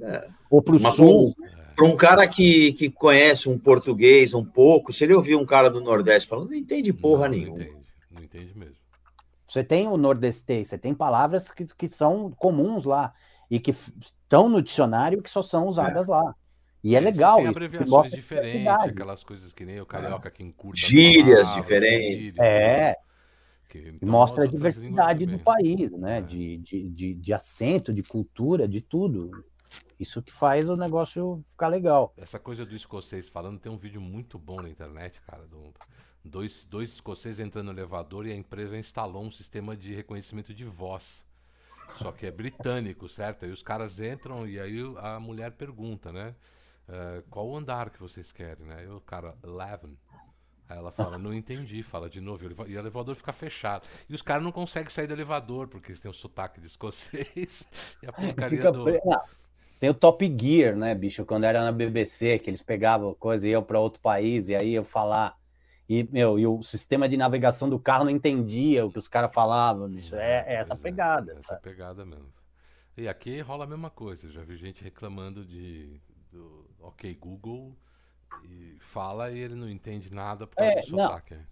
É. 0.00 0.28
Ou 0.50 0.62
pro 0.62 0.80
Mas 0.80 0.94
sul. 0.94 1.34
Para 1.74 1.84
um 1.86 1.94
cara 1.94 2.26
que, 2.26 2.72
que 2.72 2.88
conhece 2.90 3.50
um 3.50 3.58
português 3.58 4.32
um 4.32 4.42
pouco, 4.44 4.94
se 4.94 5.04
ele 5.04 5.12
ouvir 5.12 5.36
um 5.36 5.44
cara 5.44 5.68
do 5.68 5.78
Nordeste 5.78 6.26
falando, 6.26 6.48
não 6.48 6.56
entende 6.56 6.90
porra 6.90 7.28
não, 7.28 7.36
nenhuma. 7.36 7.58
Não 7.58 7.64
entende, 7.64 7.84
não 8.10 8.22
entende 8.22 8.58
mesmo. 8.58 8.76
Você 9.46 9.62
tem 9.62 9.86
o 9.86 9.96
nordestês, 9.96 10.68
você 10.68 10.78
tem 10.78 10.94
palavras 10.94 11.50
que, 11.50 11.66
que 11.66 11.86
são 11.88 12.30
comuns 12.32 12.84
lá 12.84 13.12
e 13.50 13.60
que 13.60 13.70
estão 13.70 14.48
no 14.48 14.62
dicionário 14.62 15.20
que 15.22 15.28
só 15.30 15.42
são 15.42 15.66
usadas 15.66 16.08
lá. 16.08 16.34
E 16.82 16.96
é 16.96 17.00
legal. 17.00 17.36
Tem 17.36 17.48
abreviações 17.48 18.12
diferentes, 18.12 18.66
aquelas 18.66 19.22
coisas 19.22 19.52
que 19.52 19.64
nem 19.64 19.80
o 19.80 19.86
carioca 19.86 20.30
que 20.30 20.42
encurta. 20.42 20.80
as 20.80 20.88
Gírias 20.88 21.54
diferentes. 21.54 22.18
gírias, 22.18 22.38
É, 22.38 22.96
que- 23.68 23.92
então, 23.96 24.08
mostra 24.08 24.42
a 24.42 24.46
as 24.46 24.52
outras 24.52 24.74
diversidade 24.74 25.26
do 25.26 25.38
país, 25.38 25.90
né? 25.92 26.18
É. 26.18 26.20
De, 26.22 26.56
de, 26.58 26.88
de, 26.88 27.14
de 27.14 27.32
acento, 27.32 27.92
de 27.92 28.02
cultura, 28.02 28.66
de 28.66 28.80
tudo. 28.80 29.30
Isso 29.98 30.22
que 30.22 30.32
faz 30.32 30.68
o 30.68 30.76
negócio 30.76 31.42
ficar 31.46 31.68
legal. 31.68 32.12
Essa 32.16 32.38
coisa 32.38 32.66
do 32.66 32.74
escocês 32.76 33.28
falando, 33.28 33.58
tem 33.58 33.70
um 33.72 33.78
vídeo 33.78 34.00
muito 34.00 34.38
bom 34.38 34.60
na 34.60 34.68
internet, 34.68 35.20
cara. 35.22 35.46
do- 35.46 35.72
dois, 36.24 36.66
dois 36.66 36.90
escoceses 36.90 37.38
entrando 37.40 37.66
no 37.66 37.72
elevador 37.72 38.26
e 38.26 38.32
a 38.32 38.36
empresa 38.36 38.76
instalou 38.76 39.22
um 39.22 39.30
sistema 39.30 39.76
de 39.76 39.94
reconhecimento 39.94 40.52
de 40.52 40.64
voz. 40.64 41.24
Só 41.98 42.10
que 42.12 42.26
é 42.26 42.30
britânico, 42.32 43.08
certo? 43.08 43.44
Aí 43.44 43.50
os 43.50 43.62
caras 43.62 44.00
entram 44.00 44.46
e 44.46 44.58
aí 44.58 44.80
a 44.98 45.20
mulher 45.20 45.52
pergunta, 45.52 46.12
né? 46.12 46.34
eh, 46.88 47.22
qual 47.30 47.48
o 47.48 47.56
andar 47.56 47.90
que 47.90 47.98
vocês 48.00 48.30
querem, 48.32 48.66
né? 48.66 48.84
E 48.84 48.88
o 48.88 49.00
cara, 49.00 49.34
11. 49.44 49.96
Aí 50.68 50.76
ela 50.78 50.90
fala, 50.92 51.16
não 51.16 51.32
entendi, 51.32 51.82
fala 51.82 52.08
de 52.10 52.20
novo. 52.20 52.42
E 52.42 52.46
o 52.46 52.48
eleva- 52.48 52.64
o 52.64 52.68
elevador 52.70 53.14
fica 53.14 53.32
fechado. 53.32 53.86
E 54.08 54.14
os 54.14 54.22
caras 54.22 54.42
não 54.44 54.50
conseguem 54.52 54.90
sair 54.90 55.06
do 55.06 55.14
elevador, 55.14 55.68
porque 55.68 55.90
eles 55.92 56.00
têm 56.00 56.10
o 56.10 56.14
sotaque 56.14 56.60
de 56.60 56.66
escocês 56.66 57.64
e 58.02 58.06
a 58.06 58.12
porcaria 58.12 58.58
Fica 58.58 58.72
do. 58.72 58.82
pre- 58.84 59.00
Tem 59.78 59.90
o 59.90 59.94
Top 59.94 60.24
Gear, 60.40 60.76
né, 60.76 60.94
bicho? 60.94 61.24
Quando 61.26 61.44
era 61.44 61.62
na 61.64 61.72
BBC, 61.72 62.38
que 62.38 62.48
eles 62.50 62.62
pegavam 62.62 63.14
coisa 63.14 63.46
e 63.46 63.50
iam 63.50 63.62
para 63.62 63.78
outro 63.80 64.00
país, 64.00 64.48
e 64.48 64.54
aí 64.56 64.72
eu 64.74 64.84
falar. 64.84 65.36
E, 65.88 66.02
meu, 66.10 66.38
e 66.38 66.46
o 66.46 66.62
sistema 66.62 67.08
de 67.08 67.16
navegação 67.16 67.68
do 67.68 67.78
carro 67.78 68.04
não 68.04 68.10
entendia 68.10 68.84
o 68.86 68.90
que 68.90 68.98
os 68.98 69.08
caras 69.08 69.32
falavam, 69.32 69.88
bicho. 69.88 70.14
É, 70.16 70.44
é 70.46 70.54
essa 70.56 70.74
Pois 70.74 70.80
pegada, 70.82 71.34
Essa 71.36 71.48
sabe? 71.48 71.62
pegada 71.62 72.04
mesmo. 72.04 72.32
E 72.96 73.08
aqui 73.08 73.40
rola 73.40 73.64
a 73.64 73.66
mesma 73.66 73.90
coisa. 73.90 74.30
Já 74.30 74.42
vi 74.42 74.56
gente 74.56 74.82
reclamando 74.82 75.44
de 75.44 76.00
do 76.32 76.68
OK 76.80 77.14
Google 77.14 77.76
e 78.42 78.78
fala 78.80 79.30
e 79.32 79.38
ele 79.38 79.54
não 79.54 79.68
entende 79.70 80.12
nada 80.12 80.46
por 80.46 80.56
causa 80.56 80.72
É, 80.72 80.82
do 80.82 80.86
não. 80.88 81.08
sotaque. 81.08 81.34
né? 81.34 81.46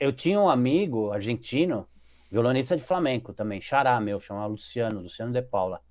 Eu 0.00 0.12
tinha 0.12 0.40
um 0.40 0.48
amigo 0.48 1.12
argentino, 1.12 1.88
violonista 2.30 2.76
de 2.76 2.82
flamenco 2.84 3.32
também, 3.34 3.60
xará 3.60 4.00
meu, 4.00 4.20
chamava 4.20 4.46
Luciano, 4.48 5.00
Luciano 5.02 5.32
de 5.32 5.42
Paula. 5.42 5.82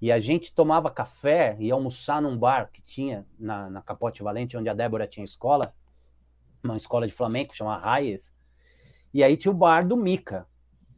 E 0.00 0.12
a 0.12 0.18
gente 0.20 0.52
tomava 0.52 0.90
café 0.90 1.56
e 1.58 1.70
almoçar 1.70 2.20
num 2.20 2.36
bar 2.36 2.70
que 2.72 2.82
tinha 2.82 3.26
na, 3.38 3.70
na 3.70 3.82
Capote 3.82 4.22
Valente, 4.22 4.56
onde 4.56 4.68
a 4.68 4.74
Débora 4.74 5.06
tinha 5.06 5.24
escola. 5.24 5.74
uma 6.62 6.76
escola 6.76 7.06
de 7.06 7.12
flamenco, 7.12 7.54
chama 7.54 7.78
Raies. 7.78 8.34
E 9.12 9.22
aí 9.22 9.36
tinha 9.36 9.52
o 9.52 9.56
bar 9.56 9.86
do 9.86 9.96
Mica, 9.96 10.46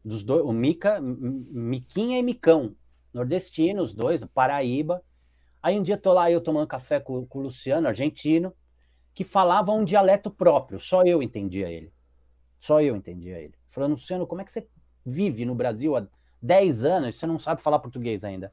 dos 0.04 0.24
dois, 0.24 0.42
o 0.42 0.52
Mica, 0.52 1.00
Miquinha 1.00 2.18
e 2.18 2.22
Micão, 2.22 2.74
nordestinos, 3.12 3.92
dois, 3.92 4.24
Paraíba. 4.24 5.02
Aí 5.62 5.78
um 5.78 5.82
dia 5.82 5.96
tô 5.96 6.12
lá 6.12 6.30
eu 6.30 6.40
tomando 6.40 6.66
café 6.66 6.98
com, 6.98 7.26
com 7.26 7.40
o 7.40 7.42
Luciano, 7.42 7.88
argentino, 7.88 8.54
que 9.14 9.24
falava 9.24 9.72
um 9.72 9.84
dialeto 9.84 10.30
próprio, 10.30 10.78
só 10.78 11.02
eu 11.02 11.22
entendia 11.22 11.70
ele. 11.70 11.92
Só 12.58 12.80
eu 12.80 12.96
entendia 12.96 13.38
ele. 13.38 13.54
Falando, 13.68 13.92
Luciano, 13.92 14.26
como 14.26 14.40
é 14.40 14.44
que 14.44 14.52
você 14.52 14.66
vive 15.04 15.44
no 15.44 15.54
Brasil 15.54 15.96
há 15.96 16.06
10 16.42 16.84
anos 16.84 17.16
você 17.16 17.26
não 17.26 17.38
sabe 17.38 17.62
falar 17.62 17.78
português 17.78 18.24
ainda? 18.24 18.52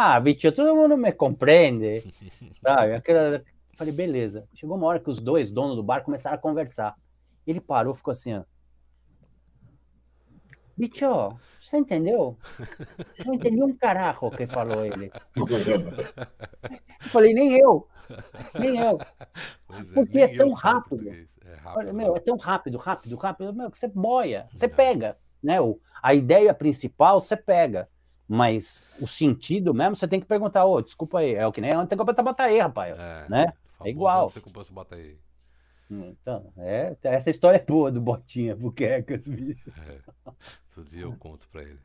Ah, 0.00 0.20
bicho, 0.20 0.52
todo 0.52 0.76
mundo 0.76 0.96
me 0.96 1.10
compreende. 1.10 2.04
Sabe? 2.62 2.94
Aquela... 2.94 3.42
Falei, 3.76 3.92
beleza. 3.92 4.48
Chegou 4.54 4.76
uma 4.76 4.86
hora 4.86 5.00
que 5.00 5.10
os 5.10 5.18
dois 5.18 5.50
donos 5.50 5.74
do 5.74 5.82
bar 5.82 6.04
começaram 6.04 6.36
a 6.36 6.40
conversar. 6.40 6.94
Ele 7.44 7.60
parou, 7.60 7.92
ficou 7.92 8.12
assim, 8.12 8.32
ó. 8.32 8.44
Bicho, 10.76 11.36
você 11.60 11.78
entendeu? 11.78 12.38
Você 13.16 13.24
não 13.24 13.34
entendeu 13.34 13.66
um 13.66 13.76
carajo 13.76 14.30
que 14.30 14.46
falou 14.46 14.86
ele. 14.86 15.10
Eu 15.34 17.08
falei, 17.10 17.34
nem 17.34 17.58
eu. 17.58 17.88
Nem 18.56 18.78
eu. 18.78 19.00
É, 19.00 19.82
Porque 19.94 20.20
é, 20.20 20.36
tão 20.36 20.52
rápido. 20.52 21.08
É 21.08 21.54
rápido. 21.56 21.78
Olha, 21.78 21.92
meu, 21.92 22.14
é 22.14 22.20
tão 22.20 22.36
rápido, 22.36 22.78
rápido, 22.78 23.16
rápido, 23.16 23.52
meu, 23.52 23.68
que 23.68 23.76
você 23.76 23.88
boia, 23.88 24.48
você 24.54 24.68
pega. 24.68 25.18
Né? 25.42 25.60
O, 25.60 25.80
a 26.00 26.14
ideia 26.14 26.54
principal 26.54 27.20
você 27.20 27.36
pega. 27.36 27.88
Mas 28.28 28.84
o 29.00 29.06
sentido 29.06 29.72
mesmo, 29.72 29.96
você 29.96 30.06
tem 30.06 30.20
que 30.20 30.26
perguntar, 30.26 30.66
ô, 30.66 30.74
oh, 30.74 30.82
desculpa 30.82 31.20
aí, 31.20 31.34
é 31.34 31.46
o 31.46 31.52
que 31.52 31.62
nem 31.62 31.74
ontem 31.74 31.88
tem 31.88 31.98
que 31.98 32.04
botar 32.04 32.22
Bataí, 32.22 32.58
rapaz. 32.58 32.98
É, 32.98 33.26
né? 33.30 33.52
É 33.82 33.88
igual. 33.88 34.28
Você 34.28 34.40
comprou 34.40 34.66
Bataí. 34.70 35.18
Então, 35.90 36.52
é, 36.58 36.94
essa 37.02 37.30
história 37.30 37.56
é 37.56 37.64
boa 37.64 37.90
do 37.90 38.02
Botinha, 38.02 38.54
pro 38.54 38.70
Quecas, 38.70 39.26
bicho. 39.26 39.72
É, 39.78 39.98
todo 40.74 40.90
dia 40.90 41.04
eu 41.04 41.16
conto 41.16 41.48
pra 41.48 41.62
ele. 41.62 41.80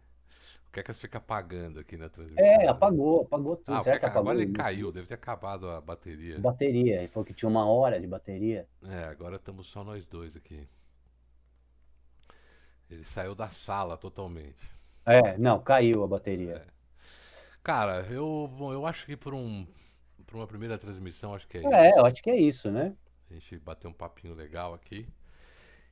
O 0.67 0.71
Quecas 0.73 0.99
fica 0.99 1.19
apagando 1.19 1.79
aqui 1.79 1.95
na 1.95 2.09
transmissão. 2.09 2.43
É, 2.43 2.67
apagou, 2.67 3.21
apagou 3.21 3.55
tudo. 3.55 3.75
Ah, 3.75 3.81
Quecas, 3.81 4.09
apagou 4.09 4.31
agora 4.31 4.41
ele 4.43 4.51
caiu, 4.51 4.91
deve 4.91 5.07
ter 5.07 5.13
acabado 5.13 5.69
a 5.69 5.79
bateria. 5.79 6.37
Bateria, 6.37 6.97
ele 6.97 7.07
falou 7.07 7.23
que 7.23 7.33
tinha 7.33 7.47
uma 7.47 7.65
hora 7.65 8.01
de 8.01 8.07
bateria. 8.07 8.67
É, 8.85 9.05
agora 9.05 9.37
estamos 9.37 9.67
só 9.67 9.81
nós 9.85 10.05
dois 10.05 10.35
aqui. 10.35 10.67
Ele 12.91 13.05
saiu 13.05 13.33
da 13.33 13.49
sala 13.49 13.95
totalmente. 13.95 14.73
É, 15.05 15.37
não, 15.37 15.59
caiu 15.61 16.03
a 16.03 16.07
bateria. 16.07 16.65
É. 16.67 16.73
Cara, 17.63 18.05
eu, 18.09 18.49
bom, 18.57 18.73
eu 18.73 18.85
acho 18.85 19.05
que 19.05 19.15
por 19.15 19.33
um, 19.33 19.65
por 20.25 20.37
uma 20.37 20.47
primeira 20.47 20.77
transmissão, 20.77 21.33
acho 21.33 21.47
que 21.47 21.57
é, 21.57 21.61
é 21.61 21.63
isso. 21.63 21.73
É, 21.73 21.99
eu 21.99 22.05
acho 22.05 22.21
que 22.21 22.29
é 22.29 22.37
isso, 22.37 22.71
né? 22.71 22.95
A 23.29 23.33
gente 23.33 23.57
bateu 23.59 23.89
um 23.89 23.93
papinho 23.93 24.33
legal 24.33 24.73
aqui. 24.73 25.07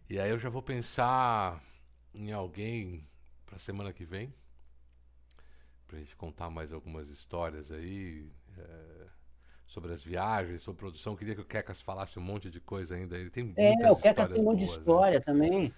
E 0.09 0.19
aí 0.19 0.29
eu 0.29 0.39
já 0.39 0.49
vou 0.49 0.61
pensar 0.61 1.61
em 2.13 2.31
alguém 2.31 3.07
para 3.45 3.57
semana 3.57 3.93
que 3.93 4.05
vem. 4.05 4.33
Pra 5.87 5.99
gente 5.99 6.15
contar 6.15 6.49
mais 6.49 6.71
algumas 6.71 7.09
histórias 7.09 7.71
aí. 7.71 8.29
É, 8.57 9.07
sobre 9.71 9.93
as 9.93 10.03
viagens, 10.03 10.61
sobre 10.61 10.79
produção. 10.79 11.15
Queria 11.15 11.33
que 11.33 11.39
o 11.39 11.45
Kekas 11.45 11.81
falasse 11.81 12.19
um 12.19 12.21
monte 12.21 12.49
de 12.51 12.59
coisa 12.59 12.93
ainda. 12.93 13.17
Ele 13.17 13.29
tem 13.29 13.53
É, 13.55 13.89
o 13.89 13.95
Kekas 13.95 14.27
tem 14.27 14.41
um 14.41 14.43
monte 14.43 14.59
de 14.59 14.65
né? 14.65 14.71
história 14.71 15.21
também. 15.21 15.73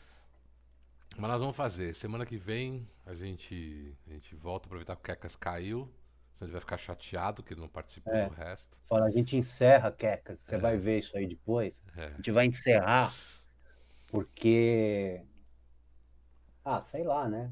Mas 1.18 1.32
nós 1.32 1.40
vamos 1.40 1.56
fazer. 1.56 1.94
Semana 1.94 2.26
que 2.26 2.38
vem 2.38 2.88
a 3.06 3.14
gente, 3.14 3.96
a 4.08 4.12
gente 4.12 4.36
volta, 4.36 4.68
aproveitar 4.68 4.96
que 4.96 5.02
o 5.02 5.04
Kekas 5.04 5.36
caiu. 5.36 5.90
Senão 6.34 6.48
ele 6.48 6.54
vai 6.54 6.62
ficar 6.62 6.78
chateado 6.78 7.44
que 7.44 7.54
ele 7.54 7.62
não 7.62 7.70
participou 7.70 8.14
é. 8.14 8.28
do 8.28 8.34
resto. 8.34 8.78
Fala, 8.88 9.06
a 9.06 9.12
gente 9.12 9.38
encerra, 9.38 9.92
Quecas. 9.92 10.40
Você 10.40 10.56
é. 10.56 10.58
vai 10.58 10.78
ver 10.78 11.00
isso 11.00 11.16
aí 11.16 11.28
depois. 11.28 11.82
É. 11.96 12.06
A 12.06 12.16
gente 12.16 12.32
vai 12.32 12.46
encerrar 12.48 13.14
porque. 14.08 15.22
Ah, 16.66 16.82
sei 16.82 17.04
lá, 17.04 17.28
né? 17.28 17.52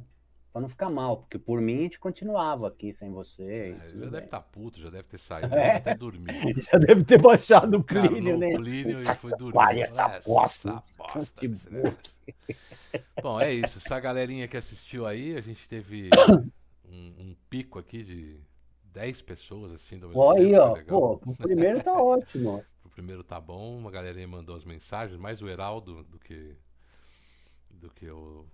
Pra 0.51 0.61
não 0.61 0.67
ficar 0.67 0.89
mal, 0.89 1.17
porque 1.17 1.39
por 1.39 1.61
mim 1.61 1.75
a 1.75 1.81
gente 1.83 1.99
continuava 1.99 2.67
aqui 2.67 2.91
sem 2.91 3.09
você. 3.09 3.77
É, 3.81 3.87
já 3.87 3.95
bem. 3.95 4.09
deve 4.09 4.25
estar 4.25 4.41
tá 4.41 4.41
puto, 4.41 4.81
já 4.81 4.89
deve 4.89 5.03
ter 5.03 5.17
saído, 5.17 5.55
é. 5.55 5.77
até 5.77 5.95
dormir. 5.95 6.27
já 6.69 6.77
deve 6.77 7.05
ter 7.05 7.21
baixado 7.21 7.77
o 7.77 7.83
Plínio, 7.83 8.37
né? 8.37 8.49
O 8.49 8.55
Plínio 8.57 9.01
e 9.01 9.15
foi 9.15 9.31
dormir. 9.37 9.57
Olha 9.57 9.83
essa 9.83 10.07
é, 10.07 10.19
bosta. 10.19 10.71
Essa 10.71 10.97
bosta 10.97 11.47
né? 11.69 11.97
Bom, 13.21 13.39
é 13.39 13.53
isso. 13.53 13.77
Essa 13.77 13.97
galerinha 14.01 14.45
que 14.45 14.57
assistiu 14.57 15.05
aí, 15.05 15.37
a 15.37 15.41
gente 15.41 15.69
teve 15.69 16.09
um, 16.85 17.13
um 17.17 17.35
pico 17.49 17.79
aqui 17.79 18.03
de 18.03 18.37
10 18.91 19.21
pessoas 19.21 19.71
assim 19.71 19.97
do 19.97 20.07
mesmo 20.07 20.31
Aí, 20.31 20.53
ó, 20.55 20.75
pô, 20.83 21.13
o 21.25 21.35
primeiro 21.35 21.81
tá 21.81 21.93
ótimo. 21.93 22.61
o 22.83 22.89
primeiro 22.89 23.23
tá 23.23 23.39
bom, 23.39 23.77
uma 23.77 23.89
galerinha 23.89 24.27
mandou 24.27 24.55
as 24.55 24.65
mensagens, 24.65 25.17
mais 25.17 25.41
o 25.41 25.47
Heraldo 25.47 26.03
do 26.03 26.19
que 26.19 26.57
do 27.69 27.89
que 27.89 28.09
o 28.09 28.45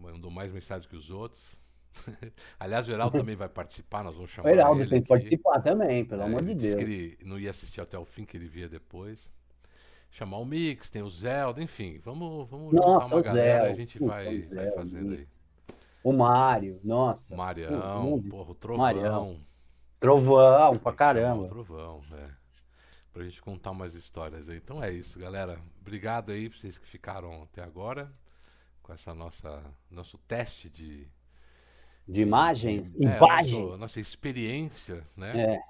mandou 0.00 0.30
mais 0.30 0.52
mensagens 0.52 0.86
que 0.86 0.96
os 0.96 1.10
outros. 1.10 1.60
Aliás, 2.58 2.88
o 2.88 2.92
Heraldo 2.92 3.18
também 3.18 3.36
vai 3.36 3.48
participar, 3.48 4.02
nós 4.02 4.14
vamos 4.14 4.30
chamar. 4.30 4.48
O 4.48 4.52
Heraldo 4.52 4.82
ele 4.82 4.90
tem 4.90 5.02
que 5.02 5.08
participar 5.08 5.60
também, 5.60 6.04
pelo 6.04 6.22
é, 6.22 6.24
amor 6.24 6.42
de 6.42 6.54
Deus. 6.54 6.74
que 6.74 6.82
ele 6.82 7.18
não 7.22 7.38
ia 7.38 7.50
assistir 7.50 7.80
até 7.80 7.98
o 7.98 8.04
fim, 8.04 8.24
que 8.24 8.36
ele 8.36 8.46
via 8.46 8.68
depois. 8.68 9.32
Chamar 10.10 10.38
o 10.38 10.44
Mix, 10.44 10.90
tem 10.90 11.02
o 11.02 11.10
Zelda, 11.10 11.60
enfim, 11.60 11.98
vamos, 11.98 12.48
vamos 12.48 12.72
Nossa, 12.72 13.16
uma 13.16 13.22
galera, 13.22 13.64
Zelda, 13.64 13.72
a 13.72 13.74
gente 13.74 13.98
vai, 13.98 14.42
vai 14.42 14.70
fazendo 14.70 15.12
aí. 15.12 15.26
O 16.04 16.12
Mário, 16.12 16.78
nossa. 16.84 17.34
O 17.34 17.36
Marião, 17.36 18.22
porra, 18.30 18.50
o 18.50 18.54
Trovão. 18.54 18.84
Marião. 18.84 19.40
Trovão, 19.98 20.78
pra 20.78 20.92
caramba. 20.92 21.48
Trovão, 21.48 22.02
é. 22.12 22.28
Pra 23.12 23.24
gente 23.24 23.40
contar 23.40 23.70
umas 23.70 23.94
histórias 23.94 24.48
aí. 24.48 24.58
Então 24.58 24.84
é 24.84 24.92
isso, 24.92 25.18
galera. 25.18 25.58
Obrigado 25.80 26.30
aí 26.30 26.48
pra 26.48 26.58
vocês 26.58 26.76
que 26.76 26.86
ficaram 26.86 27.42
até 27.42 27.62
agora 27.62 28.10
com 28.84 28.92
essa 28.92 29.12
nossa 29.14 29.64
nosso 29.90 30.16
teste 30.18 30.70
de 30.70 31.08
de 32.06 32.20
imagens, 32.20 32.92
de, 32.92 33.06
é, 33.06 33.16
imagens, 33.16 33.52
nosso, 33.52 33.76
nossa 33.78 34.00
experiência, 34.00 35.08
né? 35.16 35.54
É. 35.54 35.62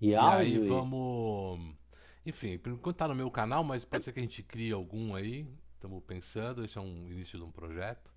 E, 0.00 0.14
áudio, 0.14 0.48
e 0.48 0.62
aí 0.62 0.68
vamos, 0.68 1.76
enfim, 2.24 2.56
por 2.58 2.72
enquanto 2.72 2.96
tá 2.96 3.06
no 3.06 3.14
meu 3.14 3.30
canal, 3.30 3.62
mas 3.62 3.84
pode 3.84 4.02
ser 4.02 4.12
que 4.12 4.18
a 4.18 4.22
gente 4.22 4.42
crie 4.42 4.72
algum 4.72 5.14
aí. 5.14 5.46
Estamos 5.74 6.02
pensando, 6.04 6.64
esse 6.64 6.78
é 6.78 6.80
um 6.80 7.10
início 7.10 7.38
de 7.38 7.44
um 7.44 7.50
projeto. 7.52 8.10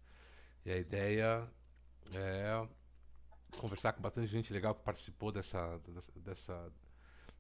E 0.65 0.71
a 0.71 0.77
ideia 0.77 1.45
é 2.13 2.67
conversar 3.57 3.91
com 3.91 4.01
bastante 4.01 4.27
gente 4.27 4.53
legal 4.53 4.73
que 4.73 4.83
participou 4.83 5.31
dessa, 5.31 5.79
dessa 6.15 6.71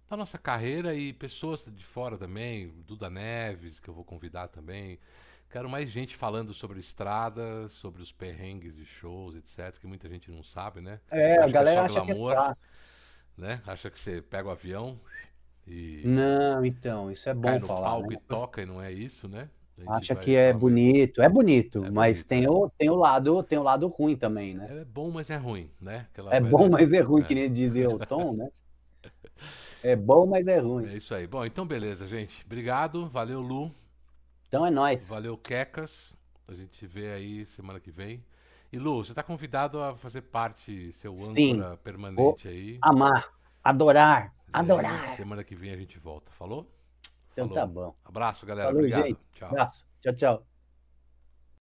da 0.09 0.17
nossa 0.17 0.37
carreira 0.37 0.93
e 0.93 1.13
pessoas 1.13 1.65
de 1.65 1.83
fora 1.83 2.17
também, 2.17 2.69
Duda 2.85 3.09
Neves, 3.09 3.79
que 3.79 3.87
eu 3.87 3.93
vou 3.93 4.03
convidar 4.03 4.49
também. 4.49 4.99
Quero 5.55 5.69
mais 5.69 5.89
gente 5.89 6.17
falando 6.17 6.53
sobre 6.53 6.81
estradas, 6.81 7.71
sobre 7.71 8.01
os 8.01 8.11
perrengues 8.11 8.75
de 8.75 8.83
shows, 8.83 9.37
etc, 9.37 9.79
que 9.79 9.87
muita 9.87 10.09
gente 10.09 10.29
não 10.29 10.43
sabe, 10.43 10.81
né? 10.81 10.99
É, 11.09 11.37
a 11.37 11.47
galera 11.47 11.87
que 11.87 11.95
é 11.95 12.01
acha 12.01 12.13
glamour, 12.13 12.33
que 12.33 12.37
é 12.41 12.55
né? 13.37 13.61
Acha 13.65 13.89
que 13.89 13.97
você 13.97 14.21
pega 14.21 14.49
o 14.49 14.51
avião 14.51 14.99
e 15.65 16.01
Não, 16.03 16.65
então, 16.65 17.09
isso 17.09 17.29
é 17.29 17.33
bom 17.33 17.43
cai 17.43 17.59
no 17.59 17.67
falar, 17.67 17.81
palco 17.83 18.09
né? 18.09 18.15
e 18.15 18.27
toca 18.27 18.61
e 18.63 18.65
não 18.65 18.81
é 18.81 18.91
isso, 18.91 19.29
né? 19.29 19.47
Acha 19.87 20.13
que 20.13 20.35
é 20.35 20.51
bonito, 20.51 21.21
é 21.21 21.29
bonito, 21.29 21.85
é 21.85 21.89
mas 21.89 22.17
bonito, 22.17 22.27
tem, 22.27 22.41
né? 22.41 22.49
o, 22.49 22.69
tem, 22.77 22.89
o 22.89 22.95
lado, 22.95 23.41
tem 23.41 23.57
o 23.57 23.63
lado 23.63 23.87
ruim 23.87 24.17
também, 24.17 24.55
né? 24.55 24.81
É 24.81 24.83
bom, 24.83 25.09
mas 25.09 25.29
é 25.29 25.37
ruim, 25.37 25.71
né? 25.79 26.05
Aquela 26.11 26.35
é 26.35 26.41
bom, 26.41 26.67
mas 26.67 26.91
é 26.91 26.99
ruim, 26.99 27.21
é. 27.21 27.25
que 27.25 27.33
nem 27.33 27.49
dizia 27.49 27.89
o 27.89 27.97
Tom, 27.97 28.33
né? 28.33 28.49
É 29.81 29.95
bom, 29.95 30.25
mas 30.25 30.47
é 30.47 30.57
ruim. 30.57 30.87
É 30.87 30.97
isso 30.97 31.13
aí. 31.13 31.27
Bom, 31.27 31.45
então 31.45 31.65
beleza, 31.65 32.07
gente. 32.07 32.43
Obrigado, 32.43 33.07
valeu, 33.07 33.39
Lu. 33.39 33.71
Então 34.47 34.65
é 34.65 34.69
nós. 34.69 35.09
Valeu, 35.09 35.37
Quecas. 35.37 36.13
A 36.47 36.53
gente 36.53 36.77
se 36.77 36.85
vê 36.85 37.11
aí 37.11 37.45
semana 37.45 37.79
que 37.79 37.91
vem. 37.91 38.23
E 38.71 38.77
Lu, 38.77 39.03
você 39.03 39.11
está 39.11 39.23
convidado 39.23 39.81
a 39.81 39.95
fazer 39.95 40.21
parte, 40.21 40.91
ser 40.93 41.07
o 41.07 41.13
âncora 41.13 41.77
permanente 41.77 42.47
aí. 42.47 42.77
Amar, 42.81 43.31
adorar, 43.63 44.33
adorar. 44.51 45.15
semana 45.15 45.43
que 45.43 45.55
vem 45.55 45.71
a 45.71 45.77
gente 45.77 45.97
volta. 45.97 46.31
Falou? 46.31 46.69
Então 47.31 47.47
Falou. 47.47 47.63
tá 47.63 47.67
bom. 47.67 47.95
Abraço, 48.03 48.45
galera. 48.45 48.67
Falou, 48.67 48.81
Obrigado. 48.81 49.07
Gente. 49.07 49.19
Tchau. 49.33 49.49
Abraço. 49.49 49.85
Tchau, 50.01 50.13
tchau. 50.13 50.54